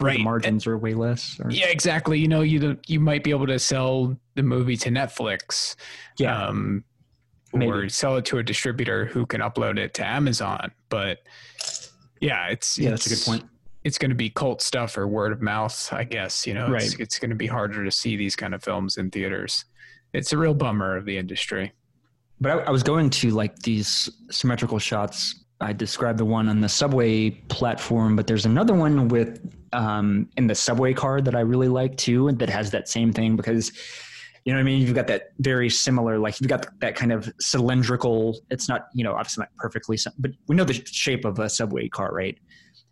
[0.00, 0.16] Right.
[0.18, 2.18] the margins are way less or, Yeah, exactly.
[2.18, 3.94] You know, you you might be able to sell
[4.34, 5.76] the movie to Netflix,
[6.18, 6.82] yeah um,
[7.52, 10.72] or sell it to a distributor who can upload it to Amazon.
[10.88, 11.18] But
[12.20, 13.44] yeah, it's yeah that's a good point
[13.84, 16.46] It's going to be cult stuff or word of mouth, I guess.
[16.48, 19.08] You know, it's, it's going to be harder to see these kind of films in
[19.10, 19.64] theaters.
[20.12, 21.72] It's a real bummer of the industry.
[22.42, 25.44] But I, I was going to like these symmetrical shots.
[25.60, 29.40] I described the one on the subway platform, but there's another one with
[29.72, 33.12] um, in the subway car that I really like too, and that has that same
[33.12, 33.70] thing because
[34.44, 34.80] you know what I mean.
[34.80, 38.40] You've got that very similar, like you've got that kind of cylindrical.
[38.50, 41.88] It's not you know obviously not perfectly, but we know the shape of a subway
[41.88, 42.36] car, right?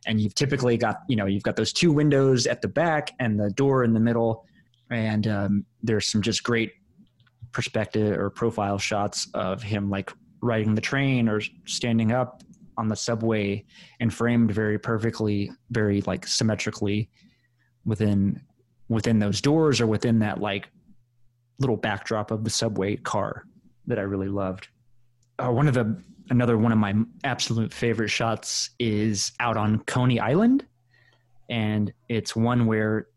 [0.07, 3.39] And you've typically got you know you've got those two windows at the back and
[3.39, 4.47] the door in the middle,
[4.91, 6.71] and um, there's some just great
[7.53, 10.13] perspective or profile shots of him like
[10.43, 12.43] riding the train or standing up
[12.77, 13.65] on the subway
[14.01, 17.11] and framed very perfectly very like symmetrically
[17.85, 18.41] within
[18.89, 20.69] within those doors or within that like
[21.59, 23.45] little backdrop of the subway car
[23.87, 24.69] that I really loved.
[25.39, 26.95] Uh, one of the another one of my
[27.25, 30.67] absolute favorite shots is out on Coney Island,
[31.49, 33.09] and it's one where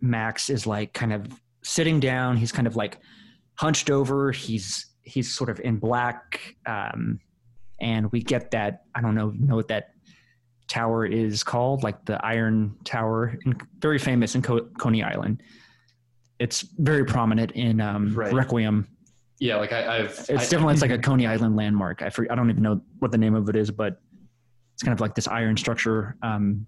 [0.00, 1.28] Max is like kind of
[1.62, 2.36] sitting down.
[2.36, 2.98] He's kind of like
[3.62, 4.32] hunched over.
[4.32, 7.20] He's he's sort of in black, um,
[7.80, 8.82] and we get that.
[8.96, 9.90] I don't know know what that
[10.68, 15.42] tower is called, like the Iron Tower, in, very famous in Co- Coney Island.
[16.40, 18.32] It's very prominent in um, Right.
[18.32, 18.88] Requiem.
[19.38, 22.02] yeah like I, i've It's I- definitely it's like a Coney Island landmark.
[22.02, 24.00] I I don't even know what the name of it is, but
[24.74, 26.16] it's kind of like this iron structure.
[26.22, 26.66] Um,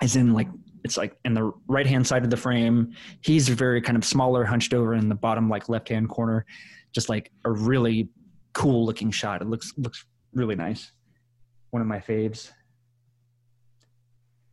[0.00, 0.48] is in like
[0.84, 2.92] it's like in the right hand side of the frame.
[3.22, 6.44] He's very kind of smaller, hunched over in the bottom like left hand corner.
[6.92, 8.08] Just like a really
[8.52, 9.42] cool looking shot.
[9.42, 10.04] It looks looks
[10.34, 10.92] really nice.
[11.70, 12.50] One of my faves.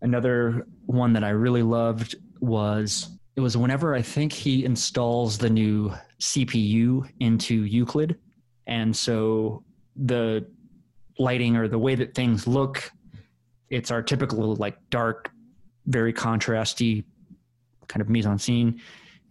[0.02, 5.50] Another one that I really loved was it was whenever I think he installs the
[5.50, 8.18] new CPU into Euclid,
[8.68, 9.64] and so
[9.96, 10.46] the
[11.18, 12.90] lighting or the way that things look,
[13.70, 15.30] it's our typical like dark,
[15.90, 17.04] very contrasty
[17.88, 18.82] kind of mise en scene,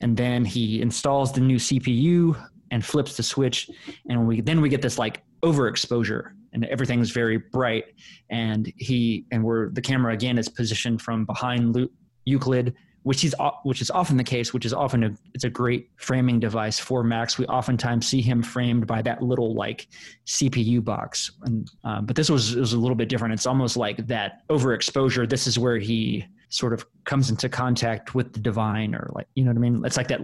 [0.00, 2.36] and then he installs the new CPU
[2.70, 3.70] and flips the switch,
[4.08, 7.84] and we then we get this like overexposure and everything's very bright.
[8.30, 11.88] And he and we're the camera again is positioned from behind
[12.24, 12.74] Euclid
[13.04, 16.38] which is which is often the case which is often a it's a great framing
[16.38, 19.88] device for Max we oftentimes see him framed by that little like
[20.26, 21.30] CPU box.
[21.44, 23.32] And um, but this was was a little bit different.
[23.34, 25.28] It's almost like that overexposure.
[25.28, 29.44] This is where he sort of comes into contact with the divine or like you
[29.44, 30.20] know what I mean it's like that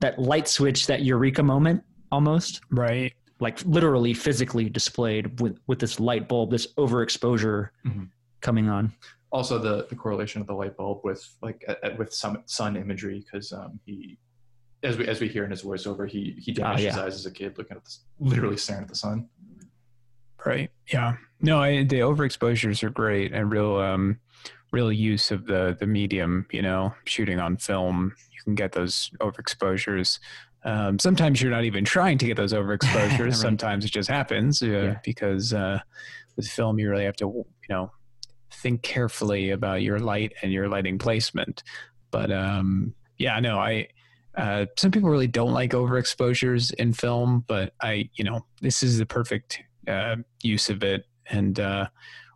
[0.00, 3.12] that light switch that eureka moment almost Right.
[3.40, 8.08] like literally physically displayed with with this light bulb this overexposure Mhm.
[8.40, 8.92] coming on
[9.30, 13.18] Also, the the correlation of the light bulb with like uh, with some sun imagery
[13.24, 14.16] because um, he,
[14.82, 17.02] as we as we hear in his voiceover, he he damaged his yeah.
[17.04, 19.28] eyes as a kid, looking at this literally staring at the sun.
[20.46, 20.70] Right.
[20.92, 21.16] Yeah.
[21.40, 24.18] No, I, the overexposures are great and real, um,
[24.72, 26.46] real use of the the medium.
[26.50, 30.18] You know, shooting on film, you can get those overexposures.
[30.64, 33.18] Um, sometimes you're not even trying to get those overexposures.
[33.20, 33.34] Right.
[33.34, 34.98] Sometimes it just happens uh, Yeah.
[35.04, 35.78] because uh,
[36.36, 37.92] with film, you really have to, you know,
[38.52, 41.62] think carefully about your light and your lighting placement.
[42.10, 43.88] But um, yeah, no, I.
[44.36, 48.98] Uh, some people really don't like overexposures in film, but I, you know, this is
[48.98, 49.58] the perfect
[49.88, 50.14] uh,
[50.44, 51.06] use of it.
[51.28, 51.88] And, uh,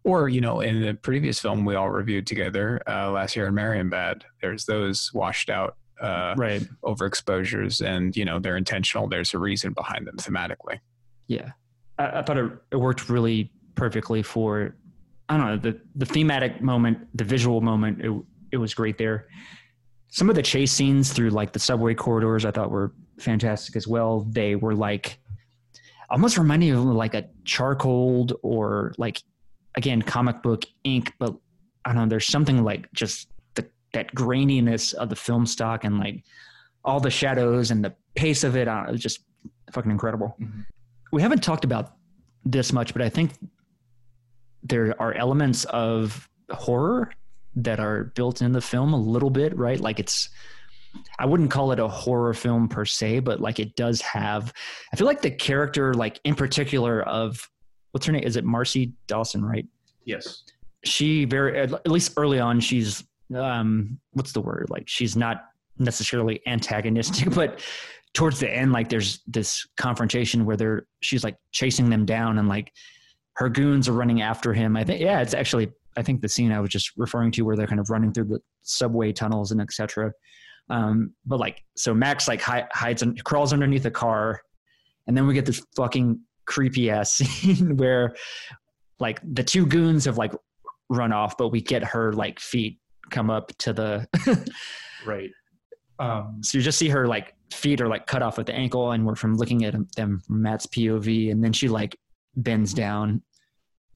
[0.04, 3.54] or, you know, in the previous film we all reviewed together uh, last year in
[3.54, 9.08] Marienbad, there's those washed out uh, right overexposures and, you know, they're intentional.
[9.08, 10.80] There's a reason behind them thematically.
[11.28, 11.52] yeah
[11.98, 14.76] I, I thought it, it worked really perfectly for
[15.28, 18.12] i don't know the the thematic moment the visual moment it,
[18.52, 19.28] it was great there
[20.08, 23.86] some of the chase scenes through like the subway corridors i thought were fantastic as
[23.88, 25.18] well they were like
[26.10, 29.22] almost reminding me of like a charcoal or like
[29.77, 31.35] again comic book ink but
[31.85, 35.99] i don't know there's something like just the that graininess of the film stock and
[35.99, 36.23] like
[36.85, 39.24] all the shadows and the pace of it uh, it was just
[39.73, 40.65] fucking incredible Mhm.
[41.12, 41.93] we haven't talked about
[42.44, 43.32] this much but i think
[44.62, 47.11] there are elements of horror
[47.57, 50.28] that are built in the film a little bit right like it's
[51.19, 54.53] I wouldn't call it a horror film per se, but like it does have.
[54.93, 57.49] I feel like the character, like in particular, of
[57.93, 58.24] what's her name?
[58.24, 59.44] Is it Marcy Dawson?
[59.44, 59.66] Right?
[60.05, 60.43] Yes.
[60.85, 63.05] She very at least early on, she's
[63.35, 64.66] um, what's the word?
[64.69, 65.44] Like she's not
[65.78, 67.60] necessarily antagonistic, but
[68.14, 72.48] towards the end, like there's this confrontation where they're she's like chasing them down, and
[72.48, 72.73] like
[73.35, 74.77] her goons are running after him.
[74.77, 77.56] I think yeah, it's actually I think the scene I was just referring to where
[77.56, 80.12] they're kind of running through the subway tunnels and etc.
[80.70, 84.40] Um, but like, so Max like hi- hides and crawls underneath a car,
[85.06, 88.14] and then we get this fucking creepy ass scene where
[89.01, 90.32] like the two goons have like
[90.89, 92.78] run off, but we get her like feet
[93.10, 94.06] come up to the.
[95.05, 95.31] Right.
[95.98, 98.93] Um, so you just see her like feet are like cut off at the ankle,
[98.93, 101.97] and we're from looking at them from Max's POV, and then she like
[102.36, 103.20] bends down.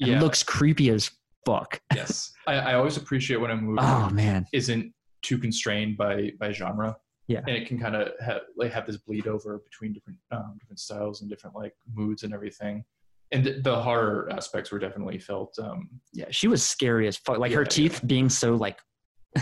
[0.01, 0.17] And Yeah.
[0.17, 1.11] it looks creepy as
[1.45, 1.81] fuck.
[1.95, 2.33] yes.
[2.49, 4.93] I, I always appreciate when a movie Oh man, isn't
[5.23, 6.97] too constrained by by genre.
[7.29, 7.41] Yeah.
[7.47, 10.79] And it can kind of have like have this bleed over between different um, different
[10.79, 12.85] styles and different like moods and everything.
[13.33, 17.39] And the, the horror aspects were definitely felt um, yeah, she was scary as fuck.
[17.39, 18.79] Like her Yeah, teeth being so like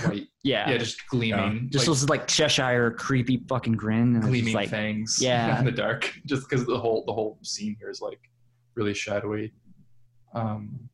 [0.07, 0.27] white.
[0.43, 4.15] yeah, yeah, just gleaming, just like, those like Cheshire creepy fucking grin.
[4.15, 5.19] And gleaming like, fangs.
[5.21, 5.59] Yeah.
[5.59, 6.11] in the dark.
[6.25, 8.21] Just because the whole the whole scene here is like
[8.75, 9.53] really shadowy.
[10.35, 10.89] Um,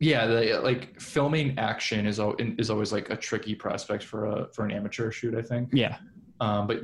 [0.00, 4.48] yeah, the like filming action is al- is always like a tricky prospect for a
[4.52, 5.34] for an amateur shoot.
[5.34, 5.70] I think.
[5.72, 5.96] yeah,
[6.40, 6.80] um, but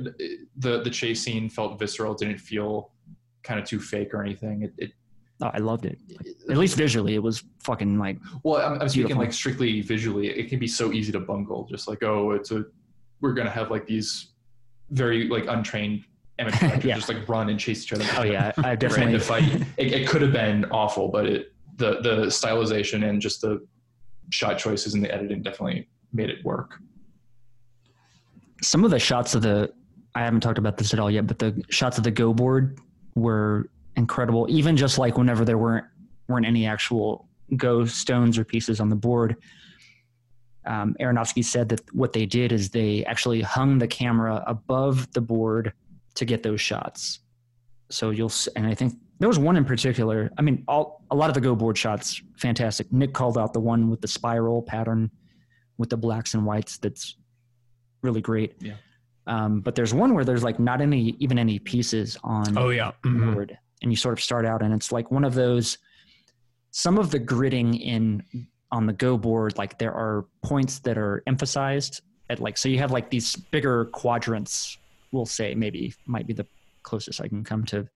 [0.57, 2.91] the the chase scene felt visceral didn't feel
[3.43, 4.91] kind of too fake or anything it, it
[5.41, 5.97] oh, I loved it.
[6.49, 10.47] At least visually, it was fucking like well i'm, I'm speaking like strictly visually it
[10.49, 12.65] can be so easy to bungle just like oh it's a
[13.21, 14.29] we're gonna have like these
[14.91, 16.03] very like untrained
[16.39, 16.95] amateur actors Yeah.
[16.95, 19.43] just like run and chase each other oh yeah, I definitely the fight
[19.77, 23.65] it, it could have been awful but it the the stylization and just the
[24.29, 26.79] shot choices and the editing definitely made it work
[28.63, 29.71] some of the shots of the
[30.15, 32.79] I haven't talked about this at all yet, but the shots of the go board
[33.15, 34.45] were incredible.
[34.49, 35.85] Even just like whenever there weren't
[36.27, 37.27] weren't any actual
[37.57, 39.35] go stones or pieces on the board.
[40.65, 45.19] Um, Aronofsky said that what they did is they actually hung the camera above the
[45.19, 45.73] board
[46.15, 47.19] to get those shots.
[47.89, 48.93] So you'll and I think
[49.23, 50.29] there was one in particular.
[50.37, 52.91] I mean, all a lot of the go board shots fantastic.
[52.91, 55.09] Nick called out the one with the spiral pattern
[55.77, 56.77] with the blacks and whites.
[56.77, 57.15] That's
[58.01, 58.55] really great.
[58.59, 58.73] Yeah.
[59.25, 62.91] Um, but there's one where there's like not any even any pieces on Oh yeah.
[63.01, 63.33] the Mhm.
[63.33, 65.77] board, and you sort of start out, and it's like one of those.
[66.71, 68.23] Some of the gridding in
[68.73, 72.79] on the Go board, like there are points that are emphasized at like so you
[72.79, 74.77] have like these bigger quadrants.
[75.13, 76.45] We'll say maybe might be the
[76.81, 77.87] closest I can come to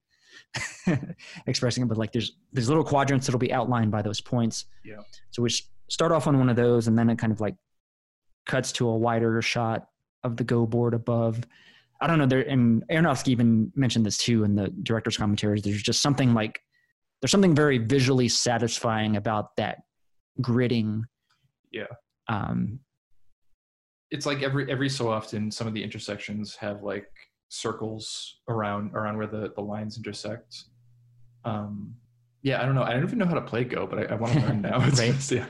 [1.46, 4.66] expressing it, but like there's there's little quadrants that'll be outlined by those points.
[4.84, 5.00] Yeah.
[5.30, 5.50] So we
[5.88, 7.54] start off on one of those, and then it kind of like
[8.46, 9.88] cuts to a wider shot
[10.24, 11.40] of the Go board above.
[12.00, 12.26] I don't know.
[12.26, 15.62] There and Aronofsky even mentioned this too in the director's commentaries.
[15.62, 16.60] There's just something like
[17.20, 19.78] there's something very visually satisfying about that
[20.40, 21.02] gridding.
[21.72, 21.86] Yeah.
[22.28, 22.80] Um,
[24.10, 27.08] it's like every every so often some of the intersections have like
[27.48, 30.64] circles around around where the the lines intersect
[31.44, 31.94] um
[32.42, 34.14] yeah i don't know i don't even know how to play go but i, I
[34.16, 35.14] want to learn now It's Right.
[35.14, 35.46] just- yeah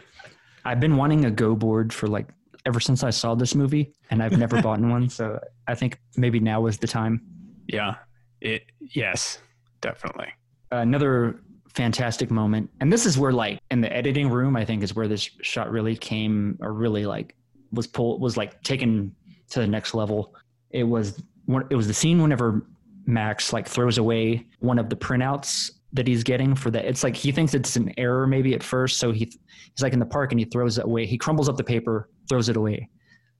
[0.65, 2.27] I've been wanting a Go board for like
[2.67, 5.09] ever since I saw this movie, and I've never bought one.
[5.09, 7.23] So I think maybe now is the time.
[7.69, 7.95] Yeah.
[8.43, 8.65] It.
[8.81, 9.39] Yes.
[9.81, 10.27] Definitely.
[10.73, 11.41] another
[11.73, 15.07] fantastic moment and this is where like in the editing room i think is where
[15.07, 17.37] this shot really came or really like
[17.73, 19.15] was pulled was like taken
[19.51, 20.35] to the next level
[20.71, 21.25] it was one
[21.71, 22.67] it was the scene whenever
[23.07, 27.17] max like throws away one of the printouts that he's getting for that it's like
[27.17, 28.99] he thinks it's an error maybe at first.
[28.99, 31.07] So he he's like in the park and he throws it away.
[31.07, 32.89] He crumbles up the paper throws it away.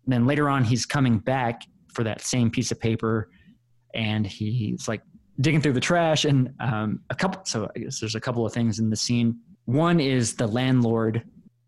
[0.05, 1.63] And then later on he's coming back
[1.93, 3.31] for that same piece of paper
[3.95, 5.03] and he's like
[5.41, 6.25] digging through the trash.
[6.25, 9.39] And um, a couple so i guess there's a couple of things in the scene.
[9.67, 11.25] One is the landlord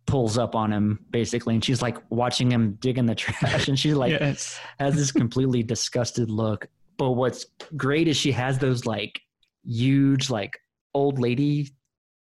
[0.06, 3.78] pulls up on him basically and she's like watching him dig in the trash and
[3.78, 4.58] she's like yes.
[4.78, 6.66] has this completely disgusted look.
[6.96, 7.46] But what's
[7.76, 9.20] great is she has those like
[9.64, 10.58] huge like
[10.94, 11.70] old lady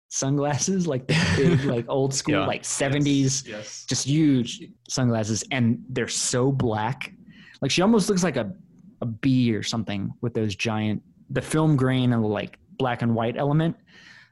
[0.09, 2.45] sunglasses like the big like old school Yeah.
[2.45, 3.85] like 70s yes.
[3.87, 7.13] just huge sunglasses and they're so black.
[7.61, 8.53] Like she almost looks like a,
[9.01, 13.15] a bee or something with those giant the film grain and the like black and
[13.15, 13.75] white element.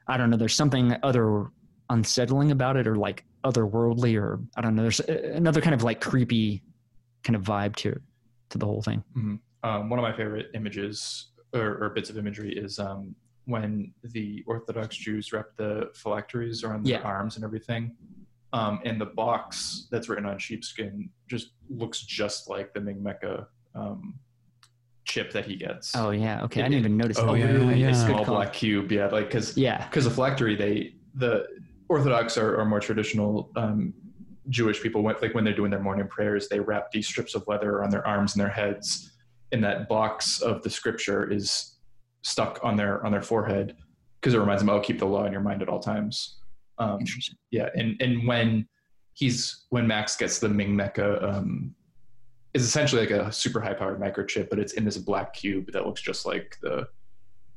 [0.06, 1.46] I don't know there's something other
[1.88, 6.00] unsettling about it or like otherworldly or i don't know there's another kind of like
[6.00, 6.62] creepy
[7.24, 7.98] kind of vibe to
[8.50, 9.02] to the whole thing
[9.62, 13.14] um, one of my favorite images or, or bits of imagery is um,
[13.44, 17.00] when the Orthodox Jews wrap the phylacteries around their Yeah.
[17.02, 17.94] arms and everything.
[18.52, 23.48] Um, and the box that's written on sheepskin just looks just like the Ming Mecca
[23.74, 24.18] um,
[25.04, 25.94] chip that he gets.
[25.96, 27.88] oh yeah okay i didn't even notice oh, that yeah, Literally yeah.
[27.90, 28.90] a small black cube.
[28.92, 31.46] Yeah, like because yeah because the phylactery they the
[31.90, 33.92] Orthodox are, are more traditional um,
[34.48, 35.02] Jewish people.
[35.02, 37.90] When, like when they're doing their morning prayers, they wrap these strips of leather around
[37.90, 39.10] their arms and their heads,
[39.50, 41.78] and that box of the scripture is
[42.22, 43.76] stuck on their on their forehead
[44.20, 46.38] because it reminds them, "Oh, keep the law in your mind at all times."
[46.78, 47.00] Um,
[47.50, 48.68] yeah, and and when
[49.14, 51.74] he's when Max gets the Ming Mecca, um,
[52.54, 55.84] is essentially like a super high powered microchip, but it's in this black cube that
[55.84, 56.86] looks just like the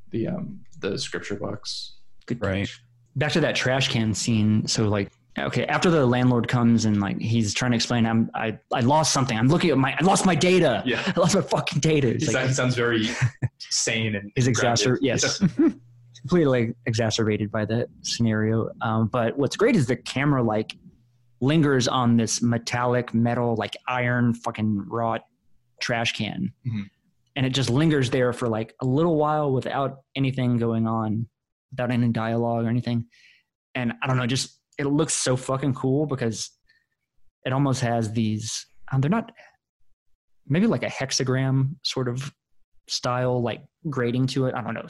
[0.09, 1.97] the um the scripture box.
[2.25, 2.69] good Right.
[3.15, 4.67] Back to that trash can scene.
[4.67, 8.57] So like, okay, after the landlord comes and like he's trying to explain, I'm I
[8.73, 9.37] I lost something.
[9.37, 10.81] I'm looking at my I lost my data.
[10.85, 12.09] Yeah, I lost my fucking data.
[12.09, 13.09] It's sounds, like, he sounds very
[13.59, 14.87] sane and Is grounded.
[14.87, 15.41] exacer- yes.
[16.21, 18.69] completely exacerbated by the scenario.
[18.81, 20.77] Um, but what's great is the camera like
[21.41, 25.25] lingers on this metallic metal like iron fucking wrought
[25.81, 26.89] trash can, Mhm.
[27.35, 31.27] and it just lingers there for like a little while without anything going on,
[31.73, 33.05] without any dialogue or anything.
[33.75, 36.51] And I don't know, just it looks so fucking cool because
[37.45, 38.65] it almost has these.
[38.91, 39.31] Um, they're not
[40.47, 42.31] maybe like a hexagram sort of
[42.87, 44.55] style like grading to it.
[44.55, 44.85] I don't know.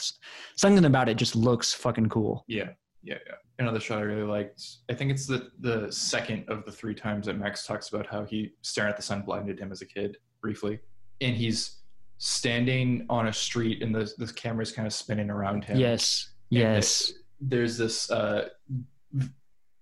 [0.57, 2.43] Something about it just looks fucking cool.
[2.47, 2.69] Yeah,
[3.03, 3.35] yeah, yeah.
[3.59, 4.61] Another shot I really liked.
[4.89, 8.25] I think it's the the second of the three times that Max talks about how
[8.25, 10.79] he staring at the sun blinded him as a kid briefly,
[11.21, 11.79] and he's
[12.17, 15.77] standing on a street and the the camera's kind of spinning around him.
[15.77, 16.32] Yes.
[16.49, 17.11] Yes.
[17.41, 18.49] there's this uh,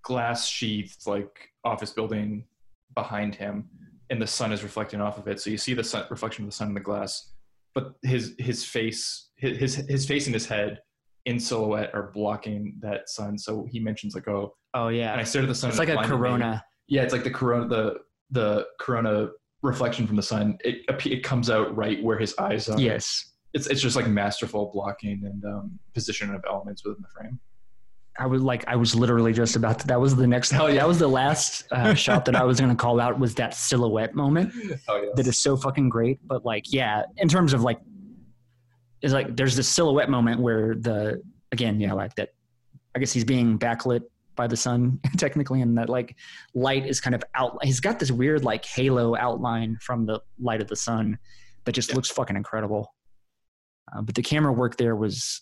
[0.04, 2.46] glass sheathed like office building
[2.96, 3.70] behind him,
[4.10, 5.40] and the sun is reflecting off of it.
[5.40, 7.32] So you see the sun, reflection of the sun in the glass,
[7.74, 10.80] but his his face, his his, his face and his head
[11.26, 13.38] in silhouette are blocking that sun.
[13.38, 15.12] So he mentions like, "Oh," Oh yeah.
[15.12, 15.24] and I yeah.
[15.26, 15.70] stared at the sun.
[15.70, 16.18] It's like it a blinded me.
[16.18, 16.66] corona.
[16.88, 17.96] Yeah, it's like the corona, the
[18.32, 19.30] the corona
[19.62, 20.58] reflection from the sun.
[20.64, 22.80] It it comes out right where his eyes are.
[22.80, 23.31] Yes.
[23.54, 27.40] It's it's just like masterful blocking and um, position of elements within the frame.
[28.20, 29.88] I was like, I was literally just about to.
[29.88, 30.52] That was the next.
[30.52, 30.82] Hell yeah.
[30.82, 33.18] That was the last uh, shot that I was going to call out.
[33.20, 34.54] Was that silhouette moment
[34.88, 35.10] Oh yeah.
[35.16, 36.20] that is so fucking great?
[36.26, 37.80] But like, yeah, in terms of like,
[39.02, 41.22] is like there's this silhouette moment where the
[41.52, 42.30] again, yeah, like that.
[42.94, 44.02] I guess he's being backlit
[44.36, 46.16] by the sun technically and that like
[46.54, 50.62] light is kind of out he's got this weird like halo outline from the light
[50.62, 51.18] of the sun
[51.66, 52.94] that just looks fucking incredible
[53.96, 55.42] uh, but the camera work there was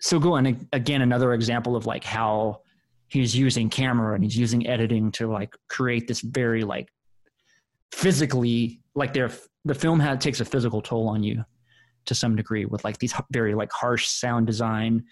[0.00, 2.60] so good and again another example of like how
[3.08, 6.88] he's using camera and he's using editing to like create this very like
[7.92, 9.30] physically like there
[9.64, 11.42] the film had takes a physical toll on you
[12.04, 15.02] to some degree with like these very like harsh sound design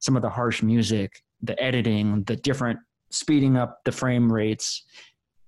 [0.00, 2.78] some of the harsh music the editing the different
[3.10, 4.84] speeding up the frame rates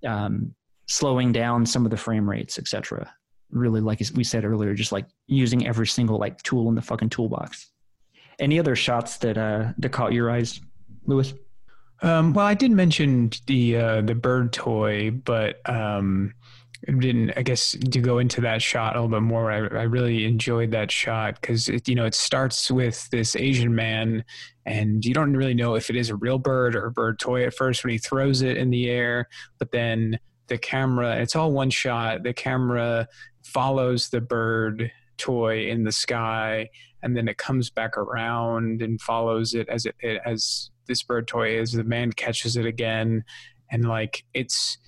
[0.07, 0.55] um,
[0.87, 3.13] slowing down some of the frame rates etc
[3.51, 7.09] really like we said earlier just like using every single like tool in the fucking
[7.09, 7.71] toolbox
[8.39, 10.61] any other shots that uh that caught your eyes
[11.07, 11.35] lewis
[12.01, 16.33] um, well, I did mention the uh, the bird toy, but um,
[16.87, 19.51] didn't I guess to go into that shot a little bit more.
[19.51, 24.25] I, I really enjoyed that shot because you know it starts with this Asian man,
[24.65, 27.45] and you don't really know if it is a real bird or a bird toy
[27.45, 31.51] at first when he throws it in the air, but then the camera it's all
[31.51, 32.23] one shot.
[32.23, 33.09] The camera
[33.49, 36.69] follows the bird toy in the sky,
[37.03, 41.27] and then it comes back around and follows it as it, it as this bird
[41.27, 41.73] toy is.
[41.73, 43.25] The man catches it again,
[43.71, 44.79] and like it's.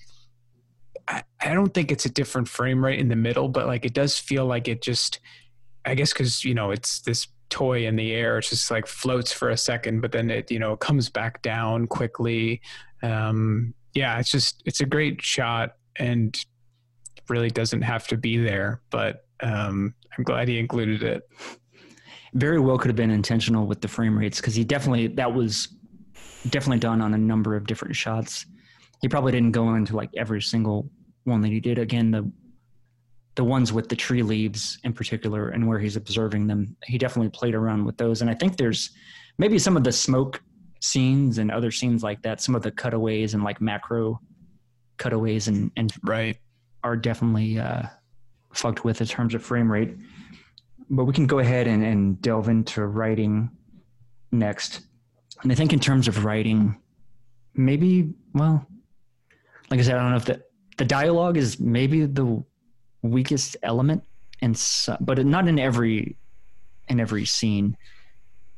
[1.07, 3.93] I, I don't think it's a different frame rate in the middle, but like it
[3.93, 5.19] does feel like it just.
[5.83, 8.37] I guess because you know it's this toy in the air.
[8.37, 11.87] It just like floats for a second, but then it you know comes back down
[11.87, 12.61] quickly.
[13.01, 16.45] Um, yeah, it's just it's a great shot and
[17.31, 21.23] really doesn't have to be there, but um, I'm glad he included it.
[22.33, 25.69] Very well could have been intentional with the frame rates because he definitely that was
[26.49, 28.45] definitely done on a number of different shots.
[29.01, 30.89] He probably didn't go into like every single
[31.23, 31.79] one that he did.
[31.79, 32.31] Again, the
[33.35, 37.29] the ones with the tree leaves in particular and where he's observing them, he definitely
[37.29, 38.21] played around with those.
[38.21, 38.91] And I think there's
[39.37, 40.41] maybe some of the smoke
[40.81, 44.19] scenes and other scenes like that, some of the cutaways and like macro
[44.97, 46.37] cutaways and and right
[46.83, 47.83] are definitely uh,
[48.53, 49.95] fucked with in terms of frame rate.
[50.89, 53.49] But we can go ahead and, and delve into writing
[54.31, 54.81] next.
[55.43, 56.77] And I think in terms of writing,
[57.55, 58.65] maybe well,
[59.69, 60.41] like I said, I don't know if the
[60.77, 62.43] the dialogue is maybe the
[63.03, 64.03] weakest element,
[64.41, 66.17] and so, but not in every
[66.89, 67.77] in every scene.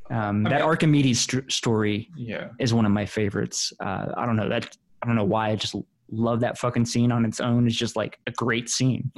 [0.09, 2.49] Um, that Archimedes st- story Yeah.
[2.59, 3.71] is one of my favorites.
[3.79, 5.75] Uh, I don't know that I don't know why I just
[6.13, 7.67] love that fucking scene on its own.
[7.67, 9.11] It's just like a great scene.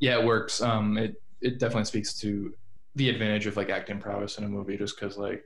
[0.00, 0.60] Yeah, it works.
[0.60, 2.52] Um, it it definitely speaks to
[2.94, 5.44] the advantage of like acting prowess in a movie, just because like,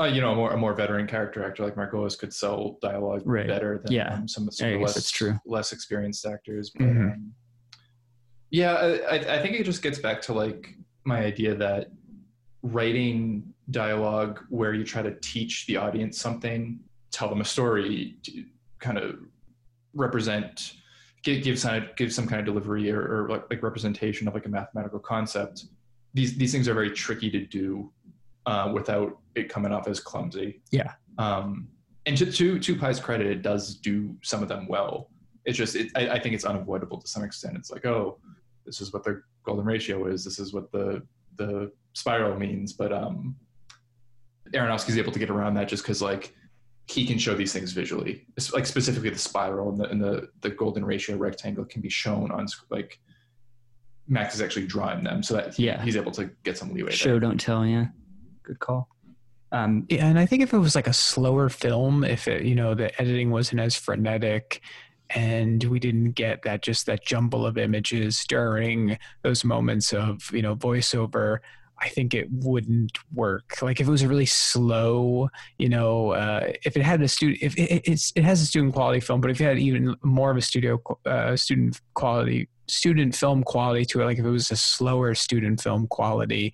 [0.00, 3.22] uh, you know, a more a more veteran character actor like Margolis could sell dialogue
[3.24, 3.46] Right.
[3.48, 4.14] better than Yeah.
[4.14, 5.38] um, some, some of the less true.
[5.46, 6.70] less experienced actors.
[6.70, 7.12] But, Mhm.
[7.14, 7.34] um,
[8.50, 10.74] yeah, I, I I think it just gets back to like
[11.04, 11.88] my idea that
[12.62, 18.44] writing dialogue where you try to teach the audience something, tell them a story, to
[18.78, 19.16] kind of
[19.94, 20.74] represent,
[21.22, 24.46] give give some give some kind of delivery or, or like, like representation of like
[24.46, 25.66] a mathematical concept.
[26.12, 27.92] These these things are very tricky to do
[28.46, 30.62] uh, without it coming off as clumsy.
[30.70, 30.92] Yeah.
[31.18, 31.68] Um,
[32.06, 35.10] and to, to to Pi's credit, it does do some of them well.
[35.44, 37.56] It's just it, I, I think it's unavoidable to some extent.
[37.56, 38.18] It's like oh,
[38.66, 40.24] this is what the golden ratio is.
[40.24, 41.02] This is what the
[41.36, 42.72] the spiral means.
[42.72, 43.36] But um,
[44.52, 46.34] Aronofsky's able to get around that just because like
[46.86, 48.26] he can show these things visually.
[48.36, 51.88] It's like specifically the spiral and the and the, the golden ratio rectangle can be
[51.88, 52.98] shown on like
[54.06, 55.82] Max is actually drawing them, so that he, Yeah.
[55.82, 56.92] he's able to get some leeway.
[56.92, 57.20] Show there.
[57.20, 57.64] don't tell.
[57.64, 57.86] Yeah,
[58.42, 58.88] good call.
[59.50, 62.54] Um, Yeah, and I think if it was like a slower film, if it you
[62.54, 64.60] know the editing wasn't as frenetic,
[65.10, 70.42] and we didn't get that just that jumble of images during those moments of you
[70.42, 71.38] know voiceover,
[71.84, 73.60] I think it wouldn't work.
[73.60, 75.28] Like if it was a really slow,
[75.58, 78.72] you know, uh, if it had a student, if it, it's it has a student
[78.72, 83.14] quality film, but if it had even more of a studio uh, student quality student
[83.14, 86.52] film quality to it, like if it was a slower student film quality,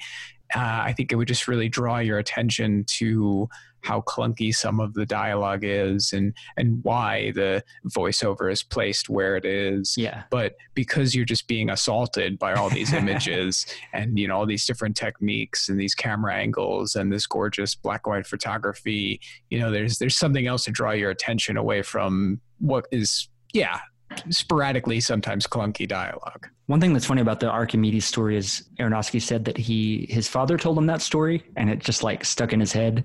[0.55, 3.49] uh, I think it would just really draw your attention to
[3.83, 9.37] how clunky some of the dialogue is and and why the voiceover is placed where
[9.37, 9.95] it is.
[9.97, 14.47] Yeah, but because you're just being assaulted by all these images and you know all
[14.47, 19.21] these different techniques and these camera angles and this gorgeous black and white photography
[19.51, 23.81] you know there's there's something else to draw your attention away from what is yeah
[24.29, 26.49] sporadically sometimes clunky dialogue.
[26.67, 30.57] One thing that's funny about the Archimedes story is Aronofsky said that he his father
[30.57, 33.05] told him that story and it just like stuck in his head,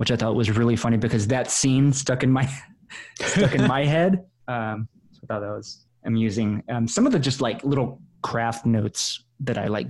[0.00, 2.48] which I thought was really funny because that scene stuck in my
[3.20, 4.24] stuck in my head.
[4.48, 6.62] Um, so I thought that was amusing.
[6.70, 9.88] Um, some of the just like little craft notes that I like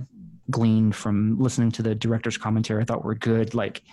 [0.49, 3.53] gleaned from listening to the director's commentary, I thought were good.
[3.53, 3.83] Like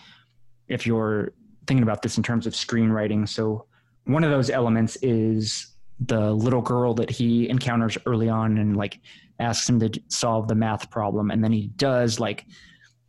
[0.67, 1.35] if you're
[1.69, 3.29] thinking about this in terms of screenwriting.
[3.29, 3.67] So
[4.03, 5.69] one of those elements is
[6.01, 8.99] the little girl that he encounters early on and like
[9.39, 12.45] asks him to solve the math problem, and then he does like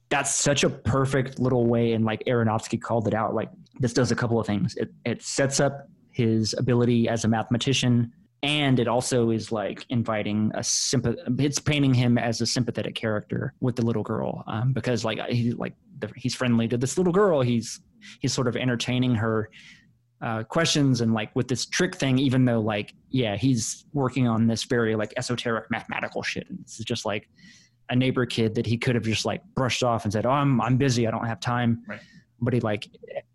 [0.09, 3.49] that's such a perfect little way and like Aronofsky called it out like
[3.79, 4.75] this does a couple of things.
[4.75, 8.11] It it sets up his ability as a mathematician
[8.41, 13.53] and it also is like inviting a sympath it's painting him as a sympathetic character
[13.59, 17.13] with the little girl um, because like he like the, he's friendly to this little
[17.13, 17.41] girl.
[17.41, 17.81] He's
[18.19, 19.49] he's sort of entertaining her
[20.21, 24.47] uh, questions and like with this trick thing even though like yeah he's working on
[24.47, 26.49] this very like esoteric mathematical shit.
[26.49, 27.29] And this is just like
[27.89, 30.61] a neighbor kid that he could have just like brushed off and said oh i'm,
[30.61, 31.07] I'm busy.
[31.07, 31.83] I don't have time.
[31.87, 31.99] Right.
[32.41, 32.87] but he like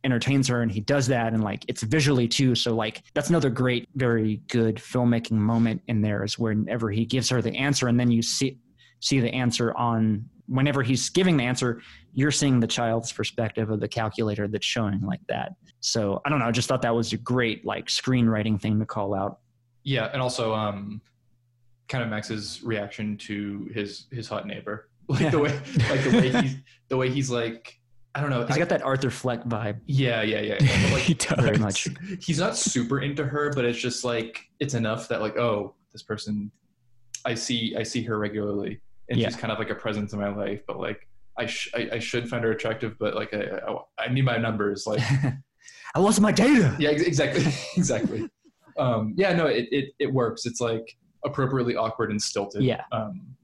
[0.05, 3.51] entertains her and he does that and like it's visually too so like that's another
[3.51, 7.99] great very good filmmaking moment in there is whenever he gives her the answer and
[8.01, 8.59] then you see
[9.01, 11.81] see the answer on whenever he's giving the answer
[12.13, 15.53] you're seeing the child's perspective of the calculator that's showing like that.
[15.81, 18.87] So i don't know i just thought that was a great like screenwriting thing to
[18.87, 19.41] call out.
[19.87, 21.03] Yeah, and also um,
[21.89, 25.53] kind of Max's reaction to his his hot neighbor, like the way
[25.91, 26.57] like the way he's
[26.89, 27.79] the way he's like
[28.15, 28.47] I don't know.
[28.47, 30.57] he's I- got that arthur fleck vibe yeah, yeah, yeah.
[30.61, 30.93] yeah.
[30.93, 31.39] Like, he does.
[31.45, 31.89] very much
[32.21, 36.03] he's not super into her, but it's just like it's enough that like oh this
[36.03, 36.51] person,
[37.25, 39.29] I see I see her regularly, and Yeah.
[39.29, 40.61] she's kind of like a presence in my life.
[40.67, 41.09] But like
[41.39, 44.37] I sh- I, I should find her attractive, but like I, I I need my
[44.37, 44.87] numbers.
[44.87, 45.01] Like
[45.97, 47.45] i lost my data yeah, exactly,
[47.77, 48.29] exactly.
[48.77, 50.47] Um, yeah, no, it, it it works.
[50.47, 52.63] It's like appropriately awkward and stilted.
[52.63, 52.83] Yeah.
[52.93, 53.37] Um,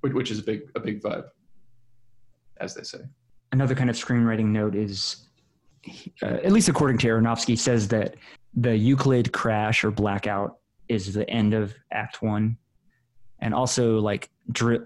[0.00, 1.26] which, which is a big a big vibe,
[2.60, 2.98] as they say.
[3.52, 5.28] another kind of screenwriting note is,
[6.22, 8.16] uh, at least according to Aronofsky, says that
[8.54, 12.56] the Euclid crash or blackout is the end of Act One,
[13.40, 14.80] and also like dri-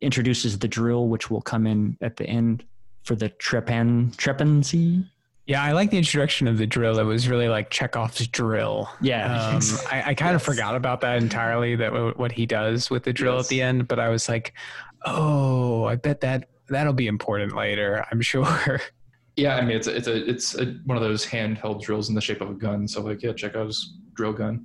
[0.00, 2.64] introduces the drill, which will come in at the end
[3.04, 5.06] for the trepan trepancy.
[5.46, 6.98] Yeah, I like the introduction of the drill.
[6.98, 8.88] It was really like Chekhov's drill.
[9.00, 9.60] Yeah, Um,
[9.90, 11.76] I, I kind of forgot about that entirely.
[11.76, 13.46] That w- what he does with the drill Yes.
[13.46, 14.52] at the end, but I was like,
[15.04, 18.04] oh, I bet that that'll be important later.
[18.10, 18.80] I'm sure.
[19.36, 22.14] Yeah, I mean it's a, it's a it's a, one of those handheld drills in
[22.14, 22.88] the shape of a gun.
[22.88, 24.64] So like yeah, Chekhov's drill gun.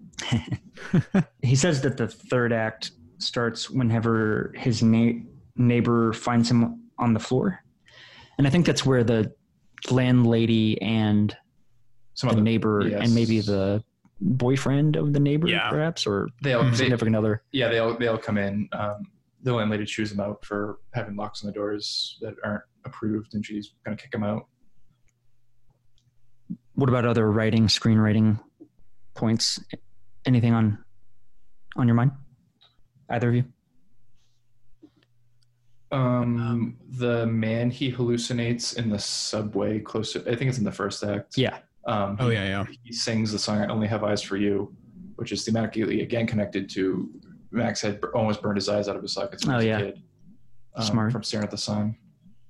[1.44, 5.20] he says that the third act starts whenever his na-
[5.58, 7.64] neighbor finds him on the floor,
[8.38, 9.34] and I think that's where the
[9.90, 11.36] landlady and
[12.14, 13.02] Some the other neighbor yes.
[13.04, 13.84] and maybe the
[14.20, 15.70] boyfriend of the neighbor Yeah.
[15.70, 18.70] perhaps or they all they, significant other yeah they'll they all come in.
[18.74, 19.08] Um,
[19.44, 23.44] the landlady chews them out for having locks on the doors that aren't approved, and
[23.44, 24.46] she's gonna kick them out.
[26.76, 28.40] what about other writing screenwriting
[29.16, 29.60] points
[30.26, 30.78] anything on
[31.76, 32.12] on your mind
[33.10, 33.44] either of you
[35.92, 40.72] Um, the man he hallucinates in the subway close to I think it's in the
[40.72, 41.38] first act.
[41.38, 42.66] yeah Um, Oh yeah, yeah.
[42.84, 44.74] he sings the song "I Only Have Eyes for You,"
[45.16, 47.10] which is thematically again connected to
[47.52, 49.86] Max had almost burned his eyes out of his sockets when Oh, he was yeah.
[49.88, 50.02] a kid.
[50.76, 51.12] um, Smart.
[51.12, 51.98] from staring at the sun.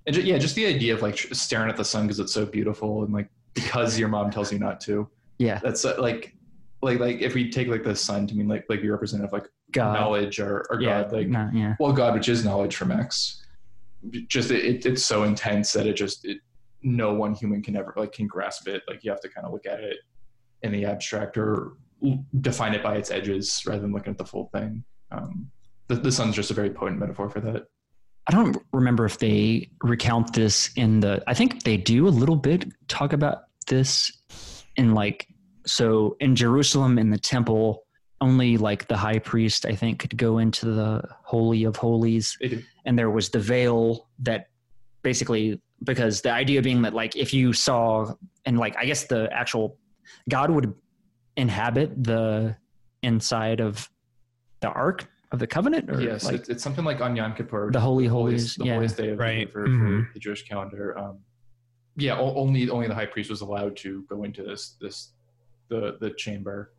[0.06, 2.46] And ju- yeah, just the idea of like staring at the sun because it's so
[2.46, 5.08] beautiful and like because your mom tells you not to.
[5.40, 6.36] yeah That's uh, like
[6.84, 9.48] like like if we take like the sun to mean like like your representative like
[9.72, 12.92] god knowledge or, or yeah God like no, yeah well God which is knowledge from
[12.92, 13.44] X.
[14.28, 16.40] Just it, it, it's so intense that it just it,
[16.82, 18.82] no one human can ever like can grasp it.
[18.88, 19.98] Like you have to kind of look at it
[20.64, 21.74] in the abstract or
[22.42, 24.84] define it by its edges rather than looking at the full thing.
[25.12, 25.52] Um,
[25.92, 27.66] the, the sun's just a very potent metaphor for that.
[28.28, 32.38] i don't remember if they recount this in the i think they do a little
[32.38, 34.10] bit talk about this
[34.78, 35.28] in like
[35.66, 37.81] so in jerusalem in the temple
[38.22, 42.38] only like the high priest i think could go into the holy of holies
[42.86, 44.48] and there was the veil that
[45.02, 48.14] basically because the idea being that like if you saw
[48.46, 49.78] and like i guess the actual
[50.30, 50.74] god would
[51.38, 52.56] inhabit the
[53.02, 53.90] inside of
[54.60, 57.72] the ark of the covenant or yes, like it's, it's something like on Yom Kippur,
[57.72, 59.38] the holy holiest, holies the yeah holiest day of the Right.
[59.38, 60.08] year for, Mhm.
[60.08, 60.98] for the Jewish calendar.
[60.98, 61.20] Um,
[61.96, 65.14] yeah, o- only only the high priest was allowed to go into this this
[65.70, 66.74] the the chamber,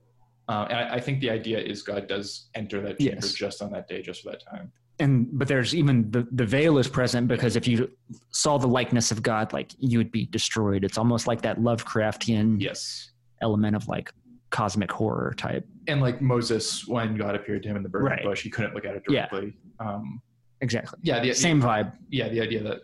[0.48, 3.32] uh, and I, I think the idea is God does enter that chamber Yes.
[3.34, 4.72] just on that day, just for that time.
[4.98, 7.90] and but there's even the the veil is present because if you
[8.30, 12.56] saw the likeness of god like you would be destroyed it's almost like that lovecraftian
[12.60, 13.10] Yes,
[13.40, 14.12] element of like
[14.50, 18.22] cosmic horror type and like Moses, when God appeared to him in the burning Right.
[18.24, 19.26] bush, he couldn't look at it Yeah.
[19.28, 19.54] directly.
[19.80, 20.20] Um,
[20.60, 22.78] exactly yeah, the, same vibe yeah, the idea that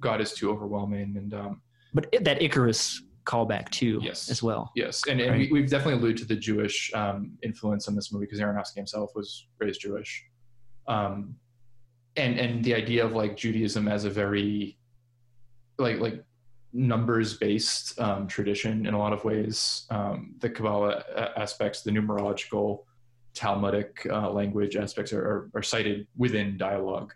[0.00, 1.60] God is too overwhelming, and um,
[1.94, 4.30] but it, that icarus callback too Yes.
[4.30, 5.50] as well Yes, and, and Right.
[5.52, 9.10] we, we've definitely alluded to the Jewish um, influence on this movie because Aronofsky himself
[9.14, 10.10] was raised Jewish,
[10.94, 11.34] um,
[12.16, 14.78] and and the idea of like Judaism as a very
[15.78, 16.24] like like
[16.72, 19.86] numbers based um, tradition in a lot of ways.
[19.90, 21.02] Um, the Kabbalah
[21.36, 22.84] aspects, the numerological,
[23.34, 27.14] Talmudic uh, language aspects are, are, are, cited within dialogue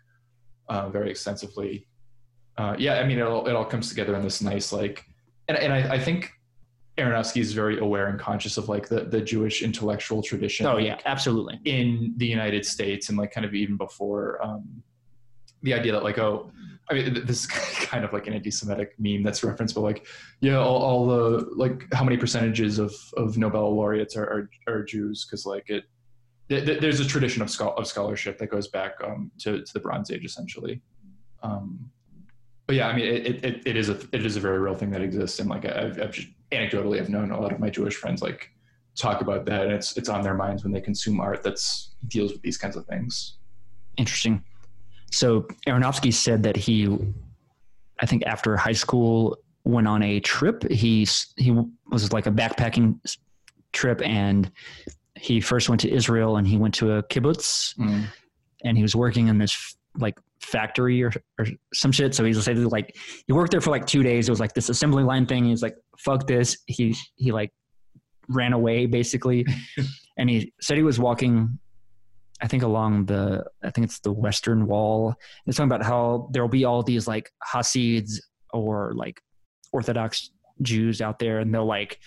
[0.69, 1.87] uh, very extensively.
[2.57, 5.03] Uh, yeah, I mean, it all, it all comes together in this nice, like,
[5.47, 6.31] and, and I, I think
[6.97, 10.65] Aronofsky is very aware and conscious of like the, the Jewish intellectual tradition.
[10.65, 11.59] Oh like, yeah, absolutely.
[11.65, 14.83] In the United States and like kind of even before um,
[15.63, 16.51] the idea that like, oh,
[16.89, 17.47] I mean, this is
[17.85, 20.05] kind of like an anti-Semitic meme that's referenced, but like,
[20.41, 24.83] yeah, all, all the like, how many percentages of, of Nobel laureates are are, are
[24.83, 25.25] Jews?
[25.25, 25.85] Because like it,
[26.49, 29.79] th- there's a tradition of, schol- of scholarship that goes back um, to to the
[29.79, 30.81] Bronze Age, essentially.
[31.41, 31.89] Um,
[32.67, 34.91] but yeah, I mean, it, it, it is a it is a very real thing
[34.91, 37.95] that exists, and like I've, I've just, anecdotally, I've known a lot of my Jewish
[37.95, 38.49] friends like
[38.95, 42.31] talk about that, and it's it's on their minds when they consume art that's deals
[42.31, 43.37] with these kinds of things.
[43.97, 44.43] Interesting.
[45.11, 46.97] So Aronofsky said that he,
[47.99, 50.63] I think after high school, went on a trip.
[50.71, 51.07] He
[51.37, 51.51] he
[51.91, 52.99] was like a backpacking
[53.73, 54.49] trip, and
[55.17, 58.05] he first went to Israel, and he went to a kibbutz, Mm.
[58.63, 62.13] and he was working in this like factory or, or some shit.
[62.13, 62.95] So he's like
[63.27, 64.27] he worked there for like two days.
[64.27, 65.45] It was like this assembly line thing.
[65.45, 67.51] He's like, "Fuck this." He he like
[68.29, 69.45] ran away basically,
[70.17, 71.59] and he said he was walking
[72.43, 75.15] I think along the I think it's the Western Wall.
[75.45, 78.21] It's talking about how there will be all these like Hasids
[78.51, 79.21] or like
[79.71, 80.29] Orthodox
[80.61, 81.99] Jews out there, and they'll like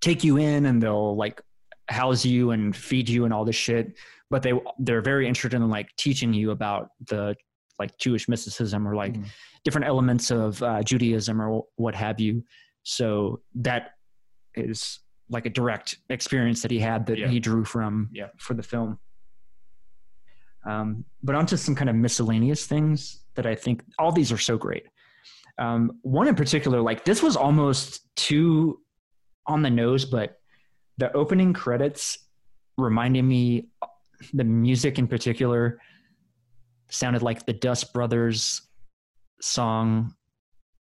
[0.00, 1.40] take you in and they'll like
[1.88, 3.96] house you and feed you and all this shit.
[4.30, 7.36] But they they're very interested in like teaching you about the
[7.78, 9.26] like Jewish mysticism or like Mm.
[9.64, 12.42] different elements of uh, Judaism or what have you.
[12.84, 13.90] So that
[14.54, 17.28] is like a direct experience that he had that Yeah.
[17.28, 18.28] he drew from Yeah.
[18.38, 18.98] for the film.
[20.66, 24.56] Um, but onto some kind of miscellaneous things that I think all these are so
[24.56, 24.86] great.
[25.58, 28.80] Um, one in particular, like this was almost too
[29.46, 30.38] on the nose, but
[30.98, 32.18] the opening credits
[32.76, 33.68] reminded me,
[34.32, 35.78] the music in particular
[36.90, 38.62] sounded like the Dust Brothers
[39.40, 40.14] song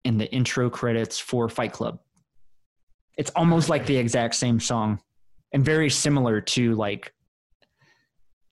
[0.04, 2.00] in the intro credits for Fight Club.
[3.18, 5.02] It's almost like the exact same song
[5.54, 7.14] and very similar to like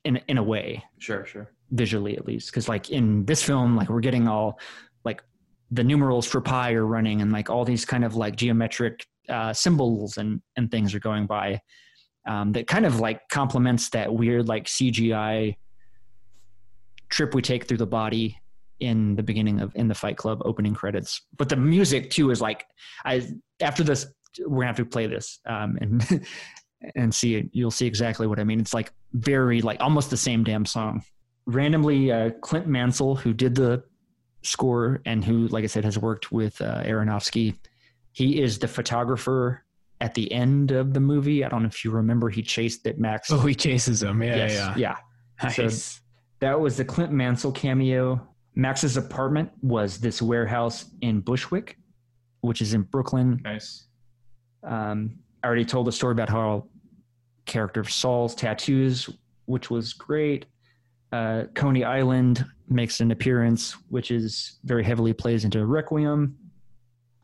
[0.03, 1.52] in in a way Sure, sure.
[1.72, 4.60] visually at least because like in this film like we're getting all
[5.03, 5.23] like
[5.72, 9.52] the numerals for pi are running and like all these kind of like geometric uh,
[9.53, 11.60] symbols and and things are going by
[12.26, 15.56] um, that kind of like complements that weird like cgi
[17.10, 18.38] trip we take through the body
[18.80, 21.22] in the beginning of in the fight club opening credits.
[21.38, 22.65] But the music too is like
[23.03, 23.27] i
[23.61, 24.07] after this
[24.39, 26.26] we're gonna have to play this um, and
[26.95, 28.60] and see it you'll see exactly what i mean.
[28.60, 31.03] It's like very like almost the same damn song.
[31.45, 33.84] Randomly uh, clint mansell who did the
[34.41, 37.57] score and who like i said has worked with uh, aronofsky
[38.11, 39.65] he is the photographer
[40.02, 43.00] at the end of the movie i don't know if you remember he chased it
[43.00, 44.22] max Oh, he chases him.
[44.22, 44.74] Yeah, Yes, yeah.
[44.78, 44.98] yeah
[45.44, 46.02] Nice.
[46.40, 51.78] that was the clint mansell cameo max's apartment was this warehouse in bushwick
[52.42, 53.88] which is in brooklyn Nice.
[54.64, 56.68] um, I already told the story about how
[57.46, 59.08] character of Sol's tattoos,
[59.46, 60.48] which was great.
[61.12, 66.36] Uh, Coney Island makes an appearance, which is very heavily plays into Requiem.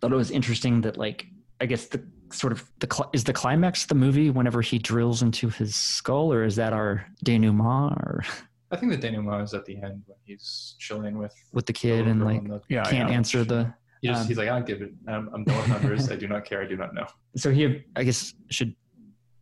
[0.02, 1.26] Thought it was interesting that, like,
[1.60, 4.78] I guess the sort of the cl- is the climax of the movie whenever he
[4.80, 8.24] drills into his skull, or is that our denouement, or
[8.72, 11.80] I think the denouement is at the end when he's chilling with with the the
[11.80, 13.16] kid little and like on the- Yeah, can't yeah.
[13.16, 14.92] answer the He just, um, he's like, I don't give it.
[15.08, 16.10] I'm, I'm done with numbers.
[16.10, 16.62] I do not care.
[16.62, 17.06] I do not know.
[17.36, 18.76] so he i guess should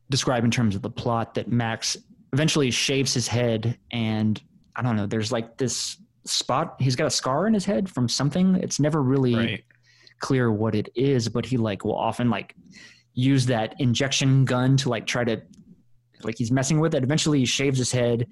[0.10, 1.96] describe in terms of the plot that max
[2.34, 4.42] eventually shaves his head and
[4.76, 8.08] i don't know there's like this spot he's got a scar in his head from
[8.10, 9.64] something it's never really Right.
[10.20, 12.56] Clear what it is but he like will often like
[13.14, 15.42] use that injection gun to like try to
[16.24, 17.04] like he's messing with it.
[17.04, 18.28] Eventually he shaves his head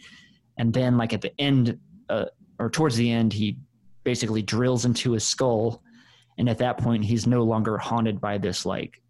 [0.57, 1.77] and then like at the end
[2.09, 2.25] uh,
[2.59, 3.57] or towards the end he
[4.03, 5.81] basically drills into his skull
[6.37, 9.01] and at that point he's no longer haunted by this like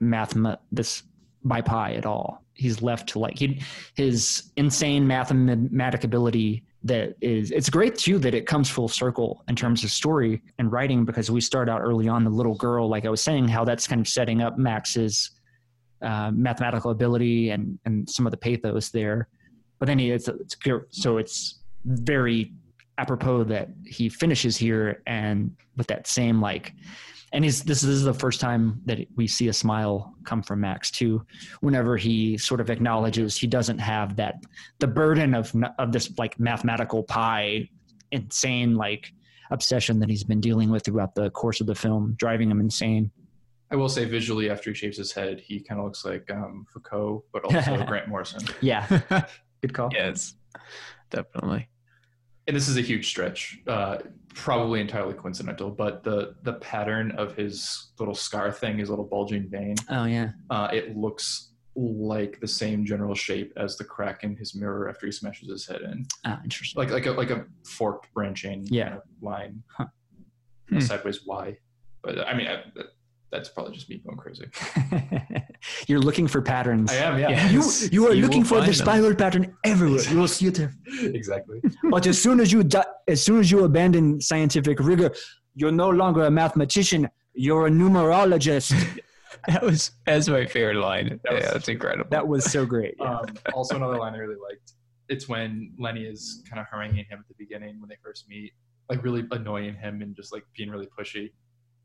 [0.00, 0.36] math
[0.70, 1.02] this
[1.42, 2.44] by pi at all.
[2.54, 3.60] He's left to like he
[3.96, 9.56] his insane mathematic ability that is it's great too that it comes full circle in
[9.56, 13.06] terms of story and writing because we start out early on the little girl like
[13.06, 15.30] i was saying how that's kind of setting up max's
[16.04, 19.28] uh, mathematical ability and and some of the pathos there.
[19.78, 20.56] But then he it's, it's
[20.90, 22.52] so it's very
[22.98, 26.72] apropos that he finishes here and with that same like
[27.34, 30.90] and he's this is the first time that we see a smile come from max
[30.90, 31.26] too
[31.60, 34.36] whenever he sort of acknowledges he doesn't have that
[34.78, 37.68] the burden of of this like mathematical pi,
[38.12, 39.12] insane like
[39.50, 43.10] obsession that he's been dealing with throughout the course of the film, driving him insane.
[43.70, 46.66] I will say visually, after he shaves his head, he kind of looks like um,
[46.72, 48.42] Foucault, but also Grant Morrison.
[48.60, 48.86] Yeah,
[49.62, 49.90] good call.
[49.92, 50.34] yes,
[51.10, 51.68] definitely.
[52.46, 53.98] And this is a huge stretch, uh,
[54.34, 59.48] probably entirely coincidental, but the the pattern of his little scar thing, his little bulging
[59.48, 64.36] vein, Oh yeah, uh, it looks like the same general shape as the crack in
[64.36, 66.78] his mirror after he smashes his head in, ah, interesting.
[66.80, 68.84] like like a like a forked branching Yeah.
[68.90, 69.86] kind of line, Huh.
[70.70, 70.80] a Hmm.
[70.80, 71.56] sideways Y.
[72.02, 72.62] But I mean, I,
[73.32, 74.46] that's probably just me going crazy.
[75.86, 76.90] You're looking for patterns.
[76.92, 77.30] I am, yeah.
[77.30, 77.82] Yes.
[77.82, 78.86] You you are You looking for the find them.
[78.86, 80.02] spiral pattern everywhere.
[80.10, 80.72] You will see it there.
[81.20, 81.60] exactly.
[81.90, 85.10] But as soon as you di- as soon as you abandon scientific rigor,
[85.54, 87.08] you're no longer a mathematician.
[87.34, 88.72] You're a numerologist.
[89.48, 91.20] That was that's my favorite line.
[91.24, 92.08] That was- yeah, that's incredible.
[92.10, 92.94] that was so great.
[92.98, 93.18] Yeah.
[93.20, 94.72] Um, also, another line I really liked.
[95.10, 98.52] It's when Lenny is kind of haranguing him at the beginning when they first meet,
[98.88, 101.30] like really annoying him and just like being really pushy.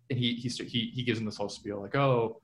[0.10, 2.40] And he he he he gives him this whole spiel like, "Oh,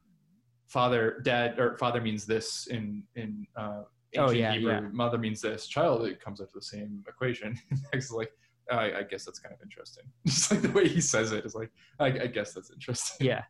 [0.68, 3.84] father, dad, or father means this in in uh,
[4.18, 4.72] Oh, ancient yeah, Hebrew.
[4.72, 4.80] yeah.
[4.94, 5.68] Mother means this.
[5.68, 7.58] Child, it comes up to the same equation."
[7.94, 8.32] Is like,
[8.72, 11.54] I, "I guess that's kind of interesting." Just like the way he says it is
[11.56, 13.44] like, "I, I guess that's interesting." Yeah.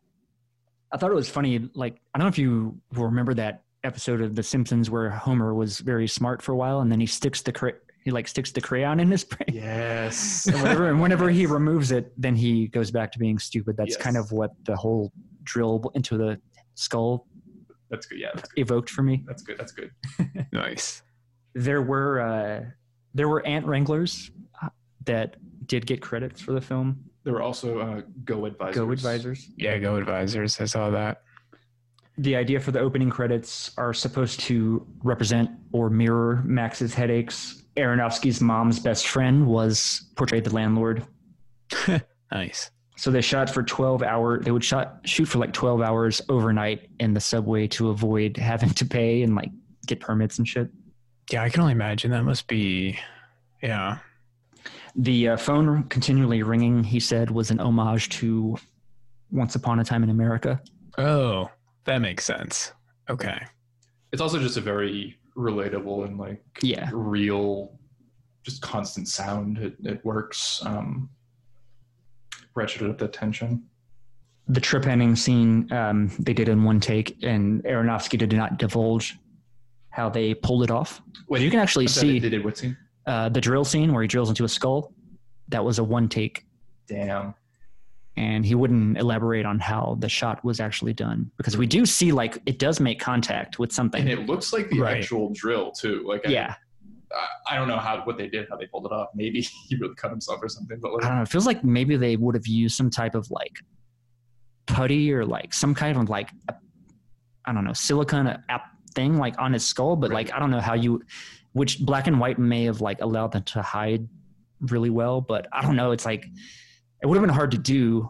[0.92, 1.70] I thought it was funny.
[1.74, 5.80] Like, I don't know if you remember that episode of The Simpsons where Homer was
[5.80, 7.74] very smart for a while, and then he sticks the cra-
[8.04, 9.50] he like sticks the crayon in his brain.
[9.52, 10.48] Yes.
[10.52, 13.76] And whenever, and whenever he removes it, then he goes back to being stupid.
[13.78, 15.12] That's kind of what the whole
[15.44, 16.40] drill into the
[16.76, 17.28] skull
[17.90, 18.20] That's good.
[18.20, 18.62] Yeah, that's good.
[18.62, 19.24] evoked for me.
[19.28, 19.58] That's good.
[19.58, 19.92] That's good.
[20.52, 21.02] nice.
[21.54, 22.66] There were uh,
[23.14, 24.32] there were ant wranglers
[24.62, 24.70] uh,
[25.06, 25.36] that
[25.68, 27.00] did get credits for the film.
[27.24, 28.76] There were also uh, Go advisors.
[28.76, 29.50] Go advisors.
[29.58, 30.60] Yeah, go advisors.
[30.62, 31.22] I saw that.
[32.18, 37.64] the idea for the opening credits are supposed to represent or mirror Max's headaches.
[37.78, 41.06] Aronofsky's mom's best friend was portrayed the landlord.
[42.32, 42.72] Nice.
[42.98, 44.46] So they shot for 12 hours.
[44.46, 48.70] They would shot shoot for like 12 hours overnight in the subway to avoid having
[48.72, 49.50] to pay and like
[49.88, 50.70] get permits and shit.
[51.32, 52.98] Yeah, I can only imagine that must be.
[53.62, 53.98] Yeah.
[54.96, 58.58] The uh, phone continually ringing, he said, was an homage to
[59.32, 60.62] Once Upon a Time in America.
[60.98, 61.50] Oh,
[61.84, 62.72] that makes sense.
[63.10, 63.40] Okay.
[64.14, 66.90] It's also just a very relatable and like Yeah.
[66.94, 67.78] real,
[68.44, 69.58] just constant sound.
[69.58, 70.62] It, it works.
[70.66, 71.10] Um,
[72.56, 73.64] ratcheted up the tension.
[74.48, 79.18] The trip ending scene um, they did in one take, and Aronofsky did not divulge
[79.90, 81.02] how they pulled it off.
[81.30, 82.78] Wait, you can actually see they did what scene?
[83.08, 84.94] uh, the drill scene where he drills into a skull.
[85.50, 86.46] That was a one take,
[86.88, 87.34] Damn.
[88.18, 92.12] and he wouldn't elaborate on how the shot was actually done because we do see
[92.12, 94.02] like it does make contact with something.
[94.02, 94.98] And it looks like the Right.
[94.98, 96.04] actual drill too.
[96.08, 96.56] Like yeah,
[97.16, 99.10] I, I don't know how what they did, how they pulled it off.
[99.16, 100.80] Maybe he really cut himself or something.
[100.80, 101.24] But I don't know.
[101.24, 103.58] It feels like maybe they would have used some type of like
[104.68, 106.30] putty or like some kind of like
[107.46, 108.64] I don't know silicone app
[108.96, 111.02] thing like on his skull, but like I don't know how you,
[111.54, 114.08] which black and white may have like allowed them to hide
[114.62, 115.92] really well, but I don't know.
[115.92, 116.26] It's like
[117.02, 118.10] it would have been hard to do.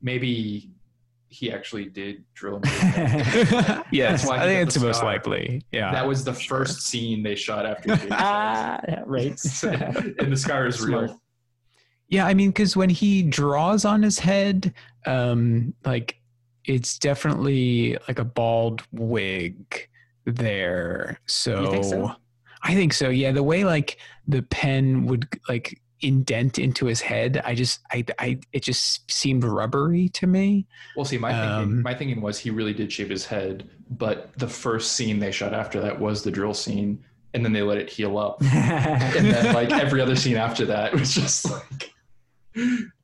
[0.00, 0.70] maybe
[1.30, 3.84] he actually did drill head.
[3.92, 5.64] yes, why I think it's the the most likely.
[5.70, 5.92] Yeah.
[5.92, 7.98] that was the first scene they shot after.
[8.10, 9.30] Ah, right.
[9.62, 11.20] and the scar is real.
[12.08, 14.74] Yeah, I mean, because when he draws on his head,
[15.06, 16.16] um, like
[16.64, 19.88] it's definitely like a bald wig
[20.24, 21.20] there.
[21.26, 22.12] So, so?
[22.64, 23.08] I think so.
[23.08, 28.04] Yeah, the way like the pen would like indent into his head, I just, I,
[28.18, 30.66] I, it just seemed rubbery to me.
[30.96, 34.30] Well, see, my thinking, Um, my thinking was he really did shave his head, but
[34.38, 37.02] the first scene they shot after that was the drill scene,
[37.34, 40.92] and then they let it heal up, and then like every other scene after that
[40.98, 41.92] was just like,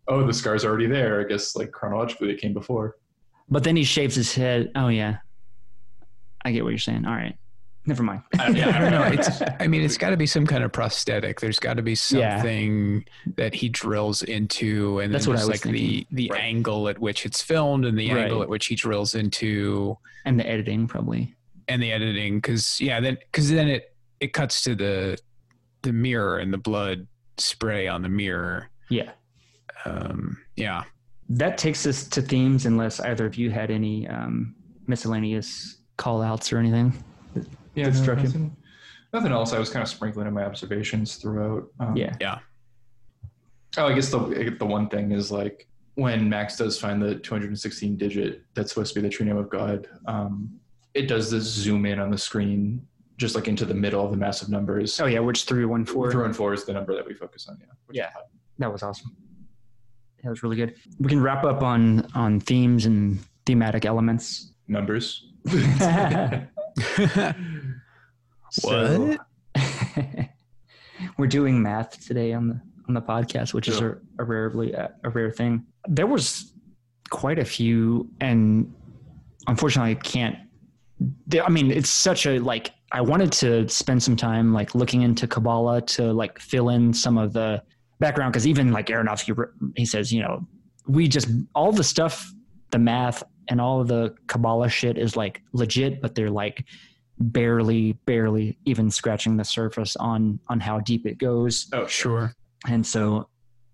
[0.08, 1.20] oh, the scar's already there.
[1.20, 2.96] I guess like chronologically it came before.
[3.48, 4.72] but then he shaves his head.
[4.74, 5.18] Oh yeah,
[6.44, 7.04] I get what you're saying.
[7.06, 7.36] All right,
[7.86, 8.22] never mind.
[8.38, 9.02] I, yeah, I don't know.
[9.04, 11.40] It's, I mean, it's got to be some kind of prosthetic.
[11.40, 12.36] There's got to be Yeah.
[12.36, 13.04] something
[13.36, 16.40] that he drills into, and That's what I was like the the Right.
[16.42, 18.24] angle at which it's filmed, and the Right.
[18.24, 21.34] angle at which he drills into, and the editing probably.
[21.68, 22.36] and the editing.
[22.38, 25.18] Because yeah, then because then it it cuts to the
[25.82, 27.06] the mirror and the blood
[27.38, 28.68] spray on the mirror.
[28.88, 29.10] Yeah.
[29.84, 30.84] Um, yeah.
[31.28, 34.54] that takes us to themes unless either of you had any um,
[34.86, 36.92] miscellaneous call outs or anything
[37.76, 38.24] Yeah, That struck you?
[38.24, 38.56] nothing,
[39.12, 39.52] nothing else.
[39.52, 41.68] I was kind of sprinkling in my observations throughout.
[41.78, 42.38] Um, yeah
[43.78, 47.96] Oh, I guess the the one thing is like when Max does find the 216
[47.96, 49.86] digit that's supposed to be the true name of God.
[50.06, 50.58] Um,
[50.94, 52.86] it does this zoom in on the screen,
[53.18, 54.98] just like into the middle of the massive numbers.
[54.98, 57.58] oh yeah which 314 Three and four is the number that we focus on.
[57.60, 57.66] Yeah.
[57.86, 58.10] which Yeah.
[58.58, 59.14] that was awesome
[60.22, 60.74] that was really good.
[60.98, 64.52] We can wrap up on on themes and thematic elements.
[64.66, 65.28] Numbers.
[68.60, 69.16] So-
[71.18, 74.92] we're doing math today on the on the podcast, which is a, a rarely a,
[75.04, 75.64] a rare thing.
[75.88, 76.52] There was
[77.10, 78.72] quite a few, and
[79.46, 80.36] unfortunately, I can't.
[81.42, 82.72] I mean, it's such a like.
[82.92, 87.18] I wanted to spend some time like looking into Kabbalah to like fill in some
[87.18, 87.62] of the
[87.98, 89.36] background because even like Aronofsky,
[89.74, 90.46] he says, you know,
[90.86, 92.32] we just all the stuff,
[92.70, 96.64] the math and all of the Kabbalah shit is like legit, but they're like
[97.18, 101.68] barely, barely even scratching the surface on on how deep it goes.
[101.72, 102.32] Oh, Sure.
[102.68, 103.28] And so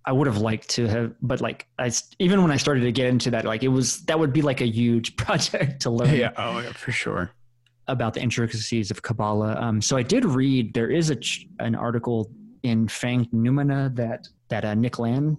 [0.05, 2.93] I would have liked to have, but like I s- even when I started to
[2.93, 6.15] get into that, like it was that would be like a huge project to learn
[6.15, 6.33] Yeah.
[6.37, 7.31] Oh, yeah, for sure.
[7.89, 9.57] about the intricacies of Kabbalah.
[9.61, 11.17] Um, so I did read there is a
[11.61, 12.31] an article
[12.63, 15.39] in Fanged Noumena that that uh, Nick Land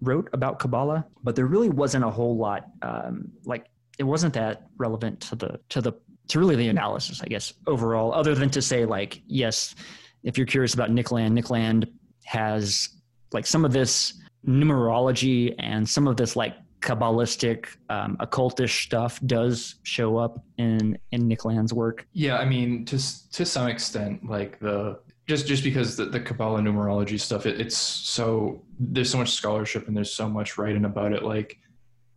[0.00, 2.66] wrote about Kabbalah, but there really wasn't a whole lot.
[2.82, 3.66] Um, like
[3.98, 5.92] it wasn't that relevant to the to the
[6.28, 8.12] to really the analysis, I guess overall.
[8.12, 9.74] Other than to say like yes,
[10.22, 11.88] if you're curious about Nick Land, Nick Land
[12.24, 12.88] has
[13.32, 14.14] like some of this
[14.46, 21.26] numerology and some of this like kabbalistic um, occultish stuff does show up in in
[21.26, 22.06] Nick Land's work.
[22.12, 22.98] Yeah, I mean, to
[23.32, 27.76] to some extent, like the just just because the, the Kabbalah numerology stuff, it, it's
[27.76, 31.22] so there's so much scholarship and there's so much writing about it.
[31.22, 31.58] Like,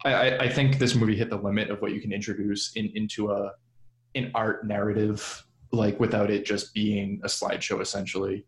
[0.03, 2.91] I, I I think this movie hit the limit of what you can introduce in
[2.95, 3.53] into a
[4.18, 8.45] an art narrative, like without it just being a slideshow, essentially.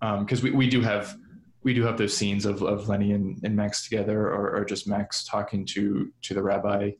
[0.00, 1.16] Because we, we do have
[1.62, 4.88] we do have those scenes of, of Lenny and, and Max together, or, or just
[4.88, 6.92] Max talking to to the rabbi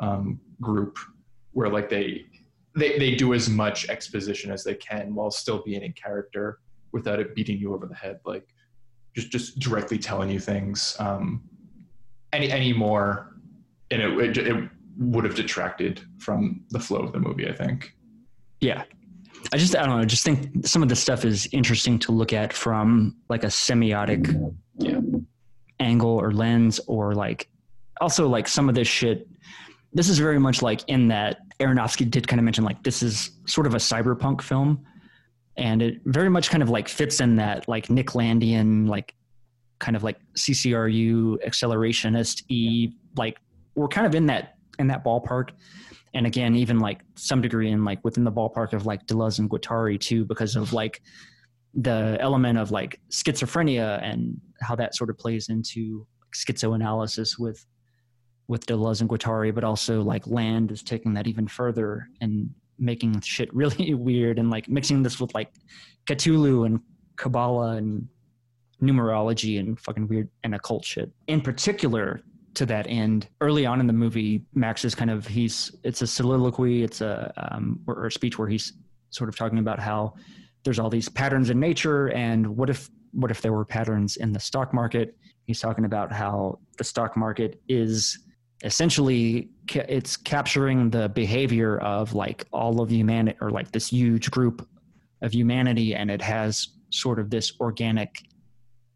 [0.00, 0.98] um, group,
[1.52, 2.24] where like they
[2.76, 6.60] they they do as much exposition as they can while still being in character
[6.92, 8.46] without it beating you over the head like
[9.14, 11.42] just just directly telling you things um
[12.32, 13.36] any any more
[13.90, 14.70] and it, it, it
[15.00, 17.92] would have detracted from the flow of the movie i think
[18.60, 18.84] Yeah.
[19.52, 22.12] I just I don't know, I just think some of the stuff is interesting to
[22.12, 25.00] look at from like a semiotic Yeah.
[25.80, 27.48] angle or lens or like
[28.02, 29.26] also like some of this shit
[29.94, 33.30] this is very much like in that Aronofsky did kind of mention like this is
[33.46, 34.84] sort of a cyberpunk film
[35.56, 39.14] and it very much kind of like fits in that like Nick Landian like
[39.78, 43.38] kind of like CCRU accelerationist e like
[43.74, 45.50] we're kind of in that in that ballpark
[46.14, 49.48] and again even like some degree in like within the ballpark of like Deleuze and
[49.48, 51.00] Guattari too because of like
[51.74, 57.64] the element of like schizophrenia and how that sort of plays into schizoanalysis with
[58.48, 62.50] with Deleuze and Guattari, but also like Land is taking that even further and
[62.80, 65.52] making shit really weird and like mixing this with like
[66.06, 66.80] Cthulhu and
[67.16, 68.08] Kabbalah and
[68.82, 71.12] numerology and fucking weird and occult shit.
[71.28, 72.22] In particular,
[72.54, 76.06] to that end, early on in the movie, Max is kind of he's it's a
[76.06, 78.72] soliloquy, it's a um, or, or a speech where he's
[79.10, 80.14] sort of talking about how
[80.64, 84.32] there's all these patterns in nature and what if what if there were patterns in
[84.32, 85.16] the stock market?
[85.44, 88.18] He's talking about how the stock market is
[88.62, 94.30] essentially ca- it's capturing the behavior of like all of humanity or like this huge
[94.30, 94.68] group
[95.22, 98.22] of humanity and it has sort of this organic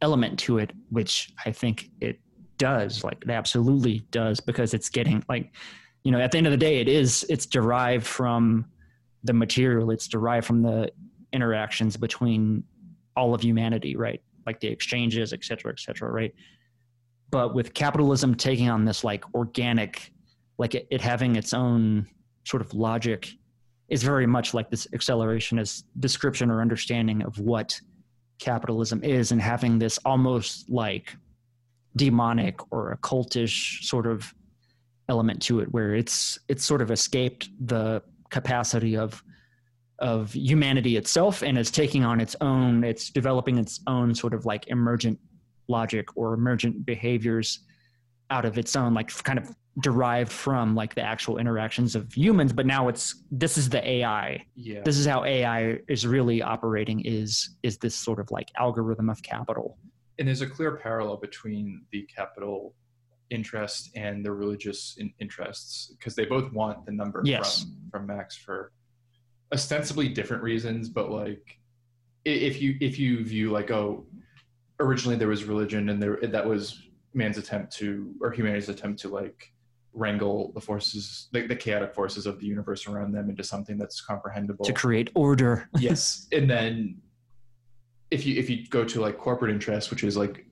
[0.03, 2.19] element to it which i think it
[2.59, 5.53] does like it absolutely does because it's getting like
[6.03, 8.65] you know at the end of the day it is it's derived from
[9.25, 10.91] the material it's derived from the
[11.33, 12.63] interactions between
[13.17, 14.21] all of humanity right?
[14.47, 16.35] Like the exchanges et cetera et cetera right?
[17.31, 20.13] But with capitalism taking on this like organic
[20.59, 22.07] like it, it having its own
[22.45, 23.31] sort of logic
[23.89, 27.81] is very much like this accelerationist description or understanding of what
[28.39, 31.17] capitalism is and having this almost like
[31.97, 34.35] demonic or occultish sort of
[35.09, 39.23] element to it where it's it's sort of escaped the capacity of
[40.01, 44.45] of humanity itself and is taking on its own it's developing its own sort of
[44.45, 45.19] like emergent
[45.69, 47.61] logic or emergent behaviors
[48.31, 52.53] out of its own like kind of derived from like the actual interactions of humans.
[52.53, 54.83] But now it's this is the ai yeah.
[54.85, 59.23] This is how ai is really operating is is this sort of like algorithm of
[59.23, 59.79] capital
[60.19, 62.75] and there's a clear parallel between the capital
[63.31, 67.63] interest and the religious in- interests because they both want the number Yes.
[67.63, 68.73] from from Max for
[69.53, 71.59] ostensibly different reasons, but like
[72.25, 74.07] if you if you view like oh
[74.81, 76.83] originally there was religion and there that was
[77.13, 79.53] man's attempt to or humanity's attempt to like
[79.93, 84.01] wrangle the forces like the chaotic forces of the universe around them into something that's
[84.01, 84.65] comprehensible.
[84.65, 85.69] To create order.
[85.79, 86.27] Yes.
[86.33, 86.97] And then
[88.15, 90.47] if you if you go to like corporate interest which is like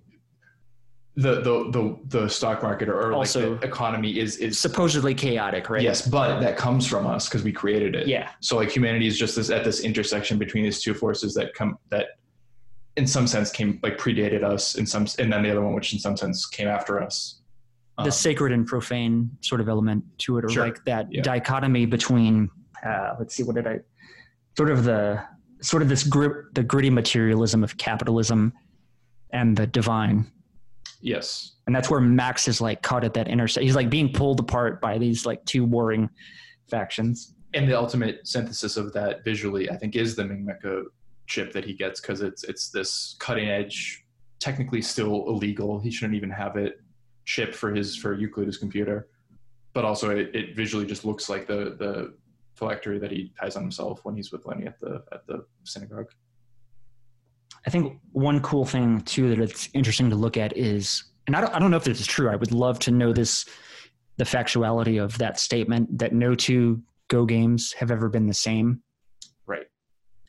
[1.14, 5.68] the the the, the stock market or, Also- like the economy is is Supposedly chaotic,
[5.70, 5.82] right?
[5.82, 8.06] yes, but that comes from us because we created it.
[8.06, 8.30] Yeah.
[8.40, 11.76] So like humanity is just this at this intersection between these two forces that come
[11.90, 12.06] that
[12.96, 15.92] in some sense came like predated us in some and then the other one which
[15.92, 17.40] in some sense came after us.
[17.98, 20.64] the Um, sacred and profane sort of element to it, or Sure.
[20.64, 21.20] like that Yeah.
[21.20, 22.48] dichotomy between,
[22.86, 23.80] uh, let's see, what did I,
[24.56, 25.22] sort of the,
[25.62, 28.52] sort of this grip, the gritty materialism of capitalism
[29.32, 30.30] and the divine.
[31.00, 31.52] yes.
[31.66, 33.62] And that's where Max is like caught at that intersection.
[33.62, 36.10] He's like being pulled apart by these like two warring
[36.68, 37.34] factions.
[37.54, 40.84] And the ultimate synthesis of that visually, I think, is the Ming Mecca
[41.26, 44.04] chip that he gets because it's it's this cutting edge,
[44.40, 45.78] technically still illegal.
[45.78, 46.80] He shouldn't even have it
[47.24, 49.08] chip for his for Euclid's computer,
[49.72, 52.14] but also it, it visually just looks like the the
[52.62, 56.10] phylactery that he ties on himself when he's with Lenny at the at the synagogue.
[57.66, 60.84] I think one cool thing too that it's interesting to look at is,
[61.26, 62.28] and I don't, I don't know if this is true.
[62.30, 63.44] I would love to know this,
[64.16, 68.82] the factuality of that statement that no two Go games have ever been the same.
[69.46, 69.66] Right.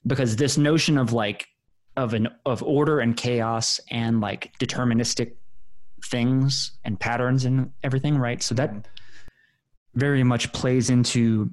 [0.05, 1.47] Because this notion of like,
[1.95, 5.33] of an of order and chaos and like deterministic
[6.05, 8.43] things and patterns and everything, right?
[8.43, 8.79] So that mm-hmm.
[9.95, 11.49] very much plays into,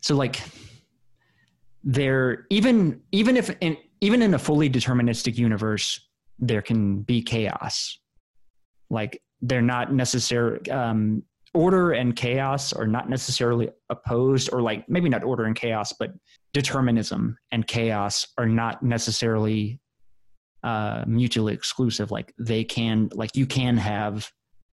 [0.00, 0.40] so like
[1.84, 6.00] there even even if in even in a fully deterministic universe
[6.38, 7.98] there can be chaos.
[8.90, 11.22] Like they're not necessary um
[11.54, 16.10] order and chaos are not necessarily opposed or like maybe not order and chaos but
[16.52, 19.80] determinism and chaos are not necessarily
[20.64, 22.10] uh mutually exclusive.
[22.10, 24.30] Like they can like you can have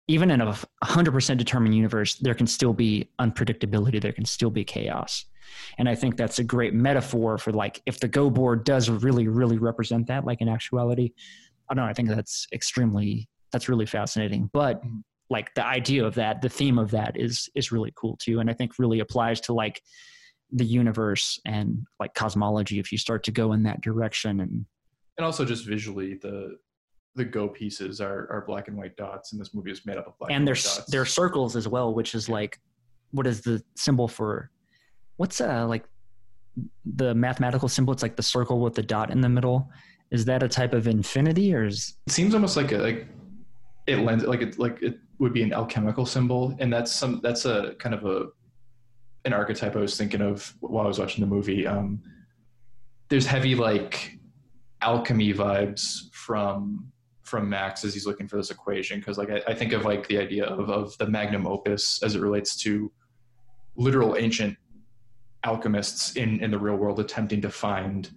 [0.08, 0.54] even in a
[0.84, 5.24] 100% determined universe there can still be unpredictability there can still be chaos
[5.78, 9.26] and I think that's a great metaphor for like if the Go board does really,
[9.26, 11.12] really represent that, like in actuality.
[11.68, 11.90] I don't know.
[11.90, 14.48] I think that's extremely that's really fascinating.
[14.52, 15.02] But Mhm.
[15.28, 18.48] like the idea of that, the theme of that is is really cool too, and
[18.48, 19.82] I think really applies to like
[20.52, 24.38] the universe and like cosmology if you start to go in that direction.
[24.38, 24.66] And
[25.18, 26.58] And also just visually the
[27.16, 30.06] the go pieces are, are black and white dots and this movie is made up
[30.06, 30.90] of black and, and there's dots.
[30.90, 32.60] there's circles as well, which is like
[33.10, 34.50] what is the symbol for
[35.16, 35.84] what's uh like
[36.84, 37.92] the mathematical symbol?
[37.92, 39.70] It's like the circle with the dot in the middle.
[40.10, 43.06] Is that a type of infinity or is it seems almost like a like
[43.86, 47.44] it lends like it like it would be an alchemical symbol and that's some that's
[47.44, 48.26] a kind of a
[49.24, 52.00] an archetype i was thinking of while i was watching the movie um
[53.08, 54.18] there's heavy like
[54.80, 56.90] alchemy vibes from
[57.30, 60.08] from max as he's looking for this equation because like I, I think of like
[60.08, 62.90] the idea of, of the magnum opus as it relates to
[63.76, 64.56] literal ancient
[65.44, 68.10] alchemists in in the real world attempting to find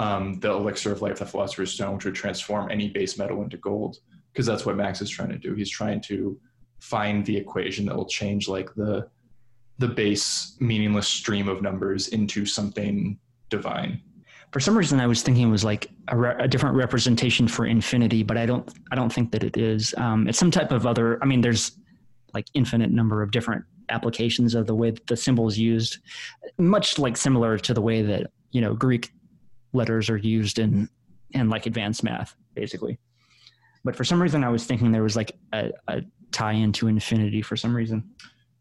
[0.00, 3.58] um, the elixir of life, the philosopher's stone, which would transform any base metal into
[3.58, 3.98] gold.
[4.32, 5.54] Because that's what Max is trying to do.
[5.54, 6.40] He's trying to
[6.80, 9.08] find the equation that will change like the
[9.78, 13.18] the base meaningless stream of numbers into something
[13.48, 14.02] divine.
[14.50, 17.66] For some reason I was thinking it was like a, re- a different representation for
[17.66, 19.94] infinity, but I don't I don't think that it is.
[19.96, 21.22] Um, it's some type of other.
[21.22, 21.72] I mean, there's
[22.34, 25.98] like infinite number of different applications of the way that the symbol is used,
[26.58, 29.12] much like similar to the way that you know Greek
[29.72, 30.88] letters are used in
[31.30, 32.98] in like advanced math, basically.
[33.84, 36.02] But for some reason, I was thinking there was like a, a
[36.32, 38.10] tie into infinity for some reason.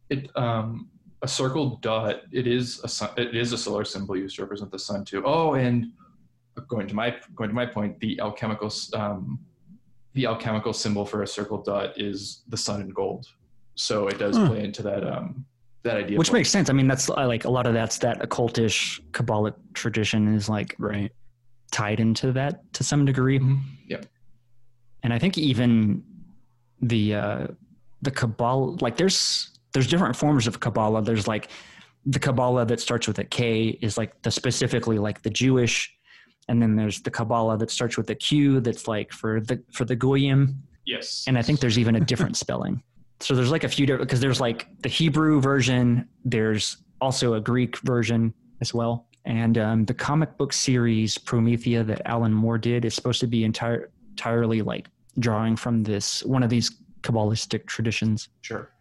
[0.10, 0.90] It um,
[1.22, 2.22] a circle dot.
[2.32, 5.24] It is a sun, it is a solar symbol used to represent the sun too.
[5.26, 5.88] Oh, and
[6.68, 9.40] going to my going to my point, the alchemical um,
[10.14, 13.26] the alchemical symbol for a circle dot is the sun in gold.
[13.76, 14.48] So it does Huh.
[14.48, 15.46] play into that um,
[15.84, 16.18] that idea.
[16.18, 16.70] Which makes sense.
[16.70, 21.12] I mean, that's like a lot of that's that occultish Kabbalic tradition is like Right.
[21.72, 23.40] tied into that to some degree.
[23.40, 23.60] Mhm.
[23.88, 24.06] Yep.
[25.04, 26.04] And I think even
[26.82, 27.48] the uh,
[28.02, 31.02] the Kabbalah, like there's there's different forms of Kabbalah.
[31.02, 31.50] There's like
[32.06, 35.94] the Kabbalah that starts with a K is like the specifically like the Jewish,
[36.48, 39.86] and then there's the Kabbalah that starts with a Q that's like for the for
[39.86, 41.26] the Goyim, Yes.
[41.28, 42.82] and I think there's even a different spelling.
[43.20, 46.08] So there's like a few different because there's like the Hebrew version.
[46.24, 49.08] There's also a Greek version as well.
[49.26, 53.44] And um, the comic book series Promethea that Alan Moore did is supposed to be
[53.44, 54.88] entire, entirely like
[55.20, 56.72] drawing from this one of these
[57.02, 58.30] Kabbalistic traditions.
[58.42, 58.72] Sure.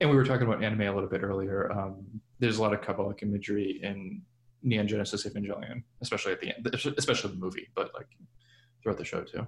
[0.00, 1.72] And we were talking about anime a little bit earlier.
[1.72, 2.04] Um,
[2.38, 4.22] there's a lot of Kabbalic imagery in
[4.62, 6.66] Neon Genesis Evangelion, especially at the end,
[6.96, 8.06] especially the movie, but like
[8.82, 9.46] throughout the show too.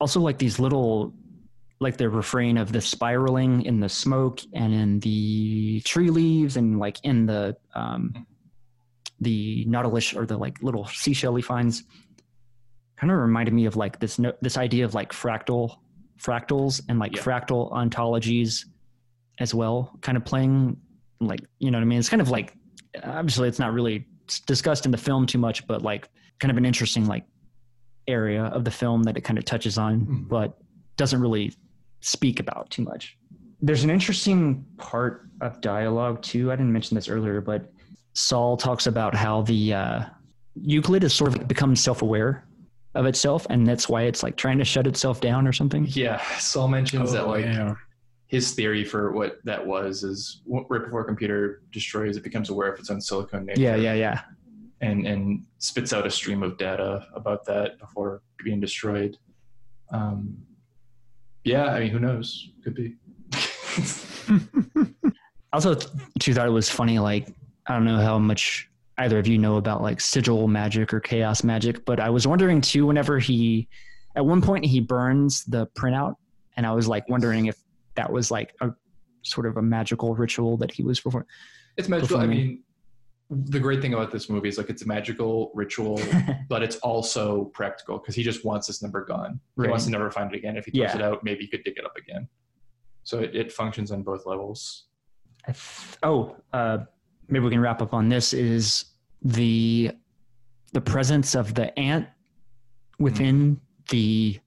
[0.00, 1.12] Also, like these little,
[1.80, 6.78] like the refrain of the spiraling in the smoke and in the tree leaves and
[6.78, 8.26] like in the um,
[9.20, 11.82] the nautilus or the like little seashell he finds.
[12.96, 15.76] Kind of reminded me of like this no, this idea of like fractal
[16.20, 17.22] fractals and like Yeah.
[17.22, 18.66] fractal ontologies
[19.40, 20.76] as well, kind of playing
[21.20, 21.98] like you know what I mean.
[21.98, 22.54] It's kind of like
[23.04, 24.06] obviously it's not really
[24.46, 26.08] discussed in the film too much, but like
[26.38, 27.24] kind of an interesting like
[28.08, 30.28] area of the film that it kind of touches on, Mhm.
[30.28, 30.58] but
[30.96, 31.52] doesn't really
[32.00, 33.16] speak about too much.
[33.60, 36.50] There's an interesting part of dialogue too.
[36.50, 37.70] I didn't mention this earlier, but
[38.14, 40.04] Sol talks about how the uh,
[40.56, 42.44] Euclid has sort of become self-aware
[42.94, 45.86] of itself, and that's why it's like trying to shut itself down or something.
[45.90, 47.74] Yeah, Sol mentions that Oh, like yeah.
[48.30, 52.72] His theory for what that was is right before a computer destroys, it becomes aware
[52.72, 53.60] of its own silicon nature.
[53.60, 54.20] Yeah, yeah, yeah.
[54.80, 59.18] and and spits out a stream of data about that before being destroyed.
[59.92, 60.38] Um,
[61.42, 62.50] yeah, I mean, who knows?
[62.62, 62.94] Could be.
[65.52, 65.74] also
[66.20, 67.34] too thought it was funny like
[67.66, 71.42] i don't know how much either of you know about like sigil magic or chaos
[71.42, 73.68] magic but i was wondering too whenever he
[74.14, 76.14] at one point he burns the printout
[76.56, 77.56] and i was like wondering if
[78.00, 78.70] that was like a
[79.22, 81.28] sort of a magical ritual that he was performing
[81.76, 82.16] it's magical.
[82.18, 82.62] I mean,
[83.30, 86.00] the great thing about this movie is like it's a magical ritual,
[86.48, 89.38] but it's also practical because he just wants this number gone.
[89.56, 89.70] He Right.
[89.70, 90.56] wants to never find it again.
[90.56, 90.96] If he throws Yeah.
[90.96, 92.26] it out, maybe he could dig it up again.
[93.04, 94.86] So it, it functions on both levels.
[95.46, 96.78] I th- oh, uh,
[97.28, 98.32] maybe we can wrap up on this.
[98.32, 98.86] Is
[99.22, 99.92] the
[100.72, 102.08] the presence of the ant
[102.98, 103.60] within
[103.90, 104.38] the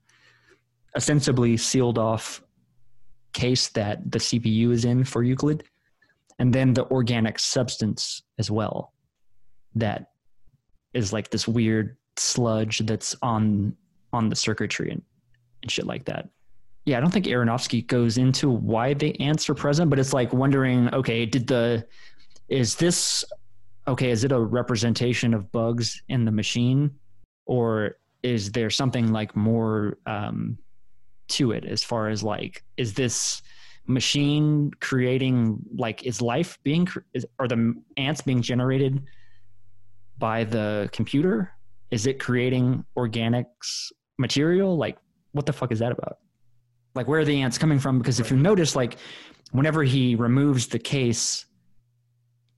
[0.95, 2.42] ostensibly sealed off
[3.33, 5.63] case that the CPU is in for Euclid,
[6.39, 8.93] and then the organic substance as well,
[9.75, 10.11] that
[10.93, 13.75] is like this weird sludge that's on
[14.11, 15.01] on the circuitry and,
[15.63, 16.29] and shit like that
[16.85, 20.33] yeah, I don't think Aronofsky goes into why the ants are present, but it's like
[20.33, 21.85] wondering, okay, did the
[22.49, 23.23] is this
[23.87, 26.91] okay, is it a representation of bugs in the machine?
[27.45, 30.57] Or is there something like more um
[31.33, 33.41] to it as far as like is this
[33.85, 39.03] machine creating like is life being is, are the ants being generated
[40.17, 41.51] by the computer?
[41.91, 44.77] Is it creating organics material?
[44.77, 44.97] Like
[45.33, 46.19] what the fuck is that about?
[46.95, 47.97] Like where are the ants coming from?
[47.97, 48.97] Because if you notice like
[49.51, 51.45] whenever he removes the case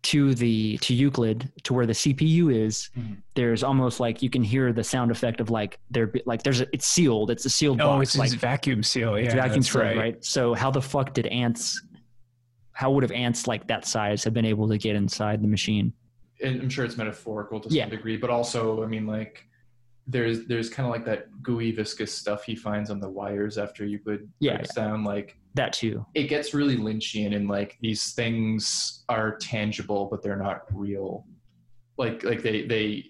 [0.06, 3.18] to the to euclid to where the cpu is Mhm.
[3.34, 6.62] there's almost like you can hear the sound effect of like there be- like there's
[6.62, 9.18] a, it's sealed it's a sealed Oh, box it's like vacuum seal.
[9.20, 9.98] Yeah, vacuum that's sealed, right.
[9.98, 10.24] right.
[10.26, 11.82] so how the fuck did ants
[12.74, 15.92] how would have ants like that size have been able to get inside the machine
[16.44, 17.88] and I'm sure it's metaphorical to some Yeah.
[17.90, 19.48] degree, but also, I mean, like
[20.08, 23.86] there's there's kind of like that gooey, viscous stuff he finds on the wires after
[23.86, 25.04] Euclid Yeah, breaks down.
[25.04, 30.36] Like that too it gets really Lynchian, and like these things are tangible, but they're
[30.36, 31.26] not real.
[31.98, 33.06] Like like they they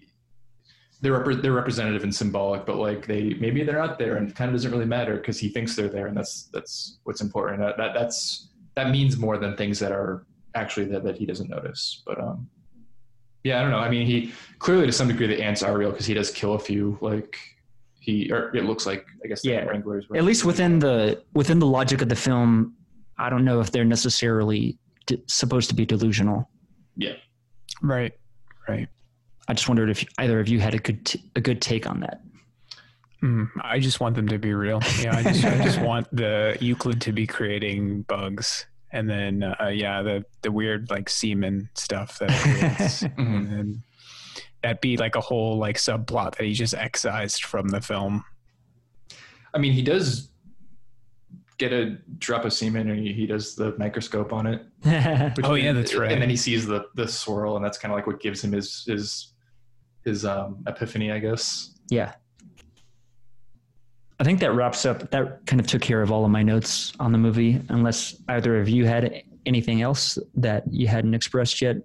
[1.02, 4.36] they're repre- they're representative and symbolic, but like they maybe they're not there, and it
[4.36, 7.60] kind of doesn't really matter because he thinks they're there, and that's that's what's important.
[7.60, 11.50] That, that that's that means more than things that are actually that that he doesn't
[11.50, 12.04] notice.
[12.06, 12.50] But um,
[13.46, 13.80] yeah, I don't know.
[13.80, 16.54] I mean, he clearly to some degree the ants are real because he does kill
[16.56, 16.98] a few.
[17.02, 17.38] Like
[18.00, 19.66] he or it looks like I guess the Yeah.
[19.66, 20.08] wranglers.
[20.10, 22.74] were- at least within the within the logic of the film
[23.18, 24.78] i don't know if they're necessarily
[25.08, 26.48] d- supposed to be delusional
[26.98, 27.14] Yeah.
[27.82, 28.14] Right.
[28.70, 28.88] Right.
[29.48, 32.00] i just wondered if either of you had a good t- a good take on
[32.02, 32.20] that
[33.24, 34.82] Mm, I just want them to be real.
[35.02, 39.68] Yeah, I just, I just want the Euclid to be creating bugs, and then uh,
[39.68, 43.18] yeah, the the weird like semen stuff that it creates, Mhm.
[43.18, 43.84] and then
[44.64, 48.24] that be like a whole like subplot that he just excised from the film.
[49.54, 50.30] I mean, he does
[51.58, 54.62] get a drop of semen, and he, he does the microscope on it.
[55.38, 56.12] which- Oh, yeah, that's right.
[56.12, 58.52] And then he sees the the swirl, and that's kind of like what gives him
[58.54, 59.34] his his
[60.04, 61.80] his um, epiphany, I guess.
[61.90, 62.14] yeah
[64.20, 66.94] i think that wraps up that kind of took care of all of my notes
[67.00, 71.78] on the movie unless either of you had anything else that you hadn't expressed yet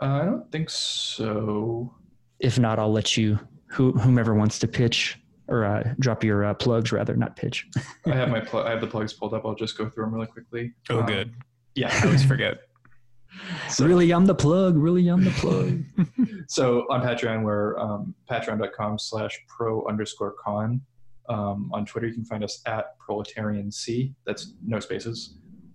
[0.00, 1.92] Uh, I don't think so.
[2.40, 6.54] if not i'll let you who, whomever wants to pitch or uh, drop your uh,
[6.54, 7.66] plugs rather not pitch
[8.06, 9.44] I have my pl- I have the plugs pulled up.
[9.46, 10.72] I'll just go through them really quickly.
[10.90, 11.32] Oh, Um, good.
[11.74, 11.90] Yeah.
[11.92, 12.58] I always forget.
[13.68, 15.82] So- really i'm the plug really i'm the plug
[16.48, 20.80] So on Patreon, we're um, patreon.com slash pro underscore con.
[21.28, 24.14] Um, on Twitter, you can find us at proletarian c.
[24.26, 25.34] That's no spaces.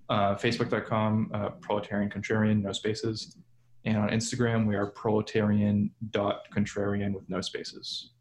[0.09, 3.37] Uh, Facebook.com, uh, proletarian contrarian, no spaces.
[3.85, 8.11] And on Instagram, we are proletarian dot contrarian with no spaces.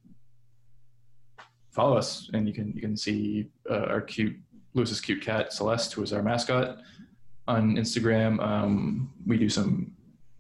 [1.70, 4.36] Follow us, and you can you can see uh, our cute
[4.74, 6.78] Lewis's cute cat Celeste, who is our mascot.
[7.48, 9.92] On Instagram, um, we do some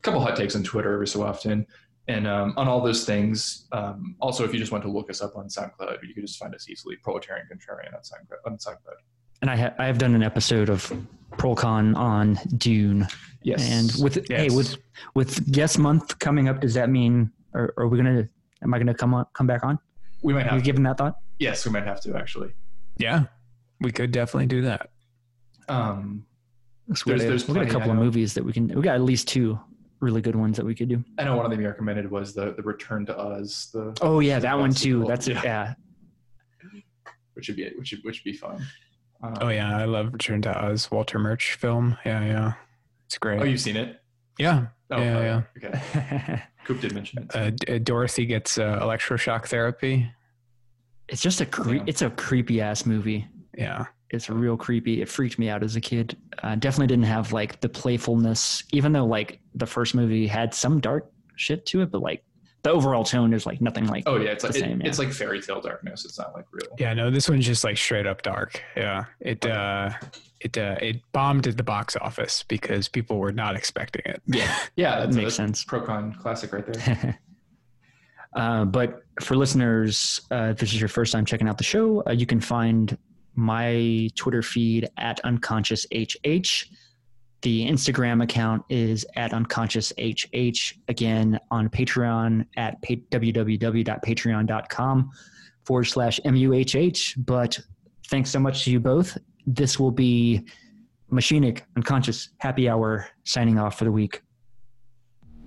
[0.02, 1.66] couple hot takes on Twitter every so often.
[2.08, 5.22] And um, on all those things, um, also, if you just want to look us
[5.22, 8.38] up on SoundCloud, you can just find us easily, Proletarian Contrarian on SoundCloud.
[8.50, 8.96] On SoundCloud.
[9.42, 10.92] and I ha- I have done an episode of
[11.32, 13.06] ProCon on Dune.
[13.42, 13.68] Yes.
[13.70, 14.76] And with hey with
[15.14, 18.28] with guest month coming up, does that mean are, are we gonna
[18.62, 19.78] am I gonna come on come back on?
[20.22, 20.62] we might Have you have.
[20.62, 20.64] To.
[20.66, 21.14] given that thought?
[21.38, 22.52] Yes, we might have to actually.
[22.98, 23.24] Yeah,
[23.80, 24.90] we could definitely do that.
[25.68, 26.26] Um,
[26.94, 28.68] So we There's- got, there's we got a couple of movies that we can.
[28.68, 29.58] We got at least two
[30.02, 31.02] really good ones that we could do.
[31.18, 33.70] I know one of them you recommended was the the Return to Oz.
[33.72, 35.04] The Oh yeah, the that one too.
[35.08, 35.74] That's yeah, yeah.
[37.34, 38.64] which would be which would, which would be fun.
[39.22, 41.96] Um, Oh yeah, I love Return to Oz, Walter Murch film.
[42.04, 42.52] Yeah, yeah,
[43.06, 43.40] it's great.
[43.40, 44.00] Oh, you've seen it?
[44.38, 45.22] yeah, Oh, Yeah, oh,
[45.62, 45.68] yeah.
[45.70, 46.42] Okay.
[46.64, 47.34] Coop did mention it.
[47.36, 50.08] uh, D- Dorothy gets uh, electroshock therapy.
[51.08, 51.82] it's just a cre- Yeah.
[51.86, 53.26] it's a creepy ass movie.
[53.56, 55.00] Yeah, It's real creepy.
[55.02, 56.16] It freaked me out as a kid.
[56.42, 60.80] Uh, definitely didn't have like the playfulness, even though like the first movie had some
[60.80, 62.22] dark shit to it, but like
[62.62, 64.04] the overall tone is like nothing like.
[64.06, 64.88] Oh yeah, it's like the same, it- yeah.
[64.88, 66.04] it's like fairy tale darkness.
[66.04, 66.68] It's not like real.
[66.78, 66.94] yeah.
[66.94, 68.62] No, this one's just like straight up dark.
[68.76, 69.90] Yeah, it uh,
[70.40, 74.22] it uh, it bombed at the box office because people were not expecting it.
[74.26, 75.64] Yeah, Yeah, that makes a sense.
[75.64, 77.18] Procon classic right there.
[78.36, 82.02] uh, but for listeners, uh, if this is your first time checking out the show,
[82.06, 82.96] uh, you can find
[83.34, 86.64] my Twitter feed at unconscious hh.
[87.42, 90.72] The Instagram account is at unconscious hh.
[90.88, 95.10] Again, on Patreon at pa- www.patreon.com
[95.64, 97.12] forward slash muhh.
[97.26, 97.58] But
[98.08, 99.18] thanks so much to you both.
[99.46, 100.46] This will be
[101.10, 104.22] Machinic Unconscious Happy Hour signing off for the week.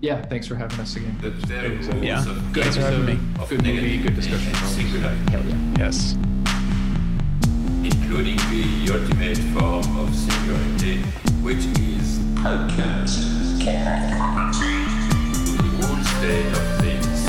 [0.01, 1.17] yeah, thanks for having us again.
[1.21, 2.23] The very rules Yeah.
[2.51, 3.17] Good Thanks for having me.
[3.47, 4.51] good movie, good discussion.
[4.53, 5.85] and Hell yeah.
[5.85, 6.17] Yes.
[8.15, 8.63] Including the
[8.93, 10.97] ultimate form of singularity,
[11.43, 12.55] which is the
[15.75, 17.25] whole state of things,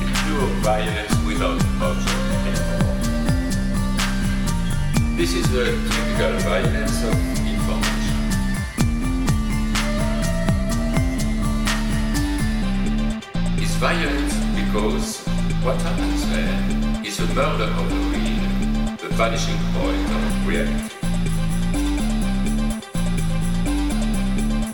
[0.00, 2.88] the pure violence without object anymore.
[5.18, 7.14] This is the typical violence of
[7.44, 8.18] information.
[13.60, 15.08] It's violent because
[15.62, 18.41] what happens there is a murder of the real,
[19.22, 20.96] vanishing point of reality.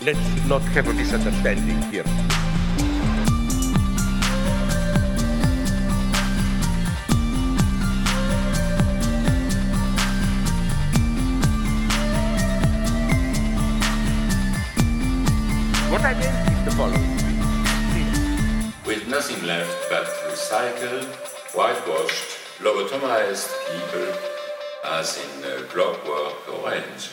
[0.03, 2.07] Let's not have a misunderstanding here.
[15.91, 17.19] What I meant is the following.
[18.87, 21.05] with nothing left but recycled,
[21.53, 22.29] whitewashed,
[22.63, 24.38] lobotomized people
[24.83, 27.11] as in uh, Clockwork Orange.